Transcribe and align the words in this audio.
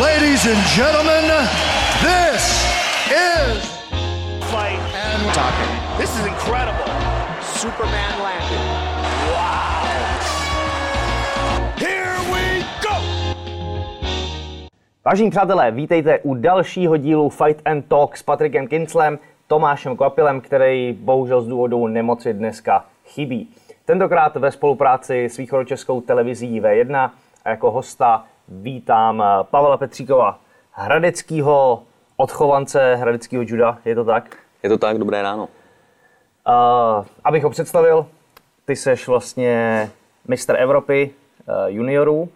Ladies 0.00 0.44
and 0.44 0.60
gentlemen, 0.76 1.24
this 2.04 2.44
is 3.08 3.64
fight 4.52 4.78
and 4.92 5.32
talking. 5.32 5.72
This 5.96 6.12
is 6.20 6.26
incredible. 6.26 6.84
Superman 7.40 8.20
landed. 8.20 8.60
Wow. 9.32 9.86
Here 11.78 12.16
we 12.30 12.64
go. 12.82 12.96
Vážení 15.04 15.30
přátelé, 15.30 15.70
vítejte 15.70 16.18
u 16.18 16.34
dalšího 16.34 16.96
dílu 16.96 17.28
Fight 17.28 17.62
and 17.64 17.82
Talk 17.88 18.16
s 18.16 18.22
Patrikem 18.22 18.68
Kinclem, 18.68 19.18
Tomášem 19.46 19.96
Kvapilem, 19.96 20.40
který 20.40 20.92
bohužel 20.92 21.40
z 21.42 21.48
důvodu 21.48 21.86
nemoci 21.86 22.32
dneska 22.32 22.84
chybí. 23.06 23.48
Tentokrát 23.84 24.36
ve 24.36 24.50
spolupráci 24.50 25.24
s 25.24 25.36
východočeskou 25.36 26.00
televizí 26.00 26.60
V1 26.60 27.10
a 27.44 27.50
jako 27.50 27.70
hosta 27.70 28.24
vítám 28.48 29.24
Pavla 29.50 29.76
Petříkova, 29.76 30.38
hradeckého 30.72 31.82
odchovance 32.16 32.94
hradeckého 32.94 33.42
juda, 33.46 33.78
je 33.84 33.94
to 33.94 34.04
tak? 34.04 34.36
Je 34.62 34.68
to 34.68 34.78
tak, 34.78 34.98
dobré 34.98 35.22
ráno. 35.22 35.48
Uh, 36.48 37.04
abych 37.24 37.44
ho 37.44 37.50
představil, 37.50 38.06
ty 38.64 38.76
seš 38.76 39.08
vlastně 39.08 39.90
mistr 40.28 40.56
Evropy 40.58 41.10
uh, 41.48 41.54
juniorů, 41.66 42.20
uh, 42.22 42.28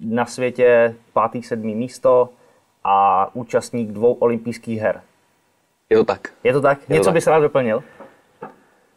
na 0.00 0.26
světě 0.26 0.94
pátý, 1.12 1.42
sedmý 1.42 1.74
místo 1.74 2.28
a 2.84 3.28
účastník 3.34 3.92
dvou 3.92 4.12
olympijských 4.12 4.80
her. 4.80 5.00
Je 5.90 5.96
to 5.96 6.04
tak. 6.04 6.28
Je 6.44 6.52
to 6.52 6.60
tak? 6.60 6.78
to 6.78 6.92
Něco 6.92 7.04
tak. 7.04 7.14
bys 7.14 7.26
rád 7.26 7.40
doplnil? 7.40 7.82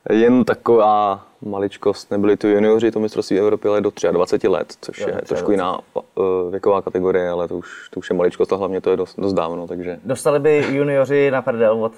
Jen 0.09 0.43
taková 0.45 1.25
maličkost, 1.41 2.11
nebyli 2.11 2.37
tu 2.37 2.47
junioři, 2.47 2.91
to 2.91 2.99
mistrovství 2.99 3.39
Evropy, 3.39 3.67
ale 3.67 3.81
do 3.81 3.91
23 4.11 4.47
let, 4.47 4.73
což 4.81 4.99
Jo, 4.99 5.07
je 5.07 5.11
23. 5.11 5.27
trošku 5.27 5.51
jiná 5.51 5.79
uh, 5.93 6.03
věková 6.51 6.81
kategorie, 6.81 7.29
ale 7.29 7.47
to 7.47 7.57
už, 7.57 7.89
to 7.89 7.99
už 7.99 8.09
je 8.09 8.15
maličkost 8.15 8.53
a 8.53 8.55
hlavně 8.55 8.81
to 8.81 8.91
je 8.91 8.97
dost, 8.97 9.19
dost 9.19 9.33
dávno, 9.33 9.67
takže 9.67 9.99
Dostali 10.03 10.39
by 10.39 10.65
junioři 10.69 11.31
na 11.31 11.41
prdel 11.41 11.83
od 11.83 11.93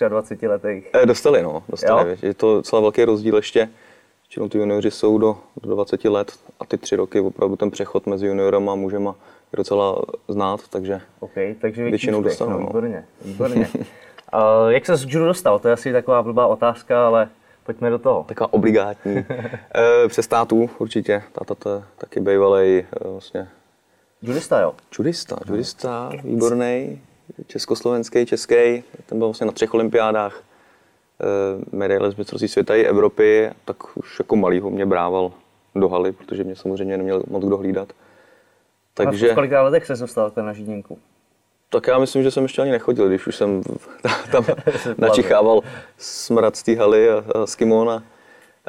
eh, 0.00 0.08
23 0.08 0.48
letých. 0.48 0.90
eh, 1.02 1.06
dostali, 1.06 1.42
no, 1.42 1.62
dostali. 1.68 2.10
Jo? 2.10 2.16
Je 2.22 2.34
to 2.34 2.54
docela 2.54 2.80
velký 2.82 3.04
rozdíl 3.04 3.36
ještě, 3.36 3.68
Většinou 4.22 4.48
ty 4.48 4.58
junioři 4.58 4.90
jsou 4.90 5.18
do, 5.18 5.36
do 5.62 5.74
20 5.74 6.04
let 6.04 6.32
a 6.60 6.64
ty 6.64 6.78
tři 6.78 6.96
roky 6.96 7.20
opravdu 7.20 7.56
ten 7.56 7.70
přechod 7.70 8.06
mezi 8.06 8.26
juniorama 8.26 8.72
a 8.72 8.74
mužema 8.74 9.14
je 9.52 9.56
docela 9.56 10.02
znát, 10.28 10.60
takže 10.70 11.00
OK, 11.20 11.32
takže 11.60 11.84
Většinou 11.84 12.22
no, 12.40 12.46
no. 12.48 12.58
výborně, 12.58 13.04
výborně. 13.24 13.68
uh, 13.74 14.68
jak 14.68 14.86
se 14.86 14.96
z 14.96 15.02
judo 15.08 15.26
dostal? 15.26 15.58
To 15.58 15.68
je 15.68 15.74
asi 15.74 15.92
taková 15.92 16.22
blbá 16.22 16.46
otázka, 16.46 17.06
ale 17.06 17.28
pojďme 17.64 17.90
do 17.90 17.98
toho. 17.98 18.24
taková 18.28 18.52
obligátní. 18.52 19.16
e, 20.04 20.08
přes 20.08 20.26
tátu 20.26 20.70
určitě, 20.78 21.22
táta 21.32 21.54
to 21.54 21.74
je 21.74 21.82
taky 21.98 22.20
bývalý 22.20 22.78
e, 22.78 22.86
vlastně 23.04 23.48
Judista, 24.22 24.60
jo? 24.60 24.74
Judista, 24.98 25.36
judista, 25.48 26.10
výborný, 26.24 27.00
československý, 27.46 28.26
český, 28.26 28.84
ten 29.06 29.18
byl 29.18 29.26
vlastně 29.26 29.46
na 29.46 29.52
třech 29.52 29.74
olympiádách, 29.74 30.42
e, 30.42 31.76
medaile 31.76 32.10
z 32.10 32.16
mistrovství 32.16 32.48
světa 32.48 32.74
i 32.74 32.82
Evropy, 32.82 33.50
tak 33.64 33.96
už 33.96 34.18
jako 34.18 34.36
malýho 34.36 34.70
mě 34.70 34.86
brával 34.86 35.32
do 35.74 35.88
haly, 35.88 36.12
protože 36.12 36.44
mě 36.44 36.56
samozřejmě 36.56 36.96
neměl 36.96 37.22
moc 37.26 37.44
kdo 37.44 37.56
hlídat. 37.56 37.92
Takže... 38.94 39.10
Takže, 39.10 39.32
V 39.32 39.34
kolika 39.34 39.62
letech 39.62 39.86
se 39.86 39.96
dostal 39.96 40.32
na 40.36 40.52
žídinku? 40.52 40.98
Tak 41.72 41.86
já 41.86 41.98
myslím, 41.98 42.22
že 42.22 42.30
jsem 42.30 42.42
ještě 42.42 42.62
ani 42.62 42.70
nechodil, 42.70 43.08
když 43.08 43.26
už 43.26 43.36
jsem 43.36 43.62
tam 44.32 44.44
načichával 44.98 45.60
smrad 45.98 46.56
z 46.56 46.62
té 46.62 46.76
haly 46.76 47.10
a, 47.10 47.24
a 47.34 47.46
z 47.46 47.54
kimona. 47.54 48.02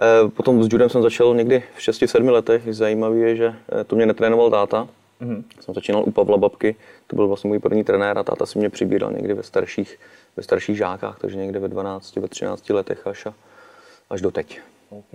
E, 0.01 0.29
Potom 0.29 0.63
s 0.63 0.67
judem 0.71 0.89
jsem 0.89 1.01
začal 1.01 1.35
někdy 1.35 1.63
v 1.75 1.79
6-7 1.79 2.31
letech. 2.31 2.61
Zajímavé 2.69 3.17
je, 3.17 3.35
že 3.35 3.55
e, 3.81 3.83
to 3.83 3.95
mě 3.95 4.05
netrénoval 4.05 4.51
táta. 4.51 4.87
Mm-hmm. 5.21 5.43
Jsem 5.59 5.73
začínal 5.73 6.03
u 6.05 6.11
Pavla 6.11 6.37
Babky, 6.37 6.75
to 7.07 7.15
byl 7.15 7.27
vlastně 7.27 7.47
můj 7.47 7.59
první 7.59 7.83
trenér 7.83 8.17
a 8.17 8.23
táta 8.23 8.45
si 8.45 8.59
mě 8.59 8.69
přibíral 8.69 9.11
někdy 9.11 9.33
ve 9.33 9.43
starších, 9.43 9.99
ve 10.37 10.43
starších 10.43 10.77
žákách, 10.77 11.19
takže 11.19 11.37
někde 11.37 11.59
ve 11.59 11.67
12, 11.67 12.15
ve 12.15 12.27
13 12.27 12.69
letech 12.69 13.07
až, 13.07 13.25
a, 13.25 13.33
až 14.09 14.21
do 14.21 14.31
teď. 14.31 14.59
OK. 14.89 15.13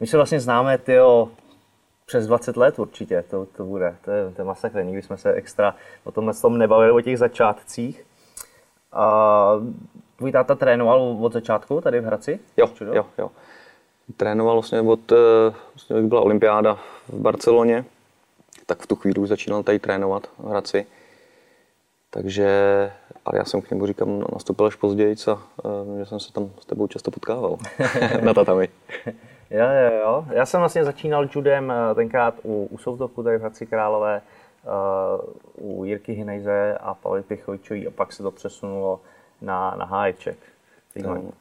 My 0.00 0.06
se 0.06 0.16
vlastně 0.16 0.40
známe, 0.40 0.78
tyjo, 0.78 1.28
přes 2.06 2.26
20 2.26 2.56
let 2.56 2.78
určitě 2.78 3.24
to, 3.30 3.46
to 3.46 3.64
bude. 3.64 3.96
To 4.04 4.10
je, 4.10 4.30
to 4.30 4.40
je 4.40 4.44
masakr. 4.44 4.84
Nikdy 4.84 5.02
jsme 5.02 5.16
se 5.16 5.32
extra 5.32 5.74
o 6.04 6.12
tomhle 6.12 6.34
tom 6.34 6.58
nebavili, 6.58 6.92
o 6.92 7.00
těch 7.00 7.18
začátcích. 7.18 8.06
A 8.92 9.50
tvůj 10.16 10.32
táta 10.32 10.54
trénoval 10.54 11.16
od 11.20 11.32
začátku 11.32 11.80
tady 11.80 12.00
v 12.00 12.04
Hradci? 12.04 12.40
Jo, 12.56 12.70
Judo? 12.80 12.94
jo, 12.94 13.06
jo. 13.18 13.30
Trénoval 14.16 14.54
vlastně 14.54 14.80
od, 14.80 15.12
eh, 15.12 15.54
vlastně 15.74 16.08
byla 16.08 16.20
olympiáda 16.20 16.78
v 17.08 17.18
Barceloně, 17.18 17.84
tak 18.66 18.82
v 18.82 18.86
tu 18.86 18.96
chvíli 18.96 19.20
už 19.20 19.28
začínal 19.28 19.62
tady 19.62 19.78
trénovat 19.78 20.26
v 20.38 20.48
Hradci. 20.48 20.86
Takže, 22.10 22.48
ale 23.24 23.38
já 23.38 23.44
jsem 23.44 23.62
k 23.62 23.70
němu 23.70 23.86
říkám, 23.86 24.24
nastoupil 24.32 24.66
až 24.66 24.74
později 24.74 25.16
a 25.30 25.42
eh, 25.64 25.98
že 25.98 26.06
jsem 26.06 26.20
se 26.20 26.32
tam 26.32 26.50
s 26.60 26.66
tebou 26.66 26.86
často 26.86 27.10
potkával 27.10 27.56
na 28.22 28.34
tatami. 28.34 28.68
Jo, 29.50 29.66
jo, 29.66 30.00
jo. 30.00 30.24
Já 30.30 30.46
jsem 30.46 30.60
vlastně 30.60 30.84
začínal 30.84 31.28
judem 31.34 31.70
eh, 31.70 31.94
tenkrát 31.94 32.34
u, 32.42 32.68
u 32.70 32.78
Soutoku 32.78 33.22
tady 33.22 33.36
v 33.36 33.40
Hradci 33.40 33.66
Králové, 33.66 34.22
uh, 35.56 35.78
u 35.78 35.84
Jirky 35.84 36.12
Hinejze 36.12 36.78
a 36.80 36.94
Pavly 36.94 37.22
Pichojčový 37.22 37.86
a 37.86 37.90
pak 37.90 38.12
se 38.12 38.22
to 38.22 38.30
přesunulo 38.30 39.00
na, 39.40 39.74
na 39.78 39.84
háječek. 39.84 40.38
Zajímavý. 40.94 41.32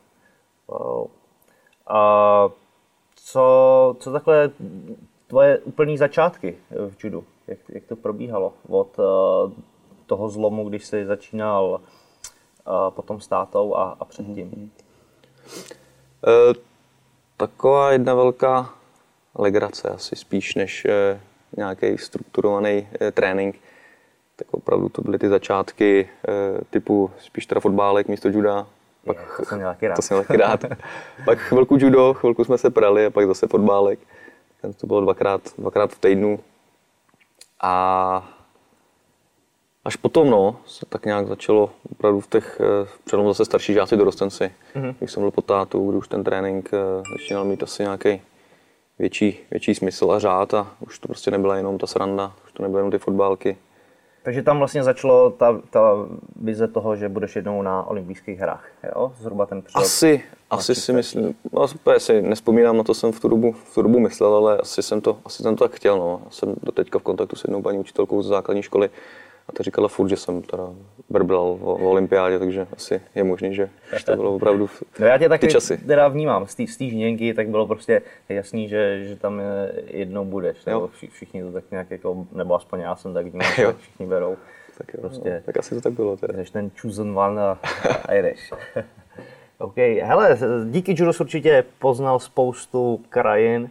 Wow. 0.68 1.02
Uh, 1.02 2.52
co, 3.16 3.96
co 4.00 4.12
takhle 4.12 4.52
tvoje 5.28 5.60
úplný 5.60 5.98
začátky 5.98 6.58
v 6.90 7.04
judu? 7.04 7.24
Jak, 7.48 7.60
jak 7.70 7.84
to 7.84 7.96
probíhalo 7.96 8.54
od 8.70 9.00
uh, 9.00 9.52
toho 10.06 10.30
zlomu, 10.30 10.70
když 10.70 10.86
jsi 10.86 11.06
začínal 11.06 11.82
uh, 12.68 12.90
potom 12.90 13.20
s 13.20 13.28
tátou 13.28 13.76
a, 13.76 13.98
a 14.00 14.06
předtím? 14.06 14.72
Eh, 16.28 16.54
Taková 17.48 17.92
jedna 17.92 18.16
velká 18.16 18.74
legrace 19.36 19.90
asi 19.90 20.16
spíš 20.16 20.56
než 20.56 20.86
eh, 20.86 21.20
nějaký 21.58 21.98
strukturovaný 21.98 22.88
eh, 23.02 23.12
trénink. 23.12 23.56
Tak 24.36 24.48
opravdu 24.52 24.90
to 24.90 25.02
byly 25.02 25.20
ty 25.20 25.30
začátky 25.30 26.10
eh, 26.28 26.32
typu 26.70 27.12
spíš 27.20 27.46
teda 27.46 27.62
fotbálek 27.62 28.08
místo 28.08 28.30
juda. 28.30 28.68
Je, 29.06 29.14
to 29.38 29.46
jsem 29.46 29.58
měl 29.58 29.70
taky 29.70 29.88
rád. 29.88 29.96
To 29.96 30.02
jsem 30.02 30.24
taky 30.24 30.38
rád. 30.38 30.66
pak 31.26 31.40
chvilku 31.40 31.78
judo, 31.80 32.14
chvilku 32.14 32.44
jsme 32.44 32.58
se 32.58 32.70
prali 32.70 33.06
a 33.06 33.10
pak 33.10 33.28
zase 33.28 33.48
fotbálek. 33.48 34.00
To 34.78 34.88
bylo 34.88 35.02
dvakrát, 35.02 35.42
dvakrát 35.58 35.92
v 35.92 36.00
týdnu. 36.00 36.40
A 37.62 38.33
až 39.86 39.96
potom, 39.96 40.30
no, 40.30 40.56
se 40.66 40.86
tak 40.86 41.06
nějak 41.06 41.28
začalo 41.28 41.70
opravdu 41.92 42.20
v 42.20 42.28
těch, 42.28 42.62
eh, 42.62 42.88
přelomu 43.04 43.30
zase 43.30 43.46
starší 43.46 43.74
žáci 43.74 43.98
dorostenci. 43.98 44.52
Mm-hmm. 44.76 44.96
Když 45.00 45.12
jsem 45.12 45.24
byl 45.24 45.32
po 45.32 45.42
tátu, 45.42 45.90
kdy 45.90 45.98
už 45.98 46.08
ten 46.08 46.24
trénink 46.24 46.70
eh, 46.74 47.04
začínal 47.12 47.46
mít 47.46 47.64
asi 47.64 47.84
nějaký 47.84 48.22
větší, 49.00 49.40
větší 49.52 49.76
smysl 49.76 50.12
a 50.12 50.20
řád 50.20 50.54
a 50.54 50.68
už 50.80 51.00
to 51.00 51.08
prostě 51.08 51.32
nebyla 51.32 51.58
jenom 51.58 51.78
ta 51.78 51.88
sranda, 51.88 52.34
už 52.46 52.52
to 52.52 52.64
nebyly 52.64 52.80
jenom 52.80 52.92
ty 52.92 52.98
fotbálky. 52.98 53.58
Takže 54.24 54.44
tam 54.44 54.58
vlastně 54.58 54.84
začalo 54.84 55.30
ta, 55.30 55.62
ta 55.70 55.96
vize 56.36 56.68
toho, 56.68 56.96
že 56.96 57.10
budeš 57.10 57.36
jednou 57.36 57.62
na 57.62 57.88
olympijských 57.88 58.40
hrách, 58.40 58.68
jo? 58.96 59.14
Zhruba 59.18 59.46
ten 59.46 59.62
přelot. 59.62 59.86
Asi, 59.86 60.24
asi 60.50 60.76
si 60.76 60.94
myslím, 60.94 61.36
no, 61.52 61.66
úplně 61.76 62.00
si 62.00 62.22
nespomínám 62.22 62.78
na 62.78 62.84
to, 62.84 62.94
jsem 62.94 63.12
v 63.12 63.20
tu 63.20 63.28
dobu, 63.28 63.52
v 63.52 63.74
tu 63.74 63.82
dobu 63.82 64.00
myslel, 64.00 64.36
ale 64.36 64.58
asi 64.58 64.84
jsem 64.84 65.02
to, 65.02 65.18
asi 65.26 65.44
jsem 65.44 65.56
to 65.56 65.64
tak 65.64 65.76
chtěl. 65.76 65.98
No. 65.98 66.22
Já 66.26 66.32
jsem 66.32 66.56
do 66.64 66.72
teďka 66.72 67.00
v 67.00 67.04
kontaktu 67.04 67.36
s 67.36 67.44
jednou 67.44 67.62
paní 67.62 67.80
učitelkou 67.80 68.22
z 68.22 68.28
základní 68.28 68.64
školy 68.64 68.90
a 69.50 69.52
ta 69.52 69.64
říkala 69.64 69.88
furt, 69.88 70.10
že 70.10 70.16
jsem 70.18 70.42
teda 70.42 70.70
brbral 71.10 71.54
v, 71.56 71.60
v 71.60 71.86
olympiádě, 71.86 72.40
takže 72.40 72.68
asi 72.74 73.02
je 73.16 73.24
možný, 73.24 73.56
že, 73.56 73.70
to 74.06 74.16
bylo 74.16 74.36
opravdu 74.36 74.68
v, 74.68 74.84
No 75.00 75.06
já 75.06 75.18
tě 75.18 75.30
taky 75.30 75.48
časy. 75.48 75.78
teda 75.78 76.08
vnímám, 76.08 76.48
z 76.48 76.56
té 76.56 76.86
žměnky, 76.90 77.34
tak 77.34 77.50
bylo 77.50 77.68
prostě 77.68 78.02
jasný, 78.30 78.70
že, 78.70 79.04
že 79.08 79.16
tam 79.16 79.40
eh, 79.40 79.72
jednou 79.88 80.26
budeš, 80.26 80.66
nebo 80.66 80.88
vši- 80.88 81.08
všichni 81.10 81.44
to 81.44 81.52
tak 81.52 81.64
nějak 81.72 81.92
jako, 81.92 82.26
nebo 82.32 82.56
aspoň 82.56 82.80
já 82.80 82.96
jsem 82.96 83.14
tak 83.14 83.26
vnímal, 83.26 83.48
že 83.56 83.74
všichni 83.74 84.06
berou. 84.06 84.38
Tak, 84.78 84.94
jo, 84.94 85.00
Prostě. 85.02 85.34
no, 85.34 85.42
tak 85.46 85.58
asi 85.58 85.76
to 85.76 85.82
tak 85.82 85.94
bylo. 85.94 86.18
Teda. 86.18 86.44
Jsi 86.44 86.52
ten 86.52 86.72
chosen 86.82 87.20
one 87.20 87.42
a, 87.42 87.58
a 88.06 88.14
jedeš. 88.14 88.52
OK, 89.58 89.78
hele, 89.78 90.38
díky 90.66 90.96
judo 90.98 91.14
jsi 91.14 91.24
určitě 91.24 91.64
poznal 91.80 92.20
spoustu 92.20 93.02
krajin. 93.10 93.70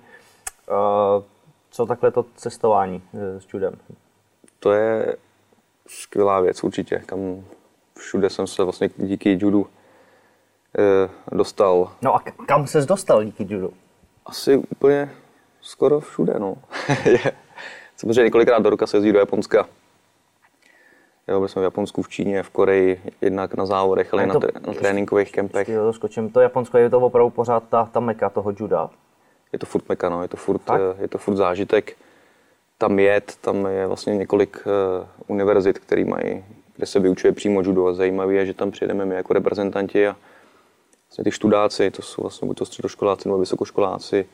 Uh, 0.70 1.22
co 1.70 1.86
takhle 1.86 2.10
to 2.10 2.24
cestování 2.36 3.02
eh, 3.14 3.40
s 3.40 3.46
judem? 3.54 3.74
To 4.58 4.72
je 4.72 5.16
skvělá 6.00 6.40
věc 6.40 6.64
určitě, 6.64 7.02
kam 7.06 7.44
všude 7.98 8.30
jsem 8.30 8.46
se 8.46 8.64
vlastně 8.64 8.90
díky 8.96 9.38
judu 9.40 9.66
eh, 10.78 11.10
dostal. 11.32 11.92
No 12.02 12.14
a 12.14 12.20
kam 12.46 12.66
ses 12.66 12.86
dostal 12.86 13.24
díky 13.24 13.46
judu? 13.54 13.72
Asi 14.26 14.56
úplně 14.56 15.10
skoro 15.60 16.00
všude, 16.00 16.34
no. 16.38 16.56
je. 17.04 17.32
Samozřejmě 17.96 18.22
několikrát 18.22 18.58
do 18.62 18.70
roka 18.70 18.86
se 18.86 18.96
jezdí 18.96 19.12
do 19.12 19.18
Japonska. 19.18 19.68
Jo, 21.28 21.38
byli 21.38 21.48
jsme 21.48 21.62
v 21.62 21.64
Japonsku, 21.64 22.02
v 22.02 22.08
Číně, 22.08 22.42
v 22.42 22.50
Koreji, 22.50 23.02
jednak 23.20 23.54
na 23.54 23.66
závodech, 23.66 24.12
ale 24.14 24.22
i 24.22 24.26
No 24.26 24.34
na, 24.34 24.40
tré- 24.40 24.66
na 24.66 24.72
tréninkových 24.74 25.32
kempech. 25.32 25.68
To 25.68 25.92
skočím. 25.92 26.30
To 26.30 26.40
Japonsko 26.40 26.78
je 26.78 26.90
to 26.90 26.98
opravdu 27.00 27.30
pořád 27.30 27.68
ta, 27.68 27.84
ta 27.92 28.00
meka 28.00 28.30
toho 28.30 28.52
juda. 28.60 28.90
Je 29.52 29.58
to 29.58 29.66
furt 29.66 29.88
meka, 29.88 30.08
no, 30.08 30.22
je 30.22 30.28
to 30.28 30.36
furt, 30.36 30.58
Tak? 30.58 30.80
eh, 30.98 31.02
je 31.02 31.08
to 31.08 31.18
furt 31.18 31.36
zážitek. 31.36 31.96
Tam 32.82 32.98
jet, 32.98 33.36
tam 33.40 33.66
je 33.66 33.86
vlastně 33.86 34.16
několik 34.16 34.62
uh, 34.66 35.06
univerzit, 35.26 35.78
který 35.78 36.04
mají, 36.04 36.44
kde 36.76 36.86
se 36.86 37.00
vyučuje 37.00 37.32
přímo 37.32 37.62
judo 37.62 37.86
a 37.86 37.94
zajímavé 37.94 38.34
je, 38.34 38.46
že 38.46 38.54
tam 38.54 38.70
přijedeme 38.70 39.04
my 39.04 39.14
jako 39.14 39.32
reprezentanti 39.32 40.06
a 40.06 40.16
vlastně 41.08 41.24
ty 41.24 41.30
študáci, 41.30 41.90
to 41.90 42.02
jsou 42.02 42.22
vlastně 42.22 42.46
buď 42.46 42.58
to 42.58 42.64
středoškoláci 42.64 43.28
nebo 43.28 43.38
vysokoškoláci, 43.38 44.26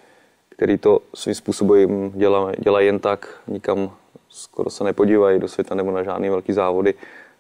který 0.49 0.79
to 0.79 1.01
svým 1.15 1.35
způsobem 1.35 2.11
dělají, 2.15 2.57
dělají 2.59 2.87
jen 2.87 2.99
tak, 2.99 3.41
nikam 3.47 3.93
skoro 4.29 4.71
se 4.71 4.85
nepodívají 4.85 5.41
do 5.41 5.49
světa 5.49 5.75
nebo 5.75 5.91
na 5.91 6.03
žádný 6.03 6.29
velký 6.29 6.53
závody, 6.53 6.95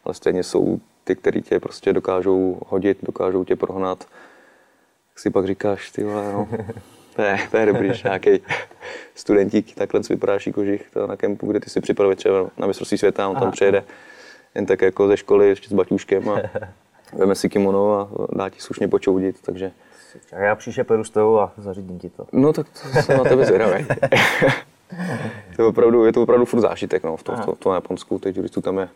ale 0.04 0.14
stejně 0.14 0.44
jsou 0.44 0.80
ty, 1.04 1.16
který 1.16 1.42
tě 1.42 1.60
prostě 1.60 1.92
dokážou 1.92 2.58
hodit, 2.66 2.98
dokážou 3.02 3.44
tě 3.44 3.56
prohnat. 3.56 3.98
Tak 5.08 5.18
si 5.18 5.30
pak 5.30 5.46
říkáš, 5.46 5.90
ty 5.90 6.04
vole, 6.04 6.32
no, 6.32 6.48
to 7.18 7.22
je, 7.22 7.38
to 7.50 7.56
je 7.56 7.66
dobrý, 7.66 7.94
že 7.94 8.02
nějaký 8.04 8.30
studentík 9.14 9.74
takhle 9.74 10.00
vypadá 10.10 10.38
kožich 10.54 10.90
to 10.92 11.06
na 11.06 11.16
kempu, 11.16 11.46
kde 11.46 11.60
ty 11.60 11.70
si 11.70 11.80
připravuje 11.80 12.16
třeba 12.16 12.50
na 12.56 12.66
mistrovství 12.66 12.98
světa, 12.98 13.28
on 13.28 13.34
tam 13.34 13.42
Aha. 13.42 13.52
přijede 13.52 13.84
jen 14.54 14.66
tak 14.66 14.82
jako 14.82 15.08
ze 15.08 15.16
školy 15.16 15.48
ještě 15.48 15.68
s 15.68 15.72
baťůškem 15.72 16.28
a 16.28 16.40
veme 17.12 17.34
si 17.34 17.48
kimono 17.48 18.00
a 18.00 18.08
dá 18.36 18.48
ti 18.48 18.60
slušně 18.60 18.88
počoudit, 18.88 19.36
takže... 19.42 19.72
A 20.32 20.38
já 20.38 20.54
příště 20.54 20.84
pojedu 20.84 21.04
s 21.04 21.10
tebou 21.10 21.38
a 21.38 21.52
zařídím 21.56 21.98
ti 21.98 22.10
to. 22.10 22.26
No 22.32 22.52
tak 22.52 22.66
to 22.68 23.02
jsem 23.02 23.18
na 23.18 23.24
tebe 23.24 23.44
zvědavý. 23.44 23.86
to 25.56 25.62
je 25.62 25.68
opravdu, 25.68 26.04
je 26.04 26.12
to 26.12 26.22
opravdu 26.22 26.44
furt 26.44 26.60
zážitek 26.60 27.04
no, 27.04 27.16
v 27.16 27.22
tom, 27.22 27.42
to, 27.44 27.54
to, 27.54 27.74
Japonsku, 27.74 28.18
těch 28.18 28.36
juristů 28.36 28.60
tam 28.60 28.78
je 28.78 28.88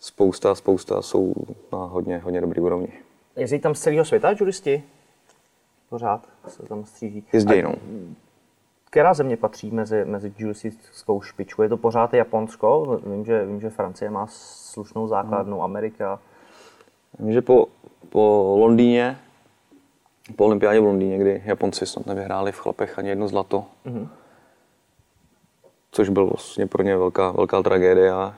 spousta, 0.00 0.54
spousta, 0.54 1.02
jsou 1.02 1.34
na 1.72 1.78
hodně, 1.78 2.18
hodně 2.18 2.40
dobrý 2.40 2.60
úrovni. 2.60 2.88
Jezdí 3.36 3.58
tam 3.58 3.74
z 3.74 3.80
celého 3.80 4.04
světa 4.04 4.34
juristi? 4.40 4.82
Pořád 5.92 6.28
se 6.48 6.62
tam 6.62 6.84
stříží. 6.84 7.24
Jezdí, 7.32 7.62
no. 7.62 7.74
Která 8.84 9.14
země 9.14 9.36
patří 9.36 9.70
mezi, 9.70 10.04
mezi 10.04 10.32
juristickou 10.38 11.20
špičku? 11.20 11.62
Je 11.62 11.68
to 11.68 11.76
pořád 11.76 12.14
Japonsko? 12.14 13.00
Vím, 13.06 13.24
že, 13.24 13.44
vím, 13.44 13.60
že 13.60 13.70
Francie 13.70 14.10
má 14.10 14.26
slušnou 14.30 15.08
základnu, 15.08 15.56
hmm. 15.56 15.64
Amerika. 15.64 16.18
Vím, 17.18 17.32
že 17.32 17.42
po, 17.42 17.66
po 18.08 18.54
Londýně, 18.58 19.18
po 20.36 20.44
olympiádě 20.44 20.80
v 20.80 20.84
Londýně, 20.84 21.18
kdy 21.18 21.42
Japonci 21.44 21.86
snad 21.86 22.06
nevyhráli 22.06 22.52
v 22.52 22.58
chlapech 22.58 22.98
ani 22.98 23.08
jedno 23.08 23.28
zlato, 23.28 23.64
hmm. 23.84 24.08
což 25.90 26.08
byl 26.08 26.26
vlastně 26.26 26.66
pro 26.66 26.82
ně 26.82 26.96
velká, 26.96 27.30
velká 27.30 27.62
tragédie 27.62 28.12
a, 28.12 28.34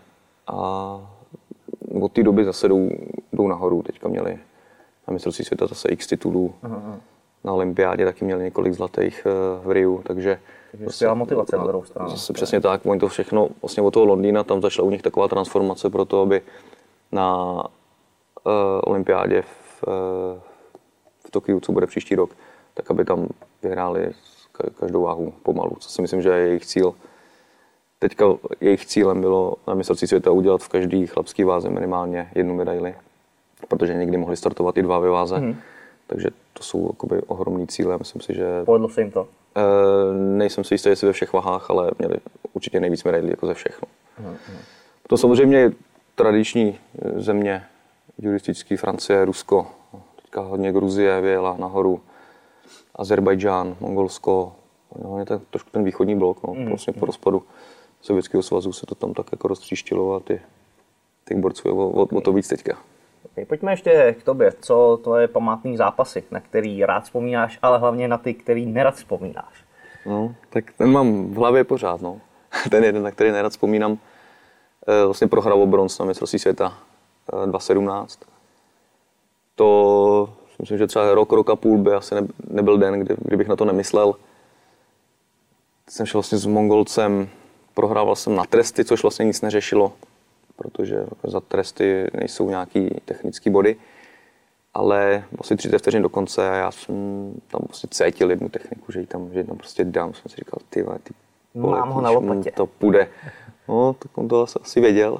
od 2.00 2.12
té 2.12 2.22
doby 2.22 2.44
zase 2.44 2.68
jdou, 2.68 2.90
jdou 3.32 3.48
nahoru. 3.48 3.82
Teďka 3.82 4.08
měli 4.08 4.38
na 5.08 5.12
mistrovství 5.12 5.44
světa 5.44 5.66
zase 5.66 5.88
x 5.88 6.06
titulů. 6.06 6.54
Aha. 6.62 7.00
Na 7.44 7.52
olympiádě 7.52 8.04
taky 8.04 8.24
měli 8.24 8.44
několik 8.44 8.72
zlatých 8.72 9.26
eh, 9.26 9.66
v 9.66 9.70
Riu, 9.70 10.02
takže 10.06 10.38
takže 10.78 10.90
skvělá 10.90 11.14
motivace 11.14 11.56
na 11.56 11.66
druhou 11.66 11.84
stranu. 11.84 12.10
Zase 12.10 12.32
přesně 12.32 12.60
tak, 12.60 12.86
oni 12.86 13.00
to 13.00 13.08
všechno, 13.08 13.48
vlastně 13.62 13.82
od 13.82 13.90
toho 13.90 14.06
Londýna, 14.06 14.44
tam 14.44 14.62
začala 14.62 14.88
u 14.88 14.90
nich 14.90 15.02
taková 15.02 15.28
transformace 15.28 15.90
pro 15.90 16.04
to, 16.04 16.20
aby 16.20 16.42
na 17.12 17.52
uh, 17.54 18.52
olympiádě 18.84 19.42
v, 19.42 19.84
uh, 19.86 19.92
v 21.26 21.30
Tokiu, 21.30 21.60
co 21.60 21.72
bude 21.72 21.86
příští 21.86 22.14
rok, 22.14 22.30
tak 22.74 22.90
aby 22.90 23.04
tam 23.04 23.28
vyhráli 23.62 24.10
každou 24.80 25.02
váhu 25.02 25.32
pomalu, 25.42 25.76
co 25.78 25.88
si 25.88 26.02
myslím, 26.02 26.22
že 26.22 26.28
je 26.28 26.46
jejich 26.46 26.66
cíl. 26.66 26.94
Teďka 27.98 28.24
jejich 28.60 28.86
cílem 28.86 29.20
bylo 29.20 29.54
na 29.66 29.74
mistrovství 29.74 30.08
světa 30.08 30.30
udělat 30.30 30.62
v 30.62 30.68
každý 30.68 31.06
chlapský 31.06 31.44
váze 31.44 31.70
minimálně 31.70 32.30
jednu 32.34 32.54
medaili, 32.54 32.94
protože 33.68 33.94
někdy 33.94 34.16
mohli 34.16 34.36
startovat 34.36 34.76
i 34.76 34.82
dva 34.82 34.98
ve 34.98 35.08
váze. 35.10 35.36
Hmm. 35.36 35.56
Takže 36.14 36.28
to 36.52 36.62
jsou 36.62 36.86
jakoby 36.86 37.22
ohromný 37.22 37.66
cíle. 37.66 37.98
Myslím 37.98 38.22
si, 38.22 38.34
že... 38.34 38.64
Povedlo 38.64 38.88
se 38.88 39.00
jim 39.00 39.10
to? 39.10 39.28
E, 39.56 39.62
nejsem 40.14 40.64
si 40.64 40.74
jistý, 40.74 40.88
jestli 40.88 41.06
ve 41.06 41.12
všech 41.12 41.32
vahách, 41.32 41.70
ale 41.70 41.90
měli 41.98 42.16
určitě 42.52 42.80
nejvíc 42.80 43.04
medailí 43.04 43.30
jako 43.30 43.46
ze 43.46 43.54
všech. 43.54 43.82
No. 43.82 43.88
Hmm. 44.28 44.36
To 45.08 45.16
samozřejmě 45.16 45.72
tradiční 46.14 46.78
země, 47.16 47.64
juristický 48.18 48.76
Francie, 48.76 49.24
Rusko, 49.24 49.66
teďka 50.22 50.40
hodně 50.40 50.72
Gruzie 50.72 51.20
vyjela 51.20 51.56
nahoru, 51.58 52.00
Azerbajdžán, 52.94 53.76
Mongolsko, 53.80 54.52
no, 55.02 55.18
je 55.18 55.26
to 55.26 55.38
trošku 55.38 55.70
ten 55.70 55.84
východní 55.84 56.16
blok, 56.16 56.42
no, 56.42 56.54
mm, 56.54 56.68
vlastně 56.68 56.92
po 56.92 57.06
rozpadu 57.06 57.42
Sovětského 58.00 58.42
svazu 58.42 58.72
se 58.72 58.86
to 58.86 58.94
tam 58.94 59.14
tak 59.14 59.26
jako 59.32 59.48
roztříštilo 59.48 60.14
a 60.14 60.20
ty, 60.20 60.40
těch 61.28 61.38
borců 61.38 61.68
je 61.68 61.74
o, 61.74 61.88
o, 61.88 62.02
o 62.02 62.20
to 62.20 62.32
víc 62.32 62.48
teďka. 62.48 62.78
Okay, 63.24 63.44
pojďme 63.44 63.72
ještě 63.72 64.16
k 64.20 64.22
tobě. 64.22 64.52
Co 64.60 65.00
to 65.04 65.16
je 65.16 65.28
památný 65.28 65.76
zápasy, 65.76 66.24
na 66.30 66.40
který 66.40 66.84
rád 66.84 67.00
vzpomínáš, 67.00 67.58
ale 67.62 67.78
hlavně 67.78 68.08
na 68.08 68.18
ty, 68.18 68.34
který 68.34 68.66
nerad 68.66 68.94
vzpomínáš? 68.94 69.64
No, 70.06 70.34
tak 70.50 70.72
ten 70.78 70.92
mám 70.92 71.30
v 71.30 71.36
hlavě 71.36 71.64
pořád, 71.64 72.00
no. 72.00 72.20
Ten 72.70 72.84
jeden, 72.84 73.02
na 73.02 73.10
který 73.10 73.30
nerad 73.30 73.52
vzpomínám, 73.52 73.98
eh, 74.88 75.04
vlastně 75.04 75.26
prohrál 75.26 75.62
o 75.62 75.66
bronz 75.66 75.98
na 75.98 76.04
mistrovství 76.04 76.38
světa 76.38 76.78
2017. 77.46 78.20
Eh, 78.22 78.26
to 79.54 80.34
myslím, 80.58 80.78
že 80.78 80.86
třeba 80.86 81.14
rok, 81.14 81.32
rok 81.32 81.50
a 81.50 81.56
půl 81.56 81.78
by 81.78 81.92
asi 81.92 82.14
nebyl 82.48 82.78
den, 82.78 83.00
kdy, 83.00 83.16
kdybych 83.18 83.48
na 83.48 83.56
to 83.56 83.64
nemyslel. 83.64 84.14
Jsem 85.88 86.06
šel 86.06 86.18
vlastně 86.18 86.38
s 86.38 86.46
Mongolcem 86.46 87.28
prohrával 87.74 88.16
jsem 88.16 88.34
na 88.34 88.44
tresty, 88.44 88.84
což 88.84 89.02
vlastně 89.02 89.24
nic 89.24 89.40
neřešilo, 89.40 89.92
protože 90.56 91.06
za 91.24 91.40
tresty 91.40 92.10
nejsou 92.14 92.50
nějaký 92.50 92.88
technické 93.04 93.50
body. 93.50 93.76
Ale 94.74 95.24
asi 95.38 95.56
30 95.56 95.78
vteřin 95.78 96.02
do 96.02 96.08
konce 96.08 96.50
a 96.50 96.54
já 96.54 96.70
jsem 96.70 96.94
tam 97.48 97.60
prostě 97.64 97.88
cítil 97.90 98.30
jednu 98.30 98.48
techniku, 98.48 98.92
že 98.92 99.00
ji 99.00 99.06
tam, 99.06 99.32
že 99.32 99.38
ji 99.38 99.44
tam 99.44 99.56
prostě 99.56 99.84
dám. 99.84 100.14
Jsem 100.14 100.30
si 100.30 100.36
říkal, 100.36 100.58
ty 100.70 100.82
vole, 100.82 100.98
ty 100.98 101.14
Mám 101.54 101.90
ho 101.90 102.00
na 102.00 102.10
lopatě. 102.10 102.50
To 102.50 102.66
půjde. 102.66 103.08
No, 103.68 103.92
tak 103.92 104.18
on 104.18 104.28
to 104.28 104.42
asi, 104.42 104.58
asi 104.62 104.80
věděl. 104.80 105.18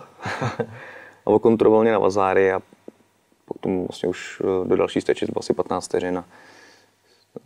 a 1.27 1.31
okontroloval 1.31 1.83
mě 1.83 1.93
na 1.93 1.99
vazáry 1.99 2.53
a 2.53 2.63
potom 3.45 3.87
vlastně 3.87 4.09
už 4.09 4.43
eh, 4.45 4.69
do 4.69 4.77
další 4.77 5.01
steče 5.01 5.27
bylo 5.27 5.39
asi 5.39 5.55
15 5.55 5.85
vteřin 5.85 6.19
a 6.19 6.25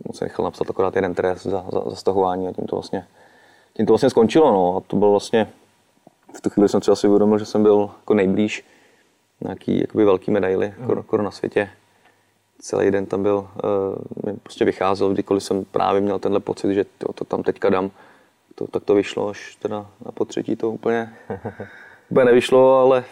moc 0.07 0.17
se 0.17 0.25
nechal 0.25 0.43
napsat 0.43 0.69
akorát 0.69 0.95
jeden 0.95 1.13
trest 1.13 1.43
za, 1.43 1.65
za, 1.71 1.89
za 1.89 1.95
stahování 1.95 2.47
a 2.47 2.51
tím 2.51 2.67
to 2.67 2.75
vlastně 2.75 3.07
tím 3.73 3.85
to 3.85 3.93
vlastně 3.93 4.09
skončilo. 4.09 4.51
No. 4.51 4.77
A 4.77 4.79
to 4.79 4.95
bylo 4.95 5.11
vlastně, 5.11 5.49
v 6.33 6.41
tu 6.41 6.49
chvíli 6.49 6.69
jsem 6.69 6.81
si 6.81 6.91
asi 6.91 7.07
uvědomil, 7.07 7.39
že 7.39 7.45
jsem 7.45 7.63
byl 7.63 7.89
jako 7.99 8.13
nejblíž 8.13 8.65
nějaký 9.41 9.79
jakoby 9.79 10.05
velký 10.05 10.31
medaily 10.31 10.73
mm. 10.77 11.03
skoro 11.03 11.23
na 11.23 11.31
světě. 11.31 11.69
Celý 12.61 12.91
den 12.91 13.05
tam 13.05 13.23
byl, 13.23 13.37
uh, 13.37 14.31
mi 14.31 14.37
prostě 14.43 14.65
vycházel, 14.65 15.13
kdykoliv 15.13 15.43
jsem 15.43 15.65
právě 15.65 16.01
měl 16.01 16.19
tenhle 16.19 16.39
pocit, 16.39 16.73
že 16.73 16.85
to, 16.97 17.13
to 17.13 17.25
tam 17.25 17.43
teďka 17.43 17.69
dám, 17.69 17.91
to, 18.55 18.67
tak 18.67 18.83
to 18.83 18.95
vyšlo, 18.95 19.29
až 19.29 19.55
teda 19.55 19.85
na 20.05 20.11
potřetí 20.11 20.55
to 20.55 20.71
úplně, 20.71 21.13
úplně 22.09 22.25
nevyšlo, 22.25 22.79
ale 22.79 23.03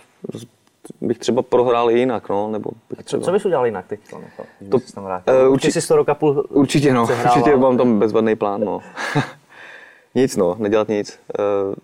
bych 1.01 1.19
třeba 1.19 1.41
prohrál 1.41 1.91
i 1.91 1.99
jinak, 1.99 2.29
no, 2.29 2.51
nebo 2.51 2.71
bych 2.89 3.05
třeba... 3.05 3.23
Co 3.23 3.31
bys 3.31 3.45
udělal 3.45 3.65
jinak 3.65 3.87
teď? 3.87 3.99
No, 4.13 4.21
to, 4.69 4.79
to, 4.79 5.01
uh, 5.01 5.53
určitě, 5.53 5.81
si 5.81 5.87
to 5.87 5.95
roka 5.95 6.15
půl 6.15 6.45
Určitě, 6.49 6.93
no, 6.93 7.07
určitě 7.25 7.55
mám 7.55 7.77
tam 7.77 7.99
bezvadný 7.99 8.35
plán, 8.35 8.61
no. 8.61 8.79
Nic, 10.17 10.35
no, 10.35 10.55
nedělat 10.59 10.87
nic. 10.87 11.19
Eh, 11.39 11.75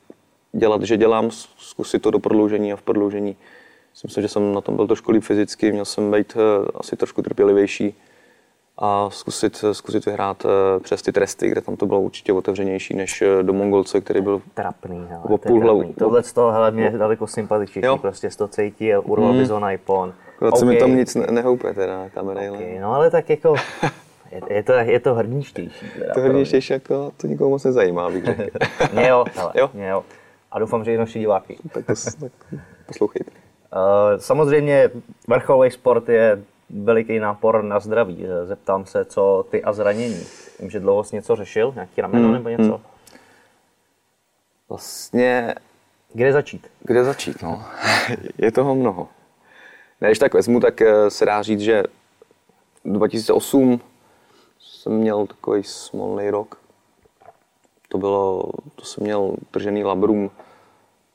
dělat, 0.53 0.81
že 0.81 0.97
dělám, 0.97 1.31
zkusit 1.57 2.01
to 2.01 2.11
do 2.11 2.19
prodloužení 2.19 2.73
a 2.73 2.75
v 2.75 2.81
prodloužení. 2.81 3.35
Myslím 3.93 4.09
si, 4.09 4.21
že 4.21 4.27
jsem 4.27 4.53
na 4.53 4.61
tom 4.61 4.75
byl 4.75 4.87
trošku 4.87 5.11
líp 5.11 5.23
fyzicky, 5.23 5.71
měl 5.71 5.85
jsem 5.85 6.11
být 6.11 6.37
eh, 6.37 6.67
asi 6.75 6.95
trošku 6.95 7.21
trpělivější 7.21 7.95
a 8.77 9.09
zkusit, 9.09 9.65
zkusit 9.71 10.05
vyhrát 10.05 10.45
eh, 10.45 10.79
přes 10.79 11.01
ty 11.01 11.11
tresty, 11.11 11.49
kde 11.49 11.61
tam 11.61 11.75
to 11.75 11.85
bylo 11.85 12.01
určitě 12.01 12.33
otevřenější 12.33 12.93
než 12.93 13.23
do 13.41 13.53
Mongolce, 13.53 14.01
který 14.01 14.21
byl 14.21 14.41
trapný. 14.53 15.05
Hele, 15.09 15.23
o 15.23 15.37
půl 15.37 15.61
hlavu. 15.61 15.93
Tohle 15.99 16.23
z 16.23 16.33
toho 16.33 16.51
hele, 16.51 16.71
mě 16.71 16.83
je 16.83 16.97
daleko 16.97 17.27
sympatičnější, 17.27 17.99
prostě 18.01 18.31
z 18.31 18.35
toho 18.35 18.47
cítil, 18.47 19.03
urval 19.05 19.29
hmm. 19.29 19.39
bizon 19.39 19.71
iPhone. 19.71 20.13
Akorát 20.35 20.49
okay. 20.49 20.59
se 20.59 20.65
mi 20.65 20.77
tam 20.77 20.95
nic 20.95 21.15
ne- 21.15 21.27
nehoupe 21.31 21.73
teda 21.73 22.09
kamera. 22.09 22.41
Okay, 22.51 22.79
no 22.79 22.93
ale 22.93 23.11
tak 23.11 23.29
jako 23.29 23.55
je, 24.31 24.41
je, 24.49 24.63
to, 24.63 24.73
je 24.73 24.99
to 24.99 25.13
hrdničtější. 25.13 25.85
to 26.13 26.19
hrdničtější, 26.19 26.73
jako 26.73 27.11
to 27.17 27.27
nikoho 27.27 27.49
moc 27.49 27.63
nezajímá, 27.63 28.09
bych 28.09 28.25
řekl. 28.37 28.57
mě 28.93 29.07
jo, 29.07 29.25
hele, 29.35 29.51
jo? 29.55 29.69
Mě 29.73 29.87
jo. 29.87 30.03
A 30.53 30.59
doufám, 30.59 30.83
že 30.83 30.93
i 30.93 30.97
naši 30.97 31.19
diváky. 31.19 31.57
tak, 31.73 31.85
to, 31.85 31.93
tak 32.19 32.31
poslouchejte. 32.85 33.31
Uh, 33.31 34.19
samozřejmě 34.19 34.89
vrcholový 35.27 35.71
sport 35.71 36.09
je 36.09 36.43
veliký 36.69 37.19
nápor 37.19 37.63
na 37.63 37.79
zdraví. 37.79 38.25
Zeptám 38.43 38.85
se, 38.85 39.05
co 39.05 39.45
ty 39.49 39.63
a 39.63 39.73
zranění. 39.73 40.23
Vím, 40.59 40.69
že 40.69 40.79
dlouho 40.79 41.03
jsi 41.03 41.15
něco 41.15 41.35
řešil, 41.35 41.71
nějaký 41.75 42.01
rameno 42.01 42.25
hmm, 42.25 42.33
nebo 42.33 42.49
něco? 42.49 42.63
Hmm. 42.63 42.83
Vlastně... 44.69 45.55
Kde 46.13 46.33
začít? 46.33 46.67
Kde 46.79 47.03
začít, 47.03 47.41
no. 47.41 47.63
je 48.37 48.51
toho 48.51 48.75
mnoho. 48.75 49.07
Když 49.99 50.19
tak 50.19 50.33
vezmu, 50.33 50.59
tak 50.59 50.81
eh, 50.81 51.09
se 51.09 51.25
dá 51.25 51.41
říct, 51.41 51.59
že 51.59 51.83
2008 52.85 53.81
jsem 54.59 54.93
měl 54.93 55.27
takový 55.27 55.63
smolný 55.63 56.29
rok. 56.29 56.62
To 57.93 57.97
bylo, 57.97 58.43
to 58.75 58.85
jsem 58.85 59.03
měl 59.03 59.35
držený 59.53 59.83
labrum, 59.83 60.31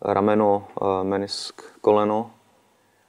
rameno, 0.02 0.66
eh, 0.82 1.04
menisk, 1.04 1.62
koleno. 1.80 2.30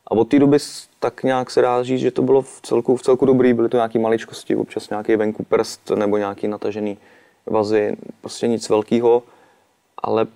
A 0.08 0.12
od 0.12 0.24
té 0.26 0.40
doby 0.40 0.58
tak 1.00 1.24
nějak 1.24 1.52
se 1.52 1.62
dá 1.62 1.84
říct, 1.84 2.00
že 2.00 2.12
to 2.12 2.22
bylo 2.22 2.42
v 2.42 2.60
celku, 2.62 2.96
v 2.96 3.02
celku 3.02 3.26
dobrý, 3.26 3.54
byly 3.54 3.70
to 3.70 3.78
nějaké 3.78 4.00
maličkosti, 4.00 4.56
občas 4.56 4.90
nějaký 4.90 5.16
venku 5.16 5.44
prst 5.44 5.90
nebo 5.90 6.18
nějaký 6.18 6.48
natažený 6.48 6.98
vazy, 7.46 7.98
prostě 8.22 8.48
nic 8.48 8.70
velkého, 8.70 9.24
ale 9.98 10.28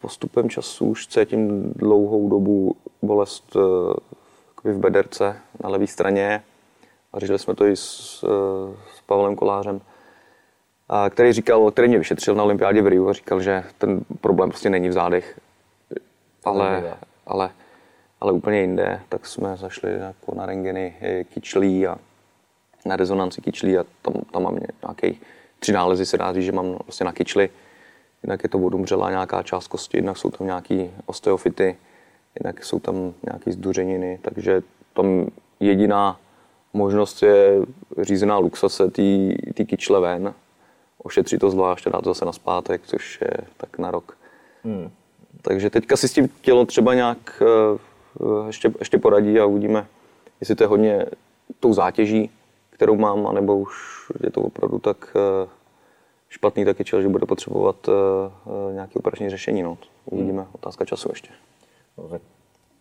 postupem 0.00 0.50
času 0.50 0.86
už 0.86 1.06
cítím 1.06 1.72
dlouhou 1.76 2.28
dobu 2.28 2.76
bolest 3.02 3.56
eh, 3.56 4.70
v 4.70 4.78
bederce 4.78 5.36
na 5.64 5.68
levé 5.68 5.86
straně. 5.86 6.42
A 7.12 7.18
řešili 7.18 7.38
jsme 7.38 7.54
to 7.54 7.66
i 7.66 7.76
s, 7.76 8.24
eh, 8.24 8.76
s 8.96 9.00
Pavlem 9.06 9.36
Kolářem, 9.36 9.80
který 11.10 11.32
říkal, 11.32 11.70
který 11.70 11.88
mě 11.88 11.98
vyšetřil 11.98 12.34
na 12.34 12.44
olympiádě 12.44 12.82
v 12.82 12.86
Riu 12.86 13.08
a 13.08 13.12
říkal, 13.12 13.40
že 13.40 13.64
ten 13.78 14.00
problém 14.20 14.48
prostě 14.48 14.70
není 14.70 14.88
v 14.88 14.92
zádech, 14.92 15.40
ale, 16.44 16.96
ale, 17.26 17.50
ale 18.20 18.32
úplně 18.32 18.60
jinde, 18.60 19.00
tak 19.08 19.26
jsme 19.26 19.56
zašli 19.56 19.92
jako 19.92 20.34
na 20.34 20.46
rengeny 20.46 20.96
kyčlí 21.34 21.86
a 21.86 21.98
na 22.86 22.96
rezonanci 22.96 23.40
kyčlí 23.40 23.78
a 23.78 23.84
tam, 24.02 24.14
tam 24.32 24.42
mám 24.42 24.58
nějaký 24.82 25.20
tři 25.58 25.72
nálezy, 25.72 26.06
se 26.06 26.18
dá 26.18 26.32
říct, 26.32 26.44
že 26.44 26.52
mám 26.52 26.78
vlastně 26.86 27.04
na 27.04 27.12
kyčli. 27.12 27.50
Jinak 28.22 28.42
je 28.42 28.48
to 28.48 28.58
odumřela 28.58 29.10
nějaká 29.10 29.42
část 29.42 29.68
kosti, 29.68 29.98
jednak 29.98 30.16
jsou 30.16 30.30
tam 30.30 30.46
nějaký 30.46 30.90
osteofity, 31.06 31.76
jinak 32.40 32.64
jsou 32.64 32.80
tam 32.80 33.14
nějaké 33.26 33.52
zduřeniny, 33.52 34.18
takže 34.22 34.62
tam 34.92 35.26
jediná 35.60 36.20
možnost 36.72 37.22
je 37.22 37.60
řízená 38.00 38.38
luxace 38.38 38.90
té 39.54 39.64
kyčle 39.64 40.00
ven, 40.00 40.34
ošetřit 41.02 41.38
to 41.38 41.50
zvlášť 41.50 41.86
a 41.86 41.90
dát 41.90 42.04
to 42.04 42.10
zase 42.10 42.24
na 42.24 42.32
zpátek, 42.32 42.82
což 42.86 43.20
je 43.20 43.36
tak 43.56 43.78
na 43.78 43.90
rok. 43.90 44.16
Hmm. 44.64 44.90
Takže 45.42 45.70
teďka 45.70 45.96
si 45.96 46.08
s 46.08 46.12
tím 46.12 46.28
tělo 46.40 46.64
třeba 46.66 46.94
nějak 46.94 47.42
uh, 48.20 48.46
ještě, 48.46 48.72
ještě 48.78 48.98
poradí 48.98 49.40
a 49.40 49.44
uvidíme, 49.44 49.86
jestli 50.40 50.54
to 50.54 50.64
je 50.64 50.68
hodně 50.68 51.06
tou 51.60 51.72
zátěží, 51.72 52.30
kterou 52.70 52.96
mám, 52.96 53.26
anebo 53.26 53.58
už 53.58 53.72
je 54.22 54.30
to 54.30 54.40
opravdu 54.40 54.78
tak 54.78 55.16
uh, 55.16 55.48
špatný 56.28 56.64
taky 56.64 56.84
čel, 56.84 57.02
že 57.02 57.08
bude 57.08 57.26
potřebovat 57.26 57.88
nějaké 58.72 58.94
operační 58.94 59.30
řešení. 59.30 59.62
No. 59.62 59.78
Uvidíme, 60.04 60.42
hmm. 60.42 60.50
otázka 60.52 60.84
času 60.84 61.08
ještě. 61.12 61.30
Dobře. 61.96 62.20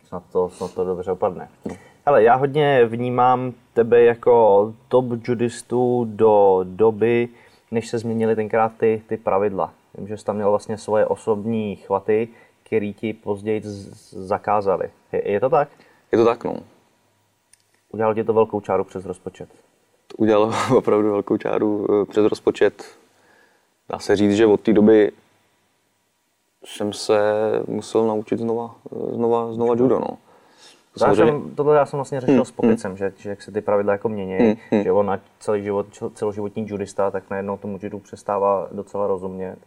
Snad 0.08 0.24
to, 0.32 0.50
snad 0.50 0.74
to 0.74 0.84
dobře 0.84 1.12
opadne. 1.12 1.50
No. 1.66 1.76
Hele, 2.06 2.24
já 2.24 2.36
hodně 2.36 2.86
vnímám 2.86 3.54
tebe 3.74 4.04
jako 4.04 4.74
top 4.88 5.06
judistu 5.24 6.08
do 6.10 6.60
doby, 6.64 7.30
než 7.72 7.88
se 7.88 7.98
změnily 7.98 8.36
tenkrát 8.36 8.72
ty, 8.78 9.02
ty 9.08 9.18
pravidla. 9.18 9.74
Vím, 9.98 10.08
že 10.08 10.18
jsi 10.18 10.26
tam 10.26 10.36
měl 10.36 10.50
vlastně 10.50 10.78
svoje 10.78 11.06
osobní 11.06 11.76
chvaty, 11.76 12.28
který 12.64 12.94
ti 12.94 13.14
později 13.14 13.62
zakázali. 14.12 14.90
Je, 15.12 15.32
je 15.32 15.40
to 15.40 15.50
tak? 15.50 15.70
Je 16.12 16.18
to 16.18 16.26
tak, 16.26 16.44
no. 16.44 16.56
Udělal 17.90 18.16
ti 18.16 18.24
to 18.24 18.34
velkou 18.34 18.62
čáru 18.62 18.84
přes 18.84 19.06
rozpočet? 19.06 19.50
To 20.08 20.18
udělalo 20.18 20.52
opravdu 20.78 21.12
velkou 21.12 21.38
čáru 21.38 21.88
eh, 21.90 22.06
přes 22.06 22.26
rozpočet. 22.26 22.86
Dá 23.90 24.00
se 24.00 24.16
říct, 24.16 24.36
že 24.36 24.46
od 24.46 24.62
té 24.62 24.74
doby 24.74 25.12
jsem 26.66 26.94
se 26.94 27.20
musel 27.68 28.08
naučit 28.08 28.40
znova, 28.40 28.76
eh, 28.92 29.16
znova, 29.16 29.54
znova 29.54 29.76
judo, 29.78 30.00
no. 30.00 30.18
Já 31.02 31.16
jsem, 31.16 31.56
tohle 31.56 31.78
já 31.78 31.86
jsem 31.86 31.98
vlastně 31.98 32.22
řešil 32.22 32.36
hmm, 32.36 32.46
s 32.46 32.52
Pokecem, 32.52 32.92
hmm. 32.92 32.98
že, 32.98 33.14
že 33.18 33.30
jak 33.30 33.42
se 33.42 33.52
ty 33.52 33.62
pravidla 33.62 33.94
jako 33.94 34.10
mění, 34.10 34.38
hmm, 34.38 34.56
hmm. 34.72 34.84
že 34.84 34.92
on 34.92 35.06
na 35.06 35.20
celý 35.40 35.64
život, 35.64 35.86
celoživotní 36.14 36.68
judista, 36.70 37.12
tak 37.12 37.24
najednou 37.30 37.58
tomu 37.58 37.80
judu 37.82 38.00
přestává 38.00 38.68
docela 38.72 39.08
rozumět. 39.08 39.58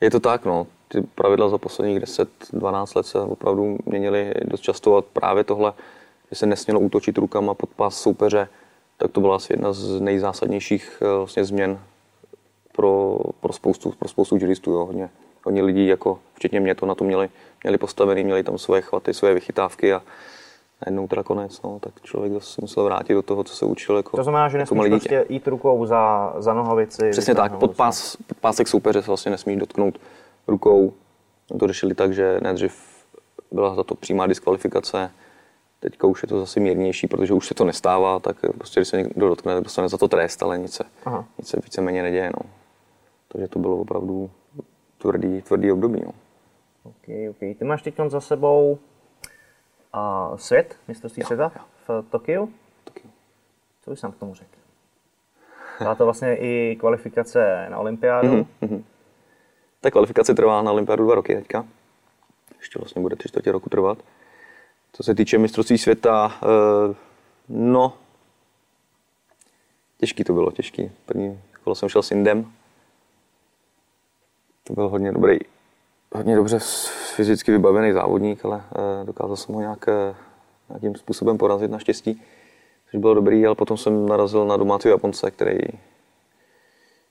Je 0.00 0.10
to 0.10 0.20
tak, 0.20 0.44
no. 0.44 0.66
Ty 0.88 1.02
pravidla 1.14 1.48
za 1.48 1.58
posledních 1.58 1.98
10-12 1.98 2.96
let 2.96 3.06
se 3.06 3.20
opravdu 3.20 3.78
měnily 3.86 4.34
dost 4.44 4.60
často 4.60 4.96
a 4.96 5.02
právě 5.02 5.44
tohle, 5.44 5.72
že 6.30 6.36
se 6.36 6.46
nesmělo 6.46 6.80
útočit 6.80 7.18
rukama 7.18 7.54
pod 7.54 7.68
pás 7.68 8.00
soupeře, 8.00 8.48
tak 8.96 9.10
to 9.10 9.20
byla 9.20 9.36
asi 9.36 9.52
jedna 9.52 9.72
z 9.72 10.00
nejzásadnějších 10.00 11.02
eh, 11.02 11.16
vlastně 11.16 11.44
změn 11.44 11.78
pro, 12.72 13.18
pro 13.40 13.52
spoustu, 13.52 13.92
pro 13.98 14.08
spoustu 14.08 14.36
judistů. 14.36 14.70
Jo. 14.70 14.86
Hodně, 14.86 15.10
hodně 15.48 15.62
lidí, 15.62 15.86
jako 15.86 16.18
včetně 16.34 16.60
mě, 16.60 16.74
to 16.74 16.86
na 16.86 16.94
to 16.94 17.04
měli, 17.04 17.28
měli 17.64 17.78
postavený, 17.78 18.24
měli 18.24 18.42
tam 18.42 18.58
svoje 18.58 18.82
chvaty, 18.82 19.14
svoje 19.14 19.34
vychytávky 19.34 19.94
a 19.94 20.02
najednou 20.86 21.08
teda 21.08 21.22
konec, 21.22 21.62
no, 21.62 21.78
tak 21.80 21.92
člověk 22.02 22.32
zase 22.32 22.60
musel 22.60 22.84
vrátit 22.84 23.14
do 23.14 23.22
toho, 23.22 23.44
co 23.44 23.56
se 23.56 23.64
učil. 23.64 23.96
Jako, 23.96 24.16
to 24.16 24.22
znamená, 24.22 24.48
že 24.48 24.58
jako 24.58 24.74
nesmíš 24.74 24.90
prostě 24.90 25.24
jít 25.28 25.48
rukou 25.48 25.86
za, 25.86 26.34
za 26.38 26.54
nohavici. 26.54 27.10
Přesně 27.10 27.34
tak, 27.34 27.56
pod, 27.56 27.76
pás, 27.76 28.16
pod 28.16 28.38
pásek 28.38 28.68
soupeře 28.68 29.02
se 29.02 29.06
vlastně 29.06 29.30
nesmíš 29.30 29.56
dotknout 29.56 30.00
rukou. 30.48 30.92
To 31.58 31.66
řešili 31.66 31.94
tak, 31.94 32.12
že 32.12 32.38
nejdřív 32.42 32.74
byla 33.52 33.74
za 33.74 33.84
to 33.84 33.94
přímá 33.94 34.26
diskvalifikace, 34.26 35.10
teďka 35.80 36.06
už 36.06 36.22
je 36.22 36.28
to 36.28 36.40
zase 36.40 36.60
mírnější, 36.60 37.06
protože 37.06 37.34
už 37.34 37.46
se 37.46 37.54
to 37.54 37.64
nestává, 37.64 38.20
tak 38.20 38.36
prostě 38.58 38.80
když 38.80 38.88
se 38.88 38.96
někdo 38.96 39.28
dotkne, 39.28 39.60
dostane 39.60 39.88
za 39.88 39.98
to 39.98 40.08
trest, 40.08 40.42
ale 40.42 40.58
nic 40.58 40.72
se, 40.72 40.84
nic 41.38 41.48
se 41.48 41.60
víceméně 41.64 42.02
neděje. 42.02 42.30
No. 42.36 42.50
Takže 43.28 43.48
to 43.48 43.58
bylo 43.58 43.76
opravdu 43.76 44.30
tvrdý, 44.98 45.42
tvrdý 45.42 45.72
období. 45.72 46.02
No. 46.06 46.12
Okay, 46.82 47.28
okay. 47.28 47.54
Ty 47.54 47.64
máš 47.64 47.82
teď 47.82 47.94
za 48.08 48.20
sebou 48.20 48.78
a 49.92 50.32
svět, 50.36 50.76
mistrovství 50.88 51.22
světa 51.22 51.52
v 51.88 52.02
Tokiu. 52.10 52.52
Tokiu. 52.84 53.10
Co 53.84 53.90
bys 53.90 54.02
nám 54.02 54.12
k 54.12 54.16
tomu 54.16 54.34
řekl? 54.34 54.50
Byla 55.78 55.94
to 55.94 56.04
vlastně 56.04 56.36
i 56.36 56.76
kvalifikace 56.80 57.66
na 57.70 57.78
olympiádu. 57.78 58.46
Mm-hmm. 58.62 58.82
Ta 59.80 59.90
kvalifikace 59.90 60.34
trvá 60.34 60.62
na 60.62 60.72
olympiádu 60.72 61.04
dva 61.04 61.14
roky 61.14 61.34
teďka. 61.34 61.66
Ještě 62.58 62.78
vlastně 62.78 63.02
bude 63.02 63.16
tři 63.16 63.28
čtvrtě 63.28 63.52
roku 63.52 63.70
trvat. 63.70 63.98
Co 64.92 65.02
se 65.02 65.14
týče 65.14 65.38
mistrovství 65.38 65.78
světa, 65.78 66.38
eh, 66.42 66.94
no, 67.48 67.92
těžký 69.98 70.24
to 70.24 70.32
bylo, 70.32 70.50
těžký. 70.50 70.90
První 71.06 71.40
kolo 71.64 71.74
jsem 71.74 71.88
šel 71.88 72.02
s 72.02 72.10
Indem. 72.10 72.52
To 74.68 74.74
byl 74.74 74.88
hodně 74.88 75.12
dobrý, 75.12 75.38
hodně 76.12 76.36
dobře 76.36 76.58
fyzicky 77.14 77.52
vybavený 77.52 77.92
závodník, 77.92 78.44
ale 78.44 78.62
eh, 78.72 79.04
dokázal 79.04 79.36
jsem 79.36 79.54
ho 79.54 79.60
nějak, 79.60 79.88
eh, 79.88 80.14
nějakým 80.68 80.94
způsobem 80.94 81.38
porazit 81.38 81.70
naštěstí, 81.70 82.22
což 82.90 83.00
bylo 83.00 83.14
dobrý, 83.14 83.46
ale 83.46 83.54
potom 83.54 83.76
jsem 83.76 84.06
narazil 84.06 84.46
na 84.46 84.56
domácího 84.56 84.92
Japonce, 84.92 85.30
který 85.30 85.58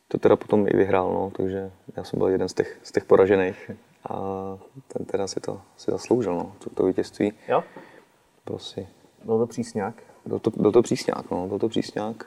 to 0.07 0.17
teda 0.17 0.35
potom 0.35 0.67
i 0.67 0.77
vyhrál, 0.77 1.13
no, 1.13 1.31
takže 1.37 1.71
já 1.97 2.03
jsem 2.03 2.19
byl 2.19 2.27
jeden 2.27 2.49
z 2.49 2.53
těch, 2.53 2.79
z 2.83 2.91
těch 2.91 3.05
poražených 3.05 3.71
a 4.09 4.17
ten 4.87 5.05
teda 5.05 5.27
si 5.27 5.39
to 5.39 5.61
si 5.77 5.91
zasloužil, 5.91 6.35
no, 6.35 6.55
to, 6.59 6.69
to 6.69 6.85
vítězství. 6.85 7.33
Jo? 7.47 7.63
Prostě. 8.43 8.87
Byl 9.23 9.37
to 9.37 9.47
přísňák? 9.47 9.93
Byl 10.25 10.39
to, 10.39 10.49
byl 10.49 10.71
to 10.71 10.81
přísňák, 10.81 11.31
no, 11.31 11.47
byl 11.47 11.59
to 11.59 11.69
přísňák. 11.69 12.25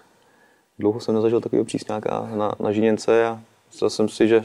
Dlouho 0.78 1.00
jsem 1.00 1.14
nezažil 1.14 1.40
takového 1.40 1.64
přísňáka 1.64 2.30
na, 2.34 2.52
na 2.60 2.72
Žiněnce 2.72 3.26
a 3.26 3.40
myslel 3.72 3.90
jsem 3.90 4.08
si, 4.08 4.28
že 4.28 4.44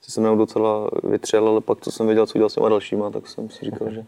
si 0.00 0.10
se 0.10 0.20
mnou 0.20 0.36
docela 0.36 0.90
vytřel, 1.04 1.48
ale 1.48 1.60
pak, 1.60 1.80
co 1.80 1.90
jsem 1.92 2.06
věděl, 2.06 2.26
co 2.26 2.34
udělal 2.34 2.50
s 2.50 2.54
těma 2.54 2.68
dalšíma, 2.68 3.10
tak 3.10 3.28
jsem 3.28 3.50
si 3.50 3.64
říkal, 3.64 3.90
že 3.90 4.04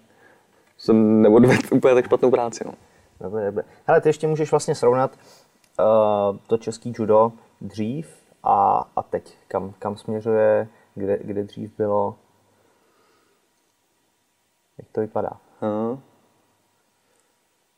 jsem 0.78 1.22
neodvedl 1.22 1.74
úplně 1.74 1.94
tak 1.94 2.04
špatnou 2.04 2.30
práci. 2.30 2.64
No. 2.66 2.72
Dobře, 3.20 3.44
dobře. 3.46 3.64
Hele, 3.86 4.00
ty 4.00 4.08
ještě 4.08 4.26
můžeš 4.26 4.50
vlastně 4.50 4.74
srovnat 4.74 5.18
uh, 5.78 6.36
to 6.46 6.58
český 6.58 6.92
judo 6.98 7.32
dřív 7.60 8.08
a, 8.42 8.88
a 8.96 9.02
teď. 9.02 9.34
Kam, 9.48 9.74
kam 9.78 9.96
směřuje, 9.96 10.68
kde, 10.94 11.18
kde 11.22 11.44
dřív 11.44 11.76
bylo, 11.78 12.16
jak 14.78 14.88
to 14.92 15.00
vypadá? 15.00 15.30
Uh-huh. 15.62 15.98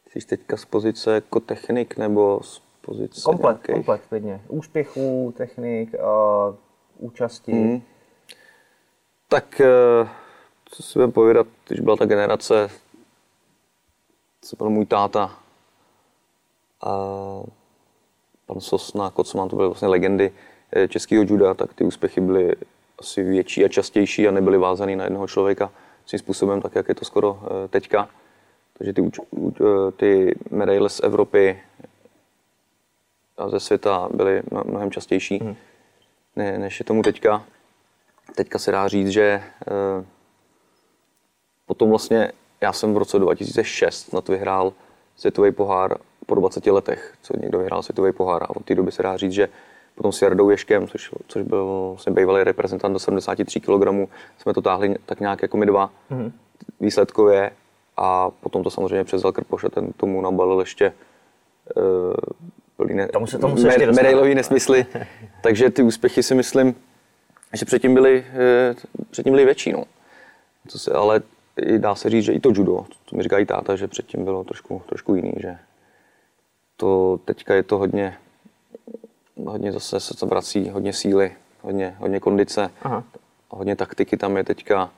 Jsi 0.09 0.27
teďka 0.27 0.57
z 0.57 0.65
pozice 0.65 1.15
jako 1.15 1.41
technik 1.41 1.97
nebo 1.97 2.41
z 2.43 2.63
pozice 2.81 3.21
Komplet, 3.25 3.57
nějakých... 3.57 3.75
komplet, 3.75 4.01
klidně. 4.09 4.43
Úspěchů, 4.49 5.35
technik, 5.37 5.95
uh, 5.95 6.55
účasti. 6.99 7.53
Hmm. 7.53 7.83
Tak 9.31 9.61
uh, 9.61 10.09
co 10.65 10.83
si 10.83 10.99
budeme 10.99 11.13
povědat, 11.13 11.47
když 11.69 11.81
byla 11.81 11.97
ta 11.97 12.07
generace, 12.07 12.71
co 14.43 14.57
byl 14.57 14.71
můj 14.71 14.87
táta 14.87 15.39
a 16.83 16.95
pan 18.47 18.61
Sosna, 18.61 19.11
Kocman, 19.11 19.49
to 19.49 19.57
byly 19.57 19.69
vlastně 19.69 19.89
legendy 19.89 20.33
eh, 20.73 20.89
českého 20.89 21.25
juda, 21.29 21.55
tak 21.55 21.75
ty 21.75 21.85
úspěchy 21.85 22.21
byly 22.21 22.55
asi 22.99 23.23
větší 23.23 23.65
a 23.65 23.69
častější 23.69 24.29
a 24.29 24.31
nebyly 24.31 24.59
vázané 24.59 24.97
na 24.97 25.05
jednoho 25.05 25.29
člověka 25.29 25.71
svým 26.07 26.19
způsobem, 26.19 26.61
tak 26.61 26.75
jak 26.75 26.89
je 26.89 26.95
to 26.95 27.05
skoro 27.05 27.43
teďka. 27.71 28.09
Takže 28.79 28.93
ty, 28.93 29.11
ty 29.97 30.39
medaile 30.51 30.89
z 30.89 31.01
Evropy 31.01 31.63
a 33.37 33.49
ze 33.49 33.61
světa 33.61 34.09
byly 34.15 34.43
mnohem 34.65 34.91
častější, 34.91 35.39
mm. 35.43 35.57
ne, 36.37 36.59
než 36.59 36.79
je 36.79 36.85
tomu 36.85 37.03
teďka. 37.03 37.45
Teďka 38.35 38.59
se 38.59 38.73
dá 38.73 38.89
říct, 38.89 39.09
že 39.09 39.23
eh, 39.23 40.05
potom 41.67 41.91
vlastně 41.91 42.33
já 42.61 42.73
jsem 42.73 42.95
v 42.95 42.97
roce 42.97 43.19
2006 43.19 44.13
na 44.13 44.21
to 44.21 44.33
vyhrál 44.33 44.73
světový 45.17 45.53
pohár 45.53 45.97
po 46.27 46.35
20 46.35 46.67
letech, 46.67 47.15
co 47.23 47.35
někdo 47.41 47.59
vyhrál 47.59 47.83
světový 47.83 48.13
pohár. 48.13 48.43
A 48.43 48.51
od 48.51 48.65
té 48.65 48.75
doby 48.75 48.93
se 48.93 49.03
dá 49.03 49.17
říct, 49.17 49.33
že 49.33 49.49
potom 49.95 50.13
s 50.13 50.23
Jardou 50.23 50.51
Ješkem, 50.51 50.89
což, 50.89 51.11
což 51.29 51.43
byl 51.43 51.91
vlastně 51.95 52.13
bývalý 52.13 52.45
reprezentant 52.45 52.93
do 52.93 52.99
73 52.99 53.61
kg, 53.61 54.09
jsme 54.39 54.55
to 54.55 54.63
táhli 54.63 54.95
tak 55.07 55.21
nějak 55.21 55.43
jako 55.43 55.57
my 55.57 55.67
dva 55.67 55.91
mm. 56.11 56.33
výsledkově 56.81 57.51
a 57.97 58.31
potom 58.31 58.63
to 58.63 58.71
samozřejmě 58.71 59.05
převzal 59.05 59.33
Krpoš 59.33 59.65
a 59.65 59.69
ten 59.69 59.93
tomu 59.93 60.21
nabalil 60.21 60.61
ještě 60.61 60.93
uh, 61.77 62.15
plný 62.77 62.95
ne, 62.95 63.09
tomu 63.09 63.27
se, 63.27 63.39
tomu 63.39 63.57
se 63.57 63.69
me, 63.69 63.87
medailový 63.87 64.35
nesmysly. 64.35 64.87
Takže 65.43 65.71
ty 65.71 65.83
úspěchy 65.83 66.23
si 66.23 66.35
myslím, 66.35 66.75
Že 67.53 67.65
předtím 67.65 67.95
byli, 67.95 68.27
eh, 68.33 68.75
předtím 69.11 69.33
byli 69.33 69.45
větší, 69.45 69.73
no. 69.73 69.85
To 70.73 70.79
se, 70.79 70.93
ale 70.93 71.23
i 71.63 71.79
dá 71.79 71.95
se 71.95 72.11
říct, 72.11 72.25
že 72.25 72.33
i 72.33 72.41
to 72.41 72.49
judo, 72.55 72.87
to 73.05 73.17
mi 73.17 73.23
říká 73.23 73.39
i 73.39 73.47
táta, 73.47 73.77
že 73.77 73.89
předtím 73.89 74.25
bylo 74.25 74.45
trošku, 74.45 74.83
trošku 74.87 75.15
jiný, 75.15 75.33
že 75.37 75.59
to 76.77 77.21
teďka 77.25 77.55
je 77.55 77.63
to 77.63 77.79
hodně, 77.79 78.19
hodně 79.47 79.73
zase 79.73 80.01
se 80.01 80.17
to 80.17 80.27
vrací, 80.27 80.71
hodně 80.71 80.93
síly, 80.93 81.37
hodně, 81.61 81.97
hodně 81.99 82.21
kondice, 82.21 82.71
Aha. 82.83 83.05
hodně 83.49 83.77
taktiky 83.77 84.17
tam 84.17 84.37
je 84.37 84.45
teďka, 84.45 84.91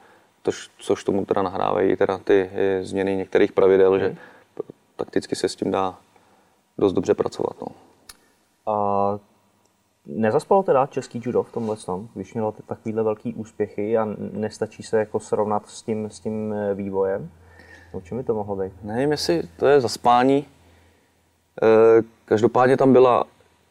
tož, 0.42 0.70
což 0.78 1.04
tomu 1.04 1.24
teda 1.24 1.42
nahrávají 1.42 1.96
teda 1.96 2.18
ty 2.18 2.50
eh, 2.52 2.84
změny 2.84 3.16
některých 3.16 3.52
pravidel, 3.52 3.98
že 3.98 4.16
takticky 4.96 5.36
se 5.36 5.48
s 5.48 5.56
tím 5.56 5.70
dá 5.70 5.98
dost 6.78 6.92
dobře 6.92 7.14
pracovat. 7.14 7.56
No. 7.60 7.68
A 8.72 9.18
nezaspalo 10.06 10.62
teda 10.62 10.86
český 10.86 11.20
judo 11.24 11.42
v 11.42 11.52
tomhle 11.52 11.76
tom, 11.76 12.08
když 12.14 12.34
mělo 12.34 12.52
ty 12.52 12.62
takovýhle 12.62 13.02
velký 13.02 13.34
úspěchy 13.34 13.98
a 13.98 14.08
nestačí 14.32 14.82
se 14.82 14.98
jako 14.98 15.20
srovnat 15.20 15.66
s 15.66 15.82
tím, 15.82 16.10
s 16.10 16.20
tím 16.20 16.52
eh, 16.52 16.74
vývojem? 16.74 17.30
O 17.92 18.00
čem 18.00 18.18
by 18.18 18.24
to 18.24 18.34
mohlo 18.34 18.56
být? 18.56 18.72
Nevím, 18.82 19.10
jestli 19.10 19.42
to 19.58 19.66
je 19.66 19.80
zaspání. 19.80 20.46
Eh, 21.62 22.02
Každopádně 22.24 22.76
tam 22.76 22.92
byla 22.92 23.24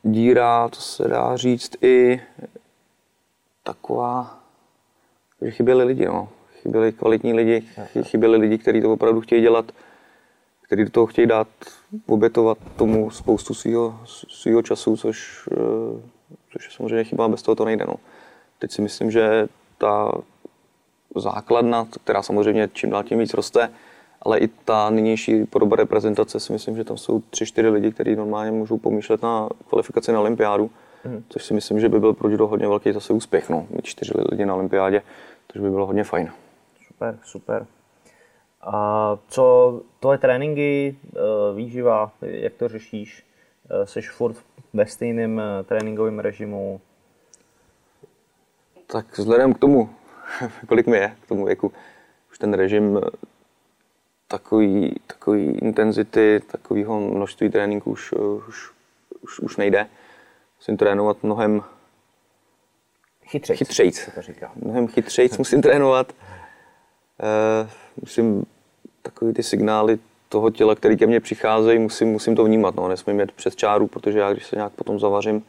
díra, 0.03 0.67
to 0.69 0.75
se 0.81 1.07
dá 1.07 1.37
říct, 1.37 1.83
i 1.83 2.21
taková, 3.63 4.39
že 5.41 5.51
chyběli 5.51 5.83
lidi, 5.83 6.05
no. 6.05 6.29
Chyběli 6.61 6.91
kvalitní 6.91 7.33
lidi, 7.33 7.61
chy- 7.93 8.03
chyběli 8.03 8.37
lidi, 8.37 8.57
kteří 8.57 8.81
to 8.81 8.93
opravdu 8.93 9.21
chtějí 9.21 9.41
dělat, 9.41 9.71
kteří 10.61 10.83
do 10.83 10.89
toho 10.89 11.05
chtějí 11.05 11.27
dát, 11.27 11.47
obětovat 12.07 12.57
tomu 12.75 13.09
spoustu 13.11 13.53
svého, 13.53 13.99
svého 14.29 14.61
času, 14.61 14.97
což, 14.97 15.49
eh, 15.51 15.55
což 16.51 16.65
je 16.65 16.71
samozřejmě 16.71 17.03
chyba, 17.03 17.27
bez 17.27 17.41
toho 17.41 17.55
to 17.55 17.65
nejde. 17.65 17.85
No. 17.87 17.93
Teď 18.59 18.71
si 18.71 18.81
myslím, 18.81 19.11
že 19.11 19.47
ta 19.77 20.11
základna, 21.15 21.87
která 22.03 22.21
samozřejmě 22.21 22.69
čím 22.73 22.89
dál 22.89 23.03
tím 23.03 23.19
víc 23.19 23.33
roste, 23.33 23.69
ale 24.21 24.39
i 24.39 24.47
ta 24.47 24.89
nynější 24.89 25.45
podoba 25.45 25.75
reprezentace 25.75 26.39
si 26.39 26.53
myslím, 26.53 26.75
že 26.75 26.83
tam 26.83 26.97
jsou 26.97 27.21
tři, 27.29 27.45
čtyři 27.45 27.69
lidi, 27.69 27.91
kteří 27.91 28.15
normálně 28.15 28.51
můžou 28.51 28.77
pomýšlet 28.77 29.21
na 29.21 29.49
kvalifikaci 29.69 30.11
na 30.11 30.19
olympiádu, 30.19 30.71
mm. 31.05 31.23
což 31.29 31.45
si 31.45 31.53
myslím, 31.53 31.79
že 31.79 31.89
by 31.89 31.99
byl 31.99 32.13
pro 32.13 32.29
judo 32.29 32.47
hodně 32.47 32.67
velký 32.67 32.91
zase 32.91 33.13
úspěch, 33.13 33.49
no, 33.49 33.67
mít 33.69 33.85
čtyři 33.85 34.13
lidi 34.31 34.45
na 34.45 34.55
olympiádě, 34.55 35.01
což 35.51 35.61
by 35.61 35.69
bylo 35.69 35.85
hodně 35.85 36.03
fajn. 36.03 36.31
Super, 36.87 37.19
super. 37.23 37.65
A 38.61 39.17
co 39.27 39.81
tvoje 39.99 40.17
tréninky, 40.17 40.95
eh, 41.05 41.19
výživa, 41.55 42.11
jak 42.21 42.53
to 42.53 42.67
řešíš? 42.67 43.23
Eh, 43.69 43.85
Jsi 43.85 44.01
furt 44.01 44.37
ve 44.73 44.85
stejném 44.85 45.39
eh, 45.39 45.63
tréninkovém 45.63 46.19
režimu? 46.19 46.81
Tak 48.87 49.17
vzhledem 49.17 49.53
k 49.53 49.59
tomu, 49.59 49.89
kolik 50.67 50.87
mi 50.87 50.97
je, 50.97 51.15
k 51.23 51.27
tomu 51.27 51.45
věku, 51.45 51.73
už 52.31 52.37
ten 52.37 52.53
režim 52.53 52.97
eh, 52.97 53.09
takový, 54.27 54.95
takový 55.07 55.45
intenzity, 55.45 56.41
takového 56.51 56.99
množství 56.99 57.49
tréninků 57.49 57.91
už, 57.91 58.13
eh, 58.13 58.19
už, 58.47 58.71
už, 59.21 59.39
už 59.39 59.57
nejde. 59.57 59.87
Musím 60.59 60.77
trénovat 60.77 61.23
mnohem 61.23 61.63
Chytřejc. 63.39 64.09
to 64.15 64.21
říká. 64.21 64.51
Mnohem 64.55 64.87
chytřejc 64.87 65.37
musím 65.37 65.61
trénovat. 65.61 66.13
Eh, 67.19 67.69
musím 68.01 68.45
takový 69.01 69.33
ty 69.33 69.43
signály 69.43 69.99
toho 70.31 70.49
těla, 70.49 70.75
který 70.75 70.97
ke 70.97 71.07
mně 71.07 71.19
přicházejí, 71.19 71.79
musím, 71.79 72.07
musím 72.07 72.35
to 72.35 72.43
vnímat. 72.43 72.75
No. 72.75 72.87
Nesmím 72.87 73.19
jet 73.19 73.31
přes 73.31 73.55
čáru, 73.55 73.87
protože 73.87 74.19
já, 74.19 74.33
když 74.33 74.47
se 74.47 74.55
nějak 74.55 74.73
potom 74.73 74.99
zavařím, 74.99 75.43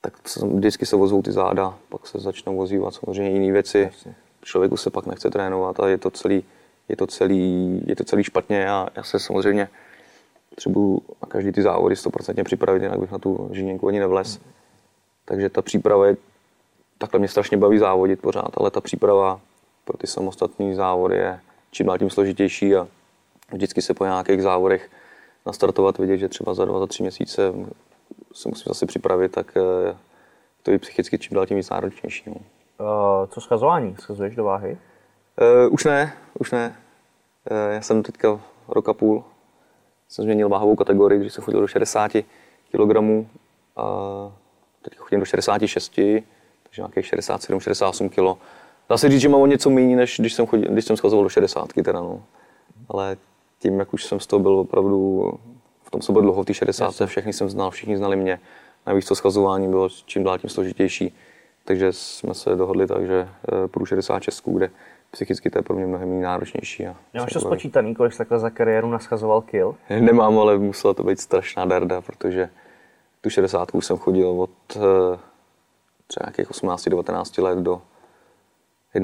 tak 0.00 0.12
vždycky 0.42 0.86
se 0.86 0.96
vozou 0.96 1.22
ty 1.22 1.32
záda, 1.32 1.78
pak 1.88 2.06
se 2.06 2.18
začnou 2.18 2.56
vozívat 2.56 2.94
samozřejmě 2.94 3.30
jiné 3.30 3.52
věci. 3.52 3.78
Jasně. 3.78 4.14
Člověku 4.44 4.76
se 4.76 4.90
pak 4.90 5.06
nechce 5.06 5.30
trénovat 5.30 5.80
a 5.80 5.88
je 5.88 5.98
to 5.98 6.10
celý, 6.10 6.44
je 6.88 6.96
to 6.96 7.06
celý, 7.06 7.82
je 7.86 7.96
to 7.96 8.04
celý 8.04 8.24
špatně 8.24 8.70
a 8.70 8.88
já 8.96 9.02
se 9.02 9.18
samozřejmě 9.18 9.68
potřebuju 10.50 11.02
na 11.22 11.28
každý 11.28 11.52
ty 11.52 11.62
závody 11.62 11.94
100% 11.94 12.44
připravit, 12.44 12.82
jinak 12.82 13.00
bych 13.00 13.10
na 13.10 13.18
tu 13.18 13.50
žíněnku 13.52 13.88
ani 13.88 14.00
nevlez. 14.00 14.40
Takže 15.24 15.48
ta 15.48 15.62
příprava 15.62 16.06
je, 16.06 16.16
takhle 16.98 17.18
mě 17.18 17.28
strašně 17.28 17.56
baví 17.56 17.78
závodit 17.78 18.20
pořád, 18.20 18.50
ale 18.54 18.70
ta 18.70 18.80
příprava 18.80 19.40
pro 19.84 19.98
ty 19.98 20.06
samostatné 20.06 20.74
závody 20.74 21.16
je 21.16 21.40
čím 21.70 21.86
dál 21.86 21.98
tím 21.98 22.10
složitější 22.10 22.76
a 22.76 22.88
vždycky 23.52 23.82
se 23.82 23.94
po 23.94 24.04
nějakých 24.04 24.42
závodech 24.42 24.90
nastartovat, 25.46 25.98
vidět, 25.98 26.16
že 26.16 26.28
třeba 26.28 26.54
za 26.54 26.64
dva, 26.64 26.78
za 26.78 26.86
tři 26.86 27.02
měsíce 27.02 27.52
se 28.32 28.48
musím 28.48 28.64
zase 28.68 28.86
připravit, 28.86 29.32
tak 29.32 29.56
eh, 29.56 29.96
to 30.62 30.70
je 30.70 30.78
psychicky 30.78 31.18
čím 31.18 31.34
dál 31.34 31.46
tím 31.46 31.56
víc 31.56 31.70
náročnější. 31.70 32.24
Eh, 32.30 33.26
Co 33.28 33.40
schazování? 33.40 33.96
Schazuješ 34.00 34.36
do 34.36 34.44
váhy? 34.44 34.78
Uh, 35.40 35.74
už 35.74 35.84
ne, 35.84 36.12
už 36.38 36.50
ne. 36.50 36.76
Uh, 37.50 37.74
já 37.74 37.82
jsem 37.82 38.02
teďka 38.02 38.40
rok 38.68 38.88
a 38.88 38.92
půl 38.92 39.24
jsem 40.08 40.22
změnil 40.22 40.48
váhovou 40.48 40.76
kategorii, 40.76 41.20
když 41.20 41.32
jsem 41.32 41.44
chodil 41.44 41.60
do 41.60 41.66
60 41.66 42.12
kg 42.72 42.96
a 43.76 43.86
teď 44.82 44.96
chodím 44.96 45.20
do 45.20 45.26
66, 45.26 45.92
takže 45.92 46.82
nějakých 46.82 47.06
67, 47.06 47.60
68 47.60 48.08
kg. 48.08 48.38
Dá 48.88 48.98
se 48.98 49.08
říct, 49.08 49.20
že 49.20 49.28
mám 49.28 49.40
o 49.40 49.46
něco 49.46 49.70
méně, 49.70 49.96
než 49.96 50.20
když 50.20 50.34
jsem, 50.34 50.46
chodil, 50.46 50.72
když 50.72 50.84
jsem 50.84 50.96
schazoval 50.96 51.24
do 51.24 51.28
60 51.28 51.72
teda, 51.72 52.00
no. 52.00 52.22
Ale 52.88 53.16
tím, 53.62 53.78
jak 53.78 53.94
už 53.94 54.04
jsem 54.04 54.20
z 54.20 54.26
toho 54.26 54.40
byl 54.40 54.52
opravdu, 54.52 55.32
v 55.82 55.90
tom 55.90 56.02
jsem 56.02 56.12
byl 56.12 56.22
dlouho 56.22 56.42
v 56.42 56.46
té 56.46 56.54
60, 56.54 56.94
všechny 57.06 57.32
jsem 57.32 57.50
znal, 57.50 57.70
všichni 57.70 57.96
znali 57.96 58.16
mě. 58.16 58.40
Navíc 58.86 59.06
to 59.06 59.14
schazování 59.14 59.68
bylo 59.68 59.88
čím 60.06 60.24
dál 60.24 60.38
tím 60.38 60.50
složitější. 60.50 61.14
Takže 61.64 61.92
jsme 61.92 62.34
se 62.34 62.56
dohodli 62.56 62.86
tak, 62.86 63.06
že 63.06 63.28
eh, 63.64 63.68
půjdu 63.68 63.86
66, 63.86 64.42
kde 64.46 64.70
psychicky 65.10 65.50
to 65.50 65.58
je 65.58 65.62
pro 65.62 65.74
mě 65.74 65.86
mnohem 65.86 66.08
méně 66.08 66.22
náročnější. 66.22 66.86
A 66.86 66.96
Nemáš 67.14 67.32
to 67.32 67.38
baví. 67.38 67.46
spočítaný, 67.46 67.94
kolik 67.94 68.12
jsi 68.12 68.18
takhle 68.18 68.38
za 68.38 68.50
kariéru 68.50 68.90
naschazoval 68.90 69.40
kill? 69.40 69.74
Nemám, 70.00 70.38
ale 70.38 70.58
musela 70.58 70.94
to 70.94 71.02
být 71.02 71.20
strašná 71.20 71.64
darda, 71.64 72.00
protože 72.00 72.48
tu 73.20 73.30
60 73.30 73.68
jsem 73.80 73.96
chodil 73.96 74.28
od 74.28 74.50
eh, 74.76 75.18
třeba 76.06 76.26
nějakých 76.26 76.50
18-19 76.50 77.42
let 77.42 77.58
do 77.58 77.82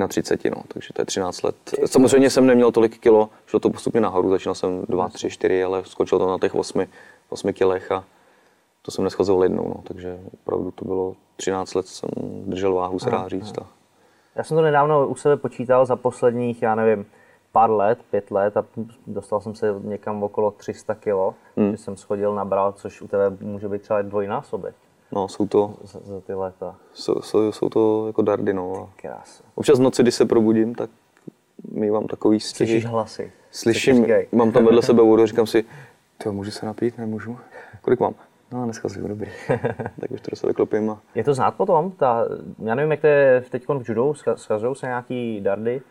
31, 0.08 0.56
no, 0.56 0.64
takže 0.68 0.88
to 0.92 1.02
je 1.02 1.06
13 1.06 1.42
let. 1.42 1.56
Samozřejmě 1.86 2.30
jsem 2.30 2.46
neměl 2.46 2.72
tolik 2.72 2.98
kilo, 2.98 3.30
šlo 3.46 3.60
to 3.60 3.70
postupně 3.70 4.00
nahoru, 4.00 4.30
začínal 4.30 4.54
jsem 4.54 4.82
2, 4.88 5.08
3, 5.08 5.30
4, 5.30 5.64
ale 5.64 5.84
skočilo 5.84 6.18
to 6.18 6.30
na 6.30 6.38
těch 6.38 6.54
8, 6.54 6.86
8 7.28 7.52
kilech 7.52 7.92
a 7.92 8.04
to 8.82 8.90
jsem 8.90 9.04
neschazoval 9.04 9.42
jednou, 9.42 9.68
no, 9.68 9.82
takže 9.84 10.18
opravdu 10.34 10.70
to 10.70 10.84
bylo 10.84 11.16
13 11.36 11.74
let 11.74 11.86
jsem 11.86 12.10
držel 12.46 12.74
váhu, 12.74 12.98
se 12.98 13.10
dá 13.10 13.28
říct. 13.28 13.58
A 13.58 13.66
Já 14.34 14.44
jsem 14.44 14.56
to 14.56 14.62
nedávno 14.62 15.08
u 15.08 15.14
sebe 15.14 15.36
počítal 15.36 15.86
za 15.86 15.96
posledních, 15.96 16.62
já 16.62 16.74
nevím, 16.74 17.06
pár 17.52 17.70
let, 17.70 17.98
pět 18.10 18.30
let 18.30 18.56
a 18.56 18.64
dostal 19.06 19.40
jsem 19.40 19.54
se 19.54 19.74
někam 19.82 20.22
okolo 20.22 20.50
300 20.50 20.94
kilo, 20.94 21.34
hmm. 21.56 21.70
že 21.70 21.76
jsem 21.76 21.96
schodil, 21.96 22.34
nabral, 22.34 22.72
což 22.72 23.02
u 23.02 23.08
tebe 23.08 23.36
může 23.40 23.68
být 23.68 23.82
třeba 23.82 24.02
dvojnásobek 24.02 24.74
no, 25.12 25.28
jsou 25.28 25.46
to, 25.46 25.74
za, 25.82 26.00
za 26.04 26.20
ty 26.20 26.34
léta. 26.34 26.76
jsou, 26.94 27.14
jsou, 27.22 27.52
jsou 27.52 27.68
to 27.68 28.06
jako 28.06 28.22
dardy, 28.22 28.52
no. 28.52 28.90
Krása. 28.96 29.44
Občas 29.54 29.78
v 29.78 29.82
noci, 29.82 30.02
když 30.02 30.14
se 30.14 30.24
probudím, 30.24 30.74
tak 30.74 30.90
mývám 31.72 32.06
takový 32.06 32.40
Slyšíš 32.40 32.54
stěhy. 32.54 32.80
hlasy. 32.92 33.32
Slyším, 33.50 34.06
mám 34.32 34.52
tam 34.52 34.64
vedle 34.64 34.82
sebe 34.82 35.02
vodu, 35.02 35.26
říkám 35.26 35.46
si, 35.46 35.64
ty 36.18 36.30
můžu 36.30 36.50
se 36.50 36.66
napít, 36.66 36.98
nemůžu? 36.98 37.38
Kolik 37.82 38.00
mám? 38.00 38.14
No, 38.52 38.64
dneska 38.64 38.88
si 38.88 39.00
dobrý. 39.00 39.30
tak 40.00 40.10
už 40.10 40.20
to 40.20 40.30
do 40.30 40.36
sebe 40.36 40.52
klopím 40.52 40.90
a 40.90 40.98
Je 41.14 41.24
to 41.24 41.34
znát 41.34 41.50
potom? 41.54 41.90
Ta, 41.90 42.24
já 42.64 42.74
nevím, 42.74 42.90
jak 42.90 43.00
to 43.00 43.06
je 43.06 43.44
teď 43.50 43.68
v 43.68 43.88
judu, 43.88 44.12
scha- 44.12 44.36
schazují 44.36 44.76
se 44.76 44.86
nějaký 44.86 45.40
dardy? 45.40 45.82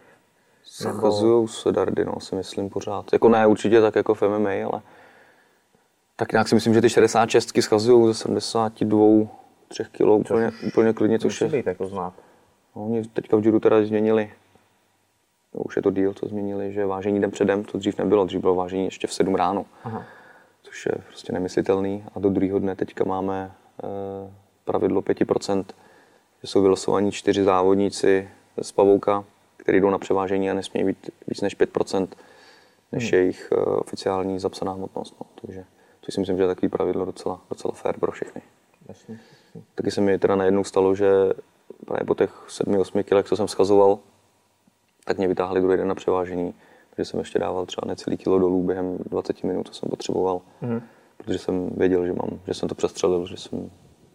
Schazují 0.63 1.47
se 1.47 1.71
dardy, 1.71 2.05
no, 2.05 2.19
si 2.19 2.35
myslím 2.35 2.69
pořád. 2.69 3.13
Jako 3.13 3.29
ne 3.29 3.47
určitě 3.47 3.81
tak 3.81 3.95
jako 3.95 4.13
v 4.13 4.21
MMA, 4.21 4.49
ale 4.71 4.81
tak 6.19 6.31
nějak 6.31 6.47
si 6.47 6.55
myslím, 6.55 6.73
že 6.73 6.81
ty 6.81 6.89
66 6.89 7.51
schazují 7.61 8.07
ze 8.07 8.13
72, 8.13 9.27
3 9.67 9.83
kg 9.91 10.01
úplně, 10.01 10.51
úplně 10.67 10.93
klidně, 10.93 11.19
což 11.19 11.41
je. 11.41 11.47
být 11.47 11.67
jako 11.67 11.87
znát. 11.87 12.13
No, 12.75 12.85
oni 12.85 13.03
teďka 13.03 13.37
v 13.37 13.45
judu 13.45 13.59
teda 13.59 13.85
změnili, 13.85 14.31
no, 15.53 15.61
už 15.61 15.75
je 15.75 15.81
to 15.81 15.91
díl, 15.91 16.13
co 16.13 16.27
změnili, 16.27 16.73
že 16.73 16.85
vážení 16.85 17.21
den 17.21 17.31
předem, 17.31 17.63
to 17.63 17.77
dřív 17.77 17.97
nebylo, 17.97 18.25
dřív 18.25 18.41
bylo 18.41 18.55
vážení 18.55 18.85
ještě 18.85 19.07
v 19.07 19.13
7 19.13 19.35
ráno, 19.35 19.65
Aha. 19.83 20.05
což 20.63 20.85
je 20.85 20.91
prostě 21.07 21.33
nemyslitelný. 21.33 22.03
A 22.15 22.19
do 22.19 22.29
druhého 22.29 22.59
dne 22.59 22.75
teďka 22.75 23.03
máme 23.03 23.51
eh, 23.83 23.87
pravidlo 24.65 25.01
5%, 25.01 25.65
že 26.41 26.47
jsou 26.47 26.61
vylosovaní 26.61 27.11
čtyři 27.11 27.43
závodníci 27.43 28.29
z 28.61 28.71
pavouka, 28.71 29.23
kteří 29.57 29.79
jdou 29.79 29.89
na 29.89 29.97
převážení 29.97 30.49
a 30.49 30.53
nesmějí 30.53 30.85
být 30.85 31.09
víc 31.27 31.41
než 31.41 31.57
5%, 31.57 32.07
než 32.91 33.11
Hmm. 33.11 33.19
jejich 33.19 33.49
eh, 33.51 33.55
oficiální 33.55 34.39
zapsaná 34.39 34.71
hmotnost. 34.71 35.15
No. 35.21 35.25
Takže 35.41 35.65
to 36.07 36.11
si 36.11 36.19
myslím, 36.19 36.37
že 36.37 36.43
je 36.43 36.47
takový 36.47 36.69
pravidlo 36.69 37.05
docela, 37.05 37.41
docela 37.49 37.73
fair 37.73 37.99
pro 37.99 38.11
všechny. 38.11 38.41
Jasně. 38.87 39.19
Taky 39.75 39.91
se 39.91 40.01
mi 40.01 40.19
teda 40.19 40.35
najednou 40.35 40.63
stalo, 40.63 40.95
že 40.95 41.09
právě 41.85 42.05
po 42.05 42.15
těch 42.15 42.47
7-8 42.47 43.03
kilech, 43.03 43.25
co 43.25 43.35
jsem 43.35 43.47
schazoval, 43.47 43.99
tak 45.05 45.17
mě 45.17 45.27
vytáhli 45.27 45.61
druhý 45.61 45.77
den 45.77 45.87
na 45.87 45.95
převážení. 45.95 46.53
Takže 46.95 47.09
jsem 47.11 47.19
ještě 47.19 47.39
dával 47.39 47.65
třeba 47.65 47.87
necelý 47.87 48.17
kilo 48.17 48.39
dolů 48.39 48.63
během 48.63 48.97
20 48.97 49.43
minut, 49.43 49.67
co 49.67 49.73
jsem 49.73 49.89
potřeboval. 49.89 50.41
Mm. 50.61 50.81
Protože 51.17 51.39
jsem 51.39 51.69
věděl, 51.69 52.05
že, 52.05 52.13
mám, 52.13 52.39
že 52.47 52.53
jsem 52.53 52.69
to 52.69 52.75
přestřelil, 52.75 53.27
že 53.27 53.37
jsem 53.37 53.71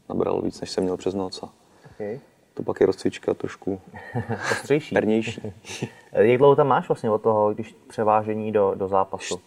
nabral 0.08 0.42
víc, 0.42 0.60
než 0.60 0.70
jsem 0.70 0.84
měl 0.84 0.96
přes 0.96 1.14
noc. 1.14 1.42
A 1.42 1.48
Okay. 1.94 2.20
to 2.54 2.62
pak 2.62 2.80
je 2.80 2.86
rozcvička 2.86 3.34
trošku 3.34 3.80
Ostřejší. 4.52 4.94
hernější. 4.94 5.42
Jak 6.12 6.38
dlouho 6.38 6.56
tam 6.56 6.66
máš 6.66 6.88
vlastně 6.88 7.10
od 7.10 7.22
toho, 7.22 7.54
když 7.54 7.76
převážení 7.88 8.52
do, 8.52 8.74
do 8.76 8.88
zápasu? 8.88 9.40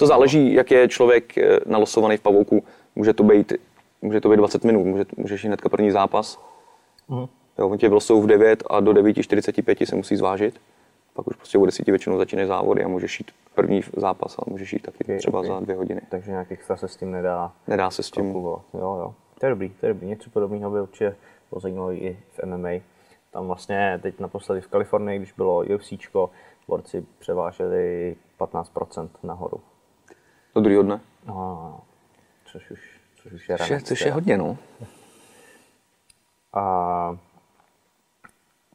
To 0.00 0.06
záleží, 0.06 0.54
jak 0.54 0.70
je 0.70 0.88
člověk 0.88 1.38
eh, 1.38 1.58
nalosovaný 1.66 2.16
v 2.16 2.20
pavouku. 2.20 2.64
Může 2.96 3.12
to 3.12 3.22
být, 3.22 3.52
může 4.02 4.20
to 4.20 4.28
být 4.28 4.36
20 4.36 4.64
minut, 4.64 4.84
může, 4.84 5.04
můžeš 5.16 5.44
jít 5.44 5.48
hnedka 5.48 5.68
první 5.68 5.90
zápas. 5.90 6.40
Mhm. 7.08 7.26
Jo, 7.58 7.68
oni 7.68 7.78
tě 7.78 7.88
vylosou 7.88 8.22
v 8.22 8.26
9 8.26 8.62
a 8.70 8.80
do 8.80 8.92
9.45 8.92 9.86
se 9.86 9.96
musí 9.96 10.16
zvážit. 10.16 10.60
Pak 11.14 11.26
už 11.26 11.36
prostě 11.36 11.58
o 11.58 11.66
10 11.66 11.86
většinou 11.86 12.18
začínají 12.18 12.48
závody 12.48 12.84
a 12.84 12.88
můžeš 12.88 13.20
jít 13.20 13.30
první 13.54 13.80
zápas, 13.96 14.36
ale 14.38 14.44
můžeš 14.50 14.72
jít 14.72 14.82
taky 14.82 15.18
třeba 15.18 15.40
ok. 15.40 15.46
za 15.46 15.60
dvě 15.60 15.76
hodiny. 15.76 16.00
Takže 16.08 16.30
nějak 16.30 16.52
extra 16.52 16.76
se 16.76 16.88
s 16.88 16.96
tím 16.96 17.10
nedá 17.10 17.52
Nedá 17.66 17.90
se 17.90 18.02
s 18.02 18.10
tím. 18.10 18.24
kalkulovat. 18.24 18.62
Jo, 18.74 18.80
jo. 18.80 19.14
To 19.40 19.46
je 19.46 19.50
dobrý, 19.50 19.70
to 19.80 19.86
je 19.86 19.92
dobrý. 19.92 20.08
Něco 20.08 20.30
podobného 20.30 20.70
by 20.70 20.80
určitě 20.80 21.16
bylo 21.50 21.60
zajímavé 21.60 21.96
i 21.96 22.18
v 22.32 22.46
MMA. 22.46 22.70
Tam 23.30 23.46
vlastně 23.46 23.98
teď 24.02 24.20
naposledy 24.20 24.60
v 24.60 24.68
Kalifornii, 24.68 25.18
když 25.18 25.32
bylo 25.32 25.64
UFCčko, 25.74 26.30
borci 26.68 27.06
převáželi 27.18 28.16
15% 28.38 29.08
nahoru. 29.22 29.60
Do 30.54 30.60
druhého 30.60 30.82
dne. 30.82 31.00
No, 31.26 31.34
no, 31.34 31.40
no. 31.62 31.80
Což 32.52 32.70
už, 32.70 33.00
což 33.22 33.32
už 33.32 33.48
je 33.48 33.58
Což 33.58 33.70
je, 33.70 33.80
což 33.80 34.00
je 34.00 34.12
hodně, 34.12 34.38
no. 34.38 34.56
A 36.52 37.16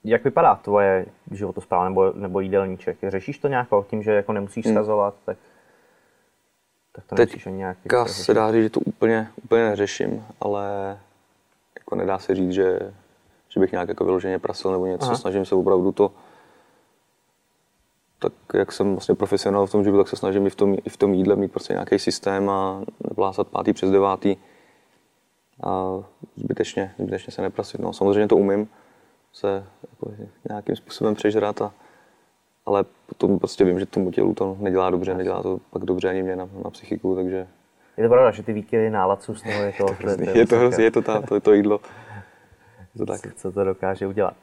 jak 0.04 0.24
vypadá 0.24 0.56
tvoje 0.56 1.06
životospráva 1.32 1.90
nebo, 1.90 2.12
nebo 2.16 2.40
jídelníček? 2.40 2.98
Řešíš 3.08 3.38
to 3.38 3.48
nějak 3.48 3.68
tím, 3.88 4.04
že 4.04 4.12
jako 4.12 4.34
nemusíš 4.34 4.66
schazovat, 4.66 5.16
tak, 5.26 5.38
tak 6.92 7.06
to 7.06 7.16
Teď 7.16 7.30
nemusíš 7.30 7.48
ani 7.48 7.58
nějak 7.58 7.78
Teďka 7.84 8.02
extra 8.02 8.24
se 8.24 8.34
dá 8.34 8.52
říct, 8.52 8.64
že 8.64 8.70
to 8.70 8.80
úplně, 8.80 9.28
úplně 9.44 9.64
neřeším, 9.70 10.26
ale 10.42 10.98
jako 11.80 11.96
nedá 11.96 12.20
se 12.20 12.36
říct, 12.36 12.52
že, 12.52 12.94
že 13.50 13.60
bych 13.60 13.72
nějak 13.72 13.90
jako 13.90 14.06
vyloženě 14.06 14.40
prasil 14.40 14.72
nebo 14.72 14.86
něco. 14.86 15.06
Aha. 15.06 15.16
Snažím 15.16 15.46
se 15.46 15.56
opravdu 15.56 15.92
to, 15.92 16.12
tak 18.20 18.34
jak 18.54 18.72
jsem 18.72 18.92
vlastně 18.92 19.16
profesionál 19.16 19.68
v 19.68 19.72
tom 19.72 19.82
judu, 19.82 19.98
tak 19.98 20.08
se 20.08 20.16
snažím 20.16 20.46
i 20.46 20.50
v 20.50 20.56
tom, 20.56 20.78
i 20.86 20.90
v 20.90 20.98
tom 20.98 21.14
jídle 21.14 21.36
mít 21.36 21.52
prostě 21.52 21.74
nějaký 21.74 22.00
systém 22.00 22.50
a 22.50 22.82
nevlásat 23.10 23.48
pátý 23.48 23.74
přes 23.74 23.92
devátý 23.92 24.36
a 25.64 26.00
zbytečně, 26.36 26.94
zbytečně 27.00 27.34
se 27.34 27.42
neprasit. 27.42 27.82
No, 27.82 27.94
samozřejmě 27.94 28.28
to 28.28 28.38
umím 28.38 28.70
se 29.34 29.64
jako 29.92 30.14
nějakým 30.50 30.76
způsobem 30.76 31.16
přežrat, 31.16 31.62
a, 31.62 31.74
ale 32.66 32.86
potom 33.06 33.40
prostě 33.40 33.64
vím, 33.64 33.80
že 33.80 33.86
tomu 33.86 34.12
tělu 34.12 34.34
to 34.34 34.58
nedělá 34.60 34.90
dobře, 34.90 35.14
nedělá 35.14 35.42
to 35.42 35.60
pak 35.70 35.86
dobře 35.86 36.10
ani 36.10 36.24
mě 36.24 36.36
na, 36.36 36.50
na 36.64 36.70
psychiku, 36.70 37.16
takže 37.16 37.48
Je 37.98 38.04
to 38.04 38.10
pravda, 38.10 38.32
že 38.32 38.44
ty 38.44 38.54
výkyvy 38.54 38.90
náladců 38.90 39.36
z 39.36 39.42
toho 39.42 39.62
je 39.62 39.74
to, 39.78 39.86
je 40.20 40.48
to, 40.48 40.56
je 40.56 40.70
to, 40.70 40.82
je 40.82 40.92
to, 40.92 41.02
ta, 41.02 41.22
to, 41.22 41.36
je 41.36 41.42
to 41.42 41.54
jídlo. 41.54 41.80
Je 42.96 43.00
to 43.00 43.06
tak. 43.06 43.22
co, 43.22 43.30
co 43.36 43.52
to 43.52 43.64
dokáže 43.64 44.08
udělat. 44.08 44.34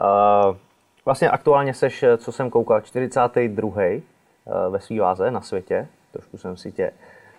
Uh, 0.00 0.56
vlastně 1.04 1.30
aktuálně 1.30 1.74
seš, 1.74 2.04
co 2.16 2.32
jsem 2.32 2.50
koukal, 2.50 2.80
42. 2.80 3.66
Uh, 3.66 4.72
ve 4.72 4.80
svý 4.80 4.98
váze 4.98 5.30
na 5.30 5.40
světě. 5.40 5.88
Trošku 6.12 6.38
jsem 6.38 6.56
si 6.56 6.72
tě 6.72 6.92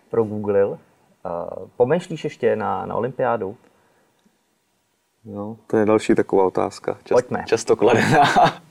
progooglil. 0.09 0.69
Uh, 0.69 1.67
pomýšlíš 1.77 2.23
ještě 2.23 2.55
na, 2.55 2.85
na 2.85 2.95
olympiádu? 2.95 3.57
No, 5.25 5.57
to 5.67 5.77
je 5.77 5.85
další 5.85 6.15
taková 6.15 6.45
otázka. 6.45 6.97
Čas, 7.03 7.15
Pojďme. 7.15 7.43
Často 7.47 7.75
kladená. 7.75 8.23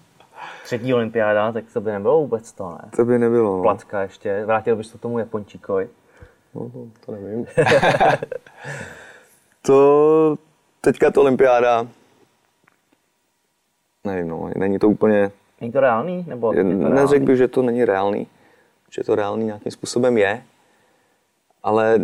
Třetí 0.64 0.94
olympiáda, 0.94 1.52
tak 1.52 1.64
to 1.72 1.80
by 1.80 1.92
nebylo 1.92 2.20
vůbec 2.20 2.52
to, 2.52 2.70
ne? 2.70 2.90
to 2.96 3.04
by 3.04 3.18
nebylo, 3.18 3.56
no. 3.56 3.62
Placka 3.62 4.02
ještě. 4.02 4.44
Vrátil 4.44 4.76
bys 4.76 4.92
to 4.92 4.98
tomu 4.98 5.18
Japončíkovi. 5.18 5.88
No, 6.54 6.70
to, 6.70 6.86
to 7.06 7.12
nevím. 7.12 7.46
to, 9.62 10.36
teďka 10.80 11.10
to 11.10 11.20
olympiáda, 11.20 11.86
nevím, 14.04 14.28
no, 14.28 14.50
není 14.56 14.78
to 14.78 14.88
úplně, 14.88 15.30
Není 15.60 15.72
to 15.72 15.80
reálný? 15.80 16.24
Nebo 16.28 16.52
je 16.52 16.64
to 16.64 16.68
neřekl 16.70 17.24
bych, 17.24 17.36
že 17.36 17.48
to 17.48 17.62
není 17.62 17.84
reálný, 17.84 18.26
že 18.90 19.04
to 19.04 19.14
reálný 19.14 19.44
nějakým 19.44 19.72
způsobem 19.72 20.18
je, 20.18 20.42
ale 21.62 21.98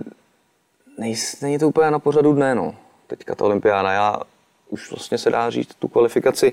nejs, 0.98 1.40
není 1.40 1.58
to 1.58 1.68
úplně 1.68 1.90
na 1.90 1.98
pořadu 1.98 2.32
dne, 2.32 2.54
no. 2.54 2.74
Teďka 3.06 3.34
ta 3.34 3.44
olympiáda, 3.44 3.92
já 3.92 4.16
už 4.68 4.90
vlastně 4.90 5.18
se 5.18 5.30
dá 5.30 5.50
říct, 5.50 5.74
tu 5.74 5.88
kvalifikaci 5.88 6.52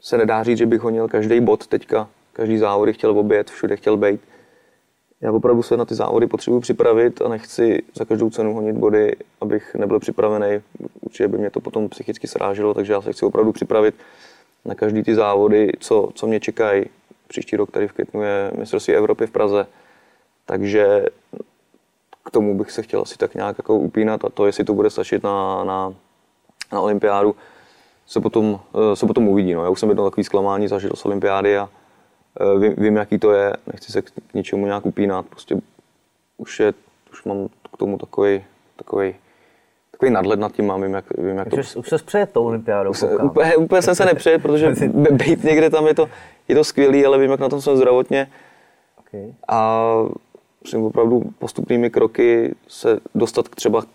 se 0.00 0.18
nedá 0.18 0.42
říct, 0.42 0.58
že 0.58 0.66
bych 0.66 0.80
honil 0.80 1.08
každý 1.08 1.40
bod 1.40 1.66
teďka, 1.66 2.08
každý 2.32 2.58
závody 2.58 2.92
chtěl 2.92 3.18
obět, 3.18 3.50
všude 3.50 3.76
chtěl 3.76 3.96
být. 3.96 4.20
Já 5.22 5.32
opravdu 5.32 5.62
se 5.62 5.76
na 5.76 5.84
ty 5.84 5.94
závody 5.94 6.26
potřebuji 6.26 6.60
připravit 6.60 7.22
a 7.22 7.28
nechci 7.28 7.82
za 7.94 8.04
každou 8.04 8.30
cenu 8.30 8.54
honit 8.54 8.76
body, 8.76 9.16
abych 9.40 9.74
nebyl 9.74 10.00
připravený. 10.00 10.62
Určitě 11.00 11.28
by 11.28 11.38
mě 11.38 11.50
to 11.50 11.60
potom 11.60 11.88
psychicky 11.88 12.26
sráželo, 12.26 12.74
takže 12.74 12.92
já 12.92 13.02
se 13.02 13.12
chci 13.12 13.26
opravdu 13.26 13.52
připravit 13.52 13.94
na 14.64 14.74
každý 14.74 15.02
ty 15.02 15.14
závody, 15.14 15.72
co, 15.80 16.08
co 16.14 16.26
mě 16.26 16.40
čekají. 16.40 16.84
Příští 17.28 17.56
rok 17.56 17.70
tady 17.70 17.88
v 17.88 17.92
květnu 17.92 18.22
je 18.22 18.50
mistrovství 18.58 18.94
Evropy 18.94 19.26
v 19.26 19.30
Praze, 19.30 19.66
takže 20.46 21.06
k 22.24 22.30
tomu 22.30 22.58
bych 22.58 22.70
se 22.70 22.82
chtěl 22.82 23.00
asi 23.00 23.18
tak 23.18 23.34
nějak 23.34 23.58
jako 23.58 23.78
upínat 23.78 24.24
a 24.24 24.28
to, 24.28 24.46
jestli 24.46 24.64
to 24.64 24.74
bude 24.74 24.90
stačit 24.90 25.22
na, 25.22 25.64
na, 25.64 25.94
na 26.72 26.80
olympiádu, 26.80 27.36
se 28.06 28.20
potom, 28.20 28.60
eh, 28.74 28.96
se 28.96 29.06
potom 29.06 29.28
uvidí. 29.28 29.54
No. 29.54 29.64
Já 29.64 29.70
už 29.70 29.80
jsem 29.80 29.88
jednou 29.88 30.04
takový 30.04 30.24
zklamání 30.24 30.68
zažil 30.68 30.90
z 30.94 31.04
olympiády 31.04 31.58
a 31.58 31.68
vím, 32.58 32.74
vím, 32.78 32.96
jaký 32.96 33.18
to 33.18 33.32
je, 33.32 33.52
nechci 33.72 33.92
se 33.92 34.02
k 34.02 34.34
ničemu 34.34 34.66
nějak 34.66 34.86
upínat, 34.86 35.26
prostě 35.26 35.56
už, 36.36 36.60
je, 36.60 36.74
už 37.12 37.24
mám 37.24 37.48
k 37.74 37.76
tomu 37.76 37.98
takový, 37.98 38.44
takový, 38.76 39.14
takový 39.90 40.10
nadhled 40.10 40.40
nad 40.40 40.52
tím, 40.52 40.66
mám, 40.66 40.82
vím, 40.82 40.94
jak, 40.94 41.04
vím, 41.18 41.36
jak 41.36 41.48
to 41.48 41.56
Už, 41.56 41.76
už 41.76 41.88
se 41.88 41.98
přejet 41.98 42.32
tou 42.32 42.44
olympiádou, 42.44 42.92
úplně, 43.22 43.56
úplně 43.56 43.82
jsem 43.82 43.94
se 43.94 44.04
nepřejet, 44.04 44.42
protože 44.42 44.74
být 45.12 45.44
někde 45.44 45.70
tam 45.70 45.86
je 45.86 45.94
to, 45.94 46.08
je 46.48 46.54
to 46.54 46.64
skvělý, 46.64 47.06
ale 47.06 47.18
vím, 47.18 47.30
jak 47.30 47.40
na 47.40 47.48
tom 47.48 47.60
jsem 47.60 47.76
zdravotně 47.76 48.28
Okay. 49.14 49.34
a 49.48 49.82
musím 50.60 50.82
opravdu 50.84 51.22
postupnými 51.38 51.90
kroky 51.90 52.54
se 52.68 53.00
dostat 53.14 53.48
k 53.48 53.54
třeba 53.54 53.82
k 53.82 53.86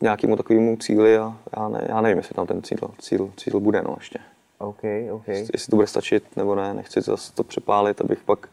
nějakému 0.00 0.36
takovému 0.36 0.76
cíli 0.76 1.18
a 1.18 1.36
já, 1.56 1.68
ne, 1.68 1.86
já 1.88 2.00
nevím, 2.00 2.18
jestli 2.18 2.34
tam 2.34 2.46
ten 2.46 2.62
cíl, 2.62 2.78
cíl, 2.98 3.30
cíl 3.36 3.60
bude 3.60 3.82
no 3.82 3.94
ještě. 3.98 4.18
OK, 4.60 4.82
OK. 5.12 5.28
Jestli 5.28 5.70
to 5.70 5.76
bude 5.76 5.86
stačit 5.86 6.36
nebo 6.36 6.54
ne, 6.54 6.74
nechci 6.74 7.00
zase 7.00 7.32
to 7.34 7.44
přepálit, 7.44 8.00
abych 8.00 8.22
pak 8.24 8.48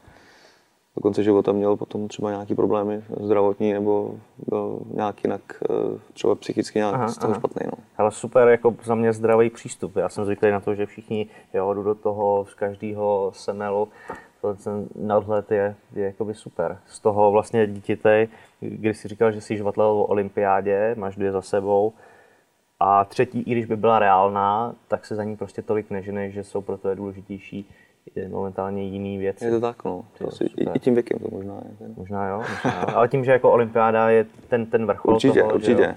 do 0.95 1.01
konce 1.01 1.23
života 1.23 1.51
měl 1.51 1.75
potom 1.75 2.07
třeba 2.07 2.31
nějaký 2.31 2.55
problémy 2.55 3.03
zdravotní 3.21 3.73
nebo 3.73 4.15
byl 4.47 4.79
nějak 4.93 5.23
jinak 5.23 5.41
eh, 5.63 5.99
třeba 6.13 6.35
psychicky 6.35 6.79
nějak 6.79 6.95
Aha, 6.95 7.07
z 7.07 7.17
toho 7.17 7.31
aha. 7.31 7.39
špatný. 7.39 7.61
No. 7.65 7.83
Ale 7.97 8.11
super, 8.11 8.47
jako 8.47 8.75
za 8.83 8.95
mě 8.95 9.13
zdravý 9.13 9.49
přístup. 9.49 9.95
Já 9.95 10.09
jsem 10.09 10.25
zvyklý 10.25 10.51
na 10.51 10.59
to, 10.59 10.75
že 10.75 10.85
všichni 10.85 11.27
jo, 11.53 11.73
jdu 11.73 11.83
do 11.83 11.95
toho 11.95 12.45
z 12.49 12.53
každého 12.53 13.31
semelu. 13.35 13.87
To 14.41 14.53
ten 14.53 14.87
nadhled 14.95 15.51
je, 15.51 15.75
je 15.95 16.05
jakoby 16.05 16.33
super. 16.33 16.77
Z 16.85 16.99
toho 16.99 17.31
vlastně 17.31 17.67
dítěte, 17.67 18.27
když 18.59 18.97
jsi 18.97 19.07
říkal, 19.07 19.31
že 19.31 19.41
jsi 19.41 19.57
žvatlel 19.57 19.87
o 19.87 20.05
olympiádě, 20.05 20.95
máš 20.97 21.15
dvě 21.15 21.31
za 21.31 21.41
sebou, 21.41 21.93
a 22.79 23.05
třetí, 23.05 23.39
i 23.41 23.51
když 23.51 23.65
by 23.65 23.75
byla 23.75 23.99
reálná, 23.99 24.75
tak 24.87 25.05
se 25.05 25.15
za 25.15 25.23
ní 25.23 25.37
prostě 25.37 25.61
tolik 25.61 25.89
nežene, 25.89 26.31
že 26.31 26.43
jsou 26.43 26.61
pro 26.61 26.77
to 26.77 26.95
důležitější 26.95 27.69
je 28.15 28.29
momentálně 28.29 28.83
jiný 28.83 29.17
věci. 29.17 29.45
Je 29.45 29.51
to 29.51 29.59
tak, 29.61 29.83
no. 29.83 30.05
To 30.17 30.27
asi, 30.27 30.43
i, 30.75 30.79
tím 30.79 30.93
věkem 30.93 31.19
to 31.19 31.27
možná 31.31 31.53
je. 31.81 31.87
Možná 31.97 32.27
jo, 32.27 32.37
možná 32.37 32.81
jo. 32.81 32.95
Ale 32.95 33.07
tím, 33.07 33.25
že 33.25 33.31
jako 33.31 33.51
olympiáda 33.51 34.09
je 34.09 34.25
ten, 34.47 34.65
ten 34.65 34.85
vrchol 34.85 35.13
Určitě, 35.13 35.39
toho, 35.39 35.49
že 35.49 35.55
určitě. 35.55 35.83
jo. 35.83 35.93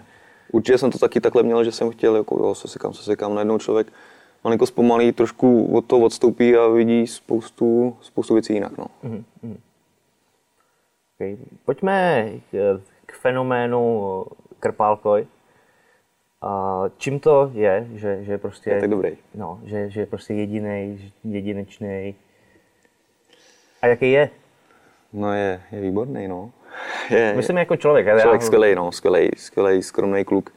Určitě 0.53 0.79
jsem 0.79 0.90
to 0.90 0.99
taky 0.99 1.21
takhle 1.21 1.43
měl, 1.43 1.64
že 1.64 1.73
jsem 1.73 1.90
chtěl, 1.90 2.16
jako 2.16 2.38
jo, 2.38 2.55
se 2.55 2.69
sekám, 2.69 2.93
se 2.93 3.03
sekám. 3.03 3.35
Najednou 3.35 3.59
člověk 3.59 3.93
malinko 4.45 4.66
zpomalí, 4.66 5.12
trošku 5.12 5.77
od 5.77 5.85
toho 5.87 6.05
odstoupí 6.05 6.57
a 6.57 6.66
vidí 6.69 7.07
spoustu, 7.07 7.97
spoustu 8.01 8.35
věcí 8.35 8.53
jinak, 8.55 8.79
no. 8.79 8.87
Okay. 11.16 11.37
Pojďme 11.64 12.31
k- 12.51 12.81
k 13.07 13.12
fenoménu 13.12 14.25
Krpálkoj. 14.61 15.27
A 16.42 16.83
čím 16.98 17.20
to 17.20 17.50
je, 17.55 17.87
že, 17.94 18.24
že 18.24 18.33
je 18.33 18.38
prostě... 18.38 18.70
Je 18.70 18.81
tak 18.81 18.90
dobrý. 18.90 19.16
No, 19.35 19.61
že, 19.64 19.90
že 19.90 20.00
je 20.00 20.07
prostě 20.07 20.35
jediný, 20.35 21.12
jedinečný. 21.24 22.14
A 23.83 23.87
jaký 23.87 24.11
je? 24.12 24.31
No 25.12 25.33
je, 25.35 25.61
je 25.72 25.81
výborný, 25.81 26.29
no. 26.29 26.50
Je, 27.11 27.33
Myslím 27.37 27.57
jako 27.57 27.76
člověk. 27.76 28.07
já- 28.07 28.20
člověk 28.20 28.40
já, 28.40 28.46
skvělej, 28.46 28.74
no, 28.74 28.92
skvělej, 28.92 29.31
skvělej, 29.37 29.83
skromný 29.83 30.24
kluk. 30.24 30.50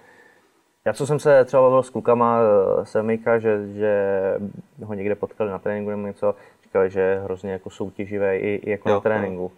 já 0.85 0.93
co 0.93 1.07
jsem 1.07 1.19
se 1.19 1.45
třeba 1.45 1.61
bavil 1.63 1.83
s 1.83 1.89
klukama 1.89 2.39
eh, 2.81 2.85
z 2.85 2.95
Emejka, 2.95 3.39
že, 3.39 3.67
že 3.73 3.93
ho 4.83 4.93
někde 4.93 5.15
potkali 5.15 5.49
na 5.51 5.59
tréninku 5.59 5.89
nebo 5.89 6.07
něco, 6.07 6.35
říkali, 6.63 6.89
že 6.89 6.99
je 6.99 7.19
hrozně 7.23 7.51
jako 7.51 7.69
soutěživý 7.69 8.25
i, 8.27 8.61
i 8.63 8.69
jako 8.71 8.89
Jo, 8.89 8.95
na 8.95 9.01
tréninku. 9.01 9.51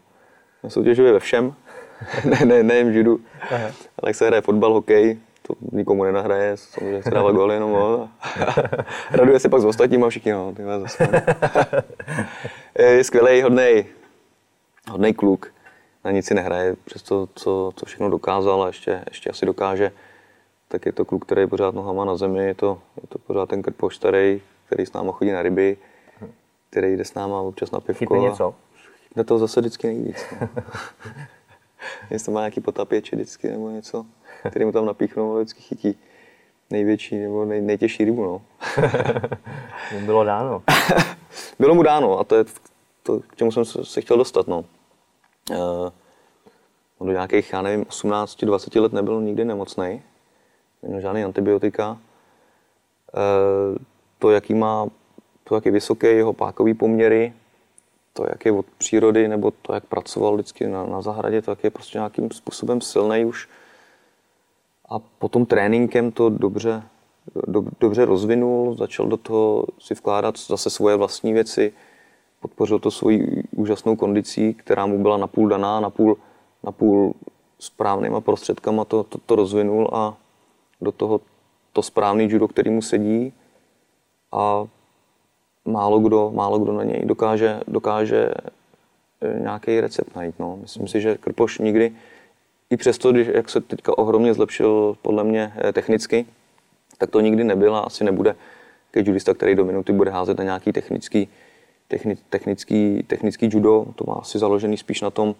Já 0.63 0.69
soutěžuji 0.69 1.11
ve 1.11 1.19
všem, 1.19 1.53
ne, 2.29 2.45
ne, 2.45 2.63
nejen 2.63 2.91
v 2.91 2.95
judu, 2.95 3.19
ale 3.51 4.09
jak 4.09 4.15
se 4.15 4.27
hraje 4.27 4.41
fotbal, 4.41 4.73
hokej, 4.73 5.17
to 5.47 5.53
nikomu 5.71 6.03
nenahraje, 6.03 6.57
samozřejmě 6.57 7.03
se 7.03 7.11
dává 7.11 7.31
góly 7.31 7.53
jenom 7.53 7.73
on. 7.73 8.09
Raduje 9.11 9.39
se 9.39 9.49
pak 9.49 9.61
s 9.61 9.65
ostatníma 9.65 10.09
všichni, 10.09 10.31
no, 10.31 10.53
ty 10.53 10.63
zase. 10.63 11.07
je 12.79 13.03
skvělý, 13.03 13.41
hodnej, 13.41 13.85
hodnej 14.91 15.13
kluk, 15.13 15.51
na 16.05 16.11
nic 16.11 16.25
si 16.25 16.33
nehraje, 16.33 16.75
přes 16.85 17.03
to, 17.03 17.27
co, 17.35 17.71
co 17.75 17.85
všechno 17.85 18.09
dokázal 18.09 18.63
a 18.63 18.67
ještě, 18.67 19.03
ještě 19.07 19.29
asi 19.29 19.45
dokáže. 19.45 19.91
tak 20.67 20.85
je 20.85 20.91
to 20.91 21.05
kluk, 21.05 21.25
který 21.25 21.41
je 21.41 21.47
pořád 21.47 21.75
nohama 21.75 22.05
na 22.05 22.17
zemi, 22.17 22.45
je 22.45 22.55
to, 22.55 22.81
je 23.01 23.07
to 23.07 23.19
pořád 23.19 23.49
ten 23.49 23.61
krpoš 23.61 23.95
starý, 23.95 24.41
který 24.65 24.85
s 24.85 24.93
náma 24.93 25.11
chodí 25.11 25.31
na 25.31 25.41
ryby, 25.41 25.77
který 26.69 26.97
jde 26.97 27.05
s 27.05 27.13
náma 27.13 27.41
občas 27.41 27.71
na 27.71 27.79
pivko. 27.79 28.05
Chytne 28.05 28.29
něco? 28.29 28.55
Na 29.15 29.23
to 29.23 29.37
zase 29.37 29.59
vždycky 29.59 29.87
nejvíc. 29.87 30.25
No. 30.41 30.49
Jestli 32.09 32.31
má 32.31 32.39
nějaký 32.39 32.61
potapěče 32.61 33.15
vždycky 33.15 33.49
nebo 33.49 33.69
něco, 33.69 34.05
který 34.49 34.65
mu 34.65 34.71
tam 34.71 34.85
napíchnou, 34.85 35.31
ale 35.31 35.41
vždycky 35.41 35.61
chytí 35.61 35.97
největší 36.69 37.17
nebo 37.17 37.45
nej, 37.45 37.61
nejtěžší 37.61 38.05
rybu. 38.05 38.23
No. 38.23 38.41
Mu 39.93 39.99
bylo 40.05 40.23
dáno. 40.23 40.63
Bylo 41.59 41.75
mu 41.75 41.83
dáno 41.83 42.19
a 42.19 42.23
to 42.23 42.35
je 42.35 42.45
to, 43.03 43.19
k 43.19 43.35
čemu 43.35 43.51
jsem 43.51 43.65
se 43.65 44.01
chtěl 44.01 44.17
dostat. 44.17 44.47
No. 44.47 44.65
Uh, 45.51 45.89
on 46.97 47.07
do 47.07 47.13
nějakých, 47.13 47.53
já 47.53 47.61
nevím, 47.61 47.83
18-20 47.83 48.81
let 48.81 48.93
nebyl 48.93 49.21
nikdy 49.21 49.45
nemocný, 49.45 50.01
neměl 50.83 51.01
žádný 51.01 51.23
antibiotika. 51.23 51.91
Uh, 51.91 51.97
to, 54.19 54.31
jaký 54.31 54.53
má, 54.53 54.87
to, 55.43 55.55
jak 55.55 55.65
je 55.65 55.71
vysoký 55.71 56.07
jeho 56.07 56.33
pákový 56.33 56.73
poměry, 56.73 57.33
to, 58.13 58.25
jak 58.29 58.45
je 58.45 58.51
od 58.51 58.65
přírody, 58.77 59.27
nebo 59.27 59.51
to, 59.51 59.73
jak 59.73 59.85
pracoval 59.85 60.33
vždycky 60.33 60.67
na, 60.67 60.85
na 60.85 61.01
zahradě, 61.01 61.41
to, 61.41 61.51
jak 61.51 61.63
je 61.63 61.69
prostě 61.69 61.97
nějakým 61.97 62.31
způsobem 62.31 62.81
silný 62.81 63.25
už. 63.25 63.49
A 64.89 64.99
potom 64.99 65.45
tréninkem 65.45 66.11
to 66.11 66.29
dobře, 66.29 66.83
do, 67.47 67.63
dobře 67.79 68.05
rozvinul, 68.05 68.75
začal 68.75 69.07
do 69.07 69.17
toho 69.17 69.65
si 69.79 69.93
vkládat 69.93 70.37
zase 70.37 70.69
svoje 70.69 70.95
vlastní 70.95 71.33
věci, 71.33 71.73
podpořil 72.39 72.79
to 72.79 72.91
svojí 72.91 73.43
úžasnou 73.51 73.95
kondicí, 73.95 74.53
která 74.53 74.85
mu 74.85 75.01
byla 75.01 75.17
napůl 75.17 75.49
daná, 75.49 75.79
napůl, 75.79 76.17
napůl 76.63 77.13
správnýma 77.59 78.21
prostředkama 78.21 78.85
to, 78.85 79.03
to, 79.03 79.17
to 79.25 79.35
rozvinul 79.35 79.89
a 79.93 80.17
do 80.81 80.91
toho 80.91 81.21
to 81.73 81.81
správný 81.81 82.27
judo, 82.29 82.47
který 82.47 82.69
mu 82.69 82.81
sedí 82.81 83.33
a 84.31 84.67
málo 85.65 85.99
kdo, 85.99 86.31
málo 86.31 86.59
kdo 86.59 86.73
na 86.73 86.83
něj 86.83 87.01
dokáže, 87.05 87.59
dokáže 87.67 88.31
eh, 89.21 89.39
nějaký 89.39 89.81
recept 89.81 90.15
najít. 90.15 90.39
No. 90.39 90.57
Myslím 90.61 90.87
si, 90.87 91.01
že 91.01 91.17
Krpoš 91.17 91.59
nikdy, 91.59 91.95
i 92.69 92.77
přesto, 92.77 93.11
když, 93.11 93.27
jak 93.27 93.49
se 93.49 93.61
teďka 93.61 93.97
ohromně 93.97 94.33
zlepšil 94.33 94.97
podle 95.01 95.23
mě 95.23 95.53
eh, 95.57 95.73
technicky, 95.73 96.25
tak 96.97 97.09
to 97.09 97.19
nikdy 97.19 97.43
nebyl 97.43 97.75
a 97.75 97.79
asi 97.79 98.03
nebude 98.03 98.35
judista, 98.95 99.33
který 99.33 99.55
do 99.55 99.65
minuty 99.65 99.93
bude 99.93 100.11
házet 100.11 100.37
na 100.37 100.43
nějaký 100.43 100.71
technický, 100.71 101.29
techni, 101.87 102.15
technický, 102.29 103.03
technický 103.07 103.49
judo. 103.51 103.85
To 103.95 104.03
má 104.07 104.13
asi 104.13 104.39
založený 104.39 104.77
spíš 104.77 105.01
na 105.01 105.09
tom, 105.09 105.35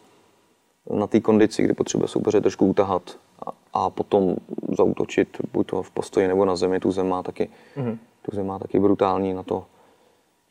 na 0.90 1.08
té 1.08 1.20
kondici, 1.20 1.64
kdy 1.64 1.74
potřebuje 1.74 2.08
soupeře 2.08 2.42
trošku 2.42 2.66
utahat 2.66 3.18
a, 3.46 3.52
a 3.74 3.90
potom 3.90 4.36
zautočit, 4.78 5.38
buď 5.54 5.68
to 5.68 5.84
v 5.84 5.92
postoji 5.92 6.28
nebo 6.28 6.46
na 6.46 6.56
zemi. 6.56 6.80
Tu 6.80 6.92
zem 6.92 7.10
má 7.10 7.24
taky, 7.24 7.50
mm-hmm. 7.78 7.98
tu 8.22 8.36
zem 8.36 8.48
má 8.48 8.60
taky 8.60 8.80
brutální 8.80 9.34
na 9.34 9.44
to, 9.44 9.66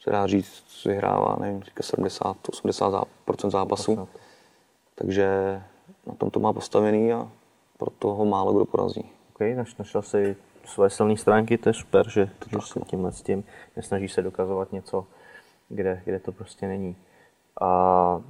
se 0.00 0.10
dá 0.10 0.26
říct, 0.26 0.84
vyhrává, 0.86 1.36
nevím, 1.40 1.60
70-80% 1.60 3.50
zápasů. 3.50 4.08
Takže 4.94 5.60
na 6.06 6.14
tom 6.14 6.30
to 6.30 6.40
má 6.40 6.52
postavený 6.52 7.12
a 7.12 7.28
proto 7.78 8.08
ho 8.08 8.24
málo 8.24 8.52
kdo 8.52 8.64
porazí. 8.64 9.04
OK, 9.34 9.40
našel 9.78 10.02
si 10.02 10.36
své 10.64 10.90
silné 10.90 11.16
stránky, 11.16 11.58
to 11.58 11.68
je 11.68 11.72
super, 11.72 12.08
že, 12.08 12.30
že 12.50 12.58
se 12.60 12.80
tímhle 12.80 13.12
s 13.12 13.22
tím 13.22 13.44
nesnaží 13.76 14.08
se 14.08 14.22
dokazovat 14.22 14.72
něco, 14.72 15.06
kde, 15.68 16.02
kde 16.04 16.20
to 16.20 16.32
prostě 16.32 16.68
není. 16.68 16.96
A 17.60 18.20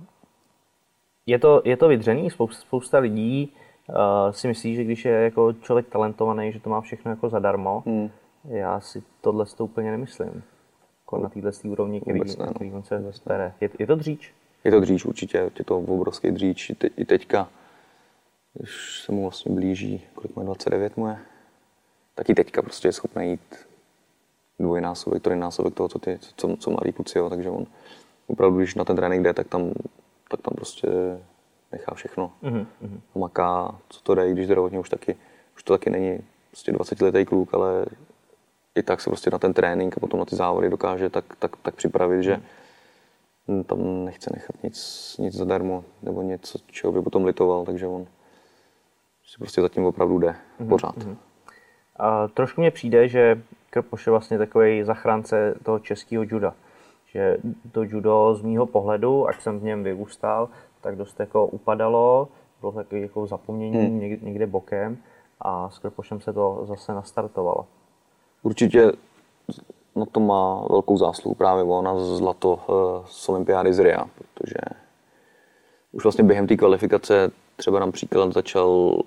je 1.26 1.38
to, 1.38 1.62
je 1.64 1.76
to 1.76 1.88
vydřený, 1.88 2.30
spousta, 2.30 2.62
spousta 2.62 2.98
lidí 2.98 3.52
uh, 3.88 3.96
si 4.30 4.48
myslí, 4.48 4.74
že 4.74 4.84
když 4.84 5.04
je 5.04 5.12
jako 5.12 5.52
člověk 5.52 5.88
talentovaný, 5.88 6.52
že 6.52 6.60
to 6.60 6.70
má 6.70 6.80
všechno 6.80 7.10
jako 7.10 7.28
zadarmo. 7.28 7.82
Hmm. 7.86 8.10
Já 8.44 8.80
si 8.80 9.02
tohle 9.20 9.46
to 9.46 9.64
úplně 9.64 9.90
nemyslím. 9.90 10.42
Jako 11.00 11.18
na 11.18 11.28
této 11.28 11.50
úrovni, 11.68 12.00
který, 12.00 12.18
Vůbec 12.18 12.36
ne, 12.36 12.46
no. 12.46 12.54
který 12.54 12.72
on 12.72 12.82
se 12.82 13.12
bere. 13.26 13.54
Je, 13.60 13.70
je 13.78 13.86
to 13.86 13.96
dříč? 13.96 14.34
Je 14.64 14.70
to 14.70 14.80
dříč 14.80 15.04
určitě, 15.04 15.38
je 15.58 15.64
to 15.64 15.78
obrovský 15.78 16.30
dříč. 16.30 16.72
Te, 16.78 16.86
i 16.86 17.04
teďka, 17.04 17.48
když 18.54 19.02
se 19.04 19.12
mu 19.12 19.22
vlastně 19.22 19.54
blíží, 19.54 20.06
kolik 20.14 20.36
má 20.36 20.42
29 20.42 20.96
mu 20.96 21.08
je, 21.08 21.18
tak 22.14 22.30
i 22.30 22.34
teďka 22.34 22.62
prostě 22.62 22.88
je 22.88 22.92
schopný 22.92 23.30
jít 23.30 23.66
dvojnásobek, 24.58 25.22
trojnásobek 25.22 25.74
toho, 25.74 25.88
co, 25.88 25.98
ty, 25.98 26.18
co, 26.36 26.56
co 26.56 26.70
mladí 26.70 26.92
kluci, 26.92 27.18
jo. 27.18 27.30
takže 27.30 27.50
on 27.50 27.66
opravdu, 28.26 28.58
když 28.58 28.74
na 28.74 28.84
ten 28.84 28.96
trénink 28.96 29.22
jde, 29.22 29.32
tak 29.32 29.48
tam, 29.48 29.72
tak 30.30 30.42
tam 30.42 30.54
prostě 30.54 30.88
nechá 31.72 31.94
všechno. 31.94 32.32
Mm-hmm. 32.42 33.00
Maká, 33.14 33.78
co 33.88 34.00
to 34.00 34.14
jde, 34.14 34.32
když 34.32 34.46
zdravotně 34.46 34.78
už 34.78 34.88
taky, 34.88 35.16
už 35.56 35.62
to 35.62 35.72
taky 35.72 35.90
není 35.90 36.18
prostě 36.50 36.72
20 36.72 37.02
letý 37.02 37.24
kluk, 37.24 37.54
ale 37.54 37.86
i 38.74 38.82
tak 38.82 39.00
se 39.00 39.10
prostě 39.10 39.30
na 39.30 39.38
ten 39.38 39.52
trénink 39.52 39.96
a 39.96 40.00
potom 40.00 40.20
na 40.20 40.24
ty 40.24 40.36
závody 40.36 40.70
dokáže 40.70 41.10
tak, 41.10 41.24
tak, 41.38 41.56
tak 41.56 41.74
připravit, 41.74 42.22
že 42.22 42.40
mm. 43.46 43.64
tam 43.64 44.04
nechce 44.04 44.30
nechat 44.34 44.62
nic, 44.62 45.16
nic 45.18 45.34
zadarmo 45.34 45.84
nebo 46.02 46.22
něco, 46.22 46.58
čeho 46.66 46.92
by 46.92 47.02
potom 47.02 47.24
litoval, 47.24 47.64
takže 47.64 47.86
on 47.86 48.06
si 49.26 49.38
prostě 49.38 49.60
zatím 49.60 49.84
opravdu 49.84 50.18
jde 50.18 50.28
mm-hmm. 50.28 50.68
pořád. 50.68 50.96
Mm-hmm. 50.96 51.16
A 51.96 52.28
trošku 52.28 52.60
mně 52.60 52.70
přijde, 52.70 53.08
že 53.08 53.42
Krpoš 53.70 54.06
je 54.06 54.10
vlastně 54.10 54.38
takový 54.38 54.82
zachránce 54.82 55.54
toho 55.62 55.78
českého 55.78 56.24
juda. 56.28 56.54
Že 57.06 57.36
to 57.72 57.82
judo 57.82 58.34
z 58.34 58.42
mýho 58.42 58.66
pohledu, 58.66 59.28
ať 59.28 59.40
jsem 59.40 59.60
v 59.60 59.62
něm 59.62 59.84
vyrůstal, 59.84 60.48
tak 60.80 60.96
dost 60.96 61.20
jako 61.20 61.46
upadalo, 61.46 62.28
bylo 62.60 62.72
takový 62.72 63.02
jako 63.02 63.26
zapomnění 63.26 63.76
hmm. 63.76 64.00
někde, 64.00 64.26
někde 64.26 64.46
bokem 64.46 64.96
a 65.40 65.70
s 65.70 65.78
Krpošem 65.78 66.20
se 66.20 66.32
to 66.32 66.64
zase 66.68 66.94
nastartovalo. 66.94 67.66
Určitě 68.42 68.92
na 69.96 70.06
to 70.06 70.20
má 70.20 70.66
velkou 70.70 70.96
zásluhu 70.96 71.34
právě 71.34 71.64
ona 71.64 71.98
zlato 71.98 72.60
eh, 72.68 73.06
z 73.06 73.28
olympiády 73.28 73.74
z 73.74 73.78
Ria, 73.78 74.04
protože 74.14 74.54
už 75.92 76.02
vlastně 76.02 76.24
během 76.24 76.46
té 76.46 76.56
kvalifikace 76.56 77.30
třeba 77.56 77.80
nám 77.80 77.92
příklad 77.92 78.32
začal 78.32 79.02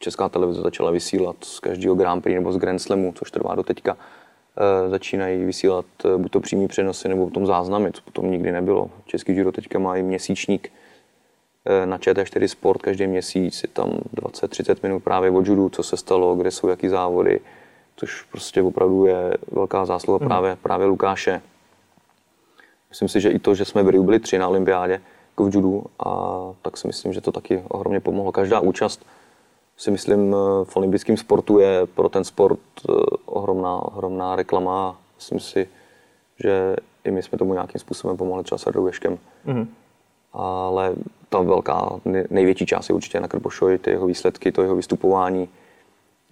česká 0.00 0.28
televize 0.28 0.60
začala 0.60 0.90
vysílat 0.90 1.36
z 1.44 1.60
každého 1.60 1.94
Grand 1.94 2.22
Prix 2.22 2.34
nebo 2.34 2.52
z 2.52 2.56
Grand 2.56 2.82
Slamu, 2.82 3.12
což 3.16 3.30
trvá 3.30 3.54
do 3.54 3.62
teďka, 3.62 3.96
eh, 3.96 4.88
začínají 4.88 5.44
vysílat 5.44 5.84
eh, 6.04 6.18
buď 6.18 6.30
to 6.30 6.40
přímý 6.40 6.68
přenosy 6.68 7.08
nebo 7.08 7.26
potom 7.26 7.46
záznamy, 7.46 7.92
co 7.92 8.02
potom 8.02 8.30
nikdy 8.30 8.52
nebylo. 8.52 8.90
Český 9.06 9.32
judo 9.32 9.52
teďka 9.52 9.78
má 9.78 9.96
i 9.96 10.02
měsíčník 10.02 10.72
eh, 11.64 11.86
na 11.86 11.98
ČT4 11.98 12.46
Sport 12.46 12.82
každý 12.82 13.06
měsíc, 13.06 13.62
je 13.62 13.68
tam 13.68 13.90
20-30 14.14 14.76
minut 14.82 15.04
právě 15.04 15.30
o 15.30 15.40
judu, 15.40 15.68
co 15.68 15.82
se 15.82 15.96
stalo, 15.96 16.34
kde 16.34 16.50
jsou 16.50 16.68
jaký 16.68 16.88
závody, 16.88 17.40
což 17.96 18.22
prostě 18.22 18.62
opravdu 18.62 19.06
je 19.06 19.36
velká 19.52 19.84
zásluha 19.84 20.18
mm. 20.22 20.28
právě, 20.28 20.56
právě 20.62 20.86
Lukáše. 20.86 21.42
Myslím 22.90 23.08
si, 23.08 23.20
že 23.20 23.30
i 23.30 23.38
to, 23.38 23.54
že 23.54 23.64
jsme 23.64 23.82
v 23.82 23.88
Riu 23.88 24.04
byli 24.04 24.20
tři 24.20 24.38
na 24.38 24.48
olympiádě 24.48 25.00
jako 25.40 25.50
v 25.50 25.54
judu, 25.54 25.84
a 25.98 26.38
tak 26.62 26.76
si 26.76 26.86
myslím, 26.86 27.12
že 27.12 27.20
to 27.20 27.32
taky 27.32 27.62
ohromně 27.68 28.00
pomohlo. 28.00 28.32
Každá 28.32 28.60
účast 28.60 29.06
si 29.76 29.90
myslím, 29.90 30.34
eh, 30.34 30.64
v 30.64 30.76
olympijském 30.76 31.16
sportu 31.16 31.58
je 31.58 31.86
pro 31.86 32.08
ten 32.08 32.24
sport 32.24 32.60
eh, 32.88 32.92
ohromná, 33.26 33.82
ohromná 33.82 34.36
reklama. 34.36 35.00
Myslím 35.16 35.40
si, 35.40 35.68
že 36.40 36.76
i 37.04 37.10
my 37.10 37.22
jsme 37.22 37.38
tomu 37.38 37.52
nějakým 37.52 37.80
způsobem 37.80 38.16
pomohli 38.16 38.44
třeba 38.44 38.58
s 38.58 38.66
Ardou 38.66 38.86
Ješkem. 38.86 39.18
Mm-hmm. 39.46 39.66
Ale 40.32 40.94
ta 41.28 41.40
velká, 41.40 42.00
největší 42.30 42.66
část 42.66 42.88
je 42.88 42.94
určitě 42.94 43.20
na 43.20 43.28
Krbošovi, 43.28 43.78
ty 43.78 43.90
jeho 43.90 44.06
výsledky, 44.06 44.52
to 44.52 44.62
jeho 44.62 44.76
vystupování, 44.76 45.48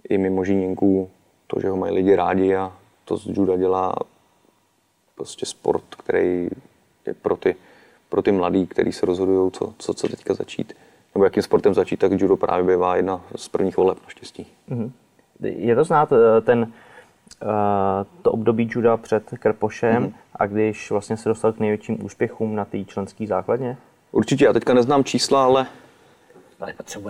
i 0.08 0.18
mimo 0.18 0.44
Žíněnku, 0.44 1.10
to, 1.46 1.60
že 1.60 1.68
ho 1.68 1.76
mají 1.76 1.94
lidi 1.94 2.16
rádi 2.16 2.54
a 2.54 2.72
to 3.04 3.16
z 3.16 3.26
juda 3.26 3.56
dělá 3.56 3.94
prostě 5.14 5.46
sport, 5.46 5.84
který 5.98 6.48
je 7.06 7.14
pro 7.14 7.36
ty, 7.36 7.56
pro 8.08 8.22
ty 8.22 8.32
mladý, 8.32 8.66
kteří 8.66 8.92
se 8.92 9.06
rozhodují, 9.06 9.50
co, 9.50 9.74
co, 9.78 9.94
co 9.94 10.08
teďka 10.08 10.34
začít 10.34 10.74
nebo 11.14 11.24
jakým 11.24 11.42
sportem 11.42 11.74
začít, 11.74 11.96
tak 11.96 12.12
judo 12.12 12.36
právě 12.36 12.76
bývá 12.76 12.96
jedna 12.96 13.20
z 13.36 13.48
prvních 13.48 13.76
voleb 13.76 13.98
naštěstí. 14.04 14.46
Mm-hmm. 14.70 14.90
Je 15.40 15.74
to 15.74 15.84
znát 15.84 16.12
eh, 16.12 16.40
ten, 16.40 16.72
eh, 17.42 17.46
to 18.22 18.32
období 18.32 18.68
juda 18.72 18.96
před 18.96 19.22
Krpošem 19.38 20.06
mm-hmm. 20.06 20.12
a 20.36 20.46
když 20.46 20.90
vlastně 20.90 21.16
se 21.16 21.28
dostal 21.28 21.52
k 21.52 21.58
největším 21.58 22.04
úspěchům 22.04 22.54
na 22.54 22.64
té 22.64 22.84
členské 22.84 23.26
základně? 23.26 23.76
Určitě, 24.12 24.44
já 24.44 24.52
teďka 24.52 24.74
neznám 24.74 25.04
čísla, 25.04 25.44
ale 25.44 25.66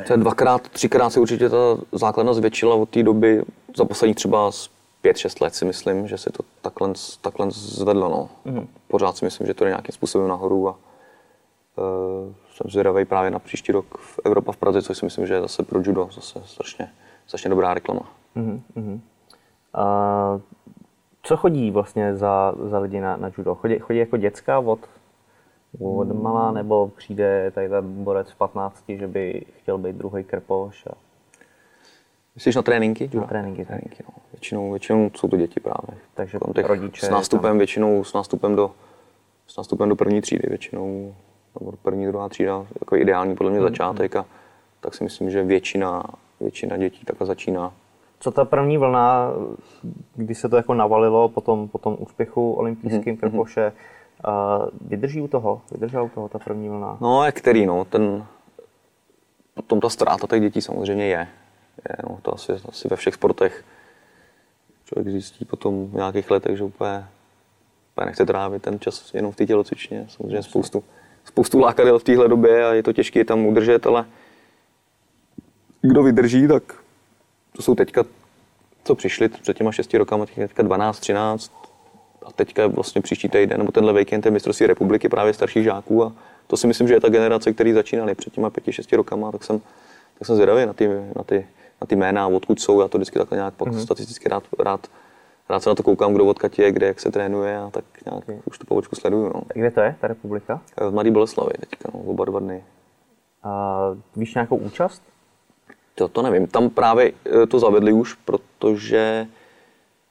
to 0.06 0.12
je 0.12 0.16
dvakrát, 0.16 0.68
třikrát 0.68 1.10
se 1.10 1.20
určitě 1.20 1.48
ta 1.48 1.56
základna 1.92 2.32
zvětšila 2.32 2.74
od 2.74 2.88
té 2.88 3.02
doby, 3.02 3.42
za 3.76 3.84
posledních 3.84 4.16
třeba 4.16 4.50
5-6 5.04 5.42
let 5.42 5.54
si 5.54 5.64
myslím, 5.64 6.08
že 6.08 6.18
se 6.18 6.30
to 6.30 6.42
takhle, 6.62 6.92
takhle 7.20 7.46
zvedlo. 7.50 8.08
No. 8.08 8.52
Mm-hmm. 8.52 8.66
Pořád 8.88 9.16
si 9.16 9.24
myslím, 9.24 9.46
že 9.46 9.54
to 9.54 9.64
je 9.64 9.70
nějakým 9.70 9.92
způsobem 9.92 10.28
nahoru 10.28 10.68
a 10.68 10.76
jsem 12.52 12.70
zvědavý 12.70 13.04
právě 13.04 13.30
na 13.30 13.38
příští 13.38 13.72
rok 13.72 13.98
v 13.98 14.20
Evropa 14.24 14.52
v 14.52 14.56
Praze, 14.56 14.82
což 14.82 14.98
si 14.98 15.04
myslím, 15.06 15.26
že 15.26 15.34
je 15.34 15.40
zase 15.40 15.62
pro 15.62 15.80
judo 15.84 16.08
zase 16.12 16.40
strašně, 16.44 16.88
strašně 17.26 17.50
dobrá 17.50 17.74
reklama. 17.74 18.02
Mm-hmm. 18.36 19.00
A 19.74 20.40
co 21.22 21.36
chodí 21.36 21.70
vlastně 21.70 22.16
za, 22.16 22.54
za 22.62 22.78
lidi 22.78 23.00
na, 23.00 23.16
na 23.16 23.30
judo? 23.38 23.54
Chodí, 23.54 23.78
chodí 23.78 23.98
jako 23.98 24.16
děcka 24.16 24.58
od, 24.58 24.78
od 25.80 26.08
mm. 26.08 26.22
malá, 26.22 26.52
nebo 26.52 26.88
přijde 26.96 27.50
tady 27.54 27.68
ten 27.68 28.04
borec 28.04 28.30
v 28.30 28.36
15, 28.36 28.84
že 28.88 29.06
by 29.06 29.44
chtěl 29.58 29.78
být 29.78 29.96
druhý 29.96 30.24
krpoš? 30.24 30.86
A... 30.86 30.90
Myslíš 32.34 32.56
na 32.56 32.62
tréninky? 32.62 33.04
Juda? 33.04 33.20
Na 33.20 33.26
tréninky, 33.26 33.64
tak. 33.64 33.66
tréninky 33.66 34.04
no. 34.08 34.14
většinou, 34.32 34.70
většinou 34.70 35.10
jsou 35.14 35.28
to 35.28 35.36
děti 35.36 35.60
právě. 35.60 35.98
Takže 36.14 36.38
Kolem 36.38 36.54
těch 36.54 36.66
rodiče 36.66 37.06
s 37.06 37.10
nástupem 37.10 37.50
tam- 37.50 37.58
většinou, 37.58 38.04
s 38.04 38.12
nástupem 38.12 38.56
do, 38.56 38.70
s 39.46 39.56
nástupem 39.56 39.88
do 39.88 39.96
první 39.96 40.20
třídy 40.20 40.48
většinou, 40.48 41.14
první, 41.82 42.06
druhá 42.06 42.28
třída, 42.28 42.66
jako 42.80 42.96
ideální 42.96 43.36
podle 43.36 43.52
mě 43.52 43.60
začátek 43.60 44.16
a 44.16 44.24
tak 44.80 44.94
si 44.94 45.04
myslím, 45.04 45.30
že 45.30 45.44
většina, 45.44 46.02
většina 46.40 46.76
dětí 46.76 47.04
takhle 47.04 47.26
začíná. 47.26 47.72
Co 48.20 48.30
ta 48.30 48.44
první 48.44 48.78
vlna, 48.78 49.32
kdy 50.14 50.34
se 50.34 50.48
to 50.48 50.56
jako 50.56 50.74
navalilo 50.74 51.28
po 51.28 51.40
tom, 51.40 51.68
po 51.68 51.78
tom 51.78 51.96
úspěchu 51.98 52.52
olympijským 52.52 53.12
Mhm, 53.12 53.16
Krkoše, 53.16 53.72
vydrží 54.80 55.20
u 55.20 55.28
toho? 55.28 55.62
Vydržela 55.70 56.02
u 56.02 56.08
toho 56.08 56.28
ta 56.28 56.38
první 56.38 56.68
vlna? 56.68 56.98
No, 57.00 57.24
jak 57.24 57.34
který, 57.34 57.66
no, 57.66 57.84
ten, 57.84 58.26
potom 59.54 59.80
ta 59.80 59.88
ztráta 59.88 60.26
těch 60.26 60.40
dětí 60.40 60.62
samozřejmě 60.62 61.06
je. 61.06 61.28
je 61.88 61.96
no, 62.08 62.18
to 62.22 62.34
asi, 62.34 62.52
asi 62.52 62.88
ve 62.88 62.96
všech 62.96 63.14
sportech 63.14 63.64
člověk 64.84 65.08
zjistí 65.08 65.44
potom 65.44 65.86
v 65.86 65.94
nějakých 65.94 66.30
letech, 66.30 66.56
že 66.56 66.64
úplně, 66.64 67.06
úplně 67.94 68.06
nechce 68.06 68.26
trávit 68.26 68.62
ten 68.62 68.80
čas 68.80 69.14
jenom 69.14 69.32
v 69.32 69.36
té 69.36 69.46
tělocvičně. 69.46 70.06
Samozřejmě 70.08 70.42
spoustu, 70.42 70.84
spoustu 71.28 71.58
lákadel 71.58 71.98
v 71.98 72.04
téhle 72.04 72.28
době 72.28 72.66
a 72.66 72.74
je 72.74 72.82
to 72.82 72.92
těžké 72.92 73.24
tam 73.24 73.46
udržet, 73.46 73.86
ale 73.86 74.04
kdo 75.82 76.02
vydrží, 76.02 76.48
tak 76.48 76.62
to 77.56 77.62
jsou 77.62 77.74
teďka, 77.74 78.04
co 78.84 78.94
přišli 78.94 79.28
před 79.28 79.56
těma 79.56 79.72
šesti 79.72 79.98
rokama, 79.98 80.26
teďka 80.26 80.62
12, 80.62 81.00
13 81.00 81.52
a 82.26 82.32
teďka 82.32 82.62
je 82.62 82.68
vlastně 82.68 83.00
příští 83.00 83.28
týden, 83.28 83.58
nebo 83.58 83.72
tenhle 83.72 83.92
víkend 83.92 84.24
je 84.24 84.30
mistrovství 84.30 84.66
republiky 84.66 85.08
právě 85.08 85.34
starších 85.34 85.64
žáků. 85.64 86.04
A 86.04 86.12
to 86.46 86.56
si 86.56 86.66
myslím, 86.66 86.88
že 86.88 86.94
je 86.94 87.00
ta 87.00 87.08
generace, 87.08 87.52
který 87.52 87.72
začínali 87.72 88.14
před 88.14 88.32
těma 88.32 88.50
pěti, 88.50 88.72
šesti 88.72 88.96
rokama, 88.96 89.32
tak 89.32 89.44
jsem, 89.44 89.60
tak 90.18 90.26
jsem 90.26 90.36
zvědavý 90.36 90.66
na 90.66 90.72
ty, 90.72 90.88
na 91.16 91.22
ty, 91.26 91.46
na 91.80 91.86
ty 91.86 91.96
jména, 91.96 92.28
odkud 92.28 92.60
jsou, 92.60 92.80
já 92.80 92.88
to 92.88 92.98
vždycky 92.98 93.18
takhle 93.18 93.38
nějak 93.38 93.54
mm-hmm. 93.58 93.82
statisticky 93.82 94.28
rád, 94.28 94.42
rád, 94.58 94.86
rád 95.48 95.62
se 95.62 95.68
na 95.68 95.74
to 95.74 95.82
koukám, 95.82 96.14
kdo 96.14 96.26
odkud 96.26 96.58
je, 96.58 96.72
kde, 96.72 96.86
jak 96.86 97.00
se 97.00 97.10
trénuje 97.10 97.58
a 97.58 97.70
tak 97.70 97.84
nějak 98.10 98.24
už 98.44 98.58
tu 98.58 98.66
povočku 98.66 98.96
sleduju. 98.96 99.32
No. 99.34 99.42
Kde 99.54 99.70
to 99.70 99.80
je, 99.80 99.96
ta 100.00 100.06
republika? 100.06 100.60
V 100.80 100.90
Mladý 100.90 101.10
Boleslavy 101.10 101.52
teďka, 101.60 101.90
no, 101.94 102.00
oba 102.00 102.24
dva 102.24 102.40
dny. 102.40 102.64
A 103.42 103.80
víš 104.16 104.34
nějakou 104.34 104.56
účast? 104.56 105.02
To, 105.94 106.08
to 106.08 106.22
nevím. 106.22 106.46
Tam 106.46 106.70
právě 106.70 107.12
eh, 107.42 107.46
to 107.46 107.58
zavedli 107.58 107.92
už, 107.92 108.14
protože 108.14 109.26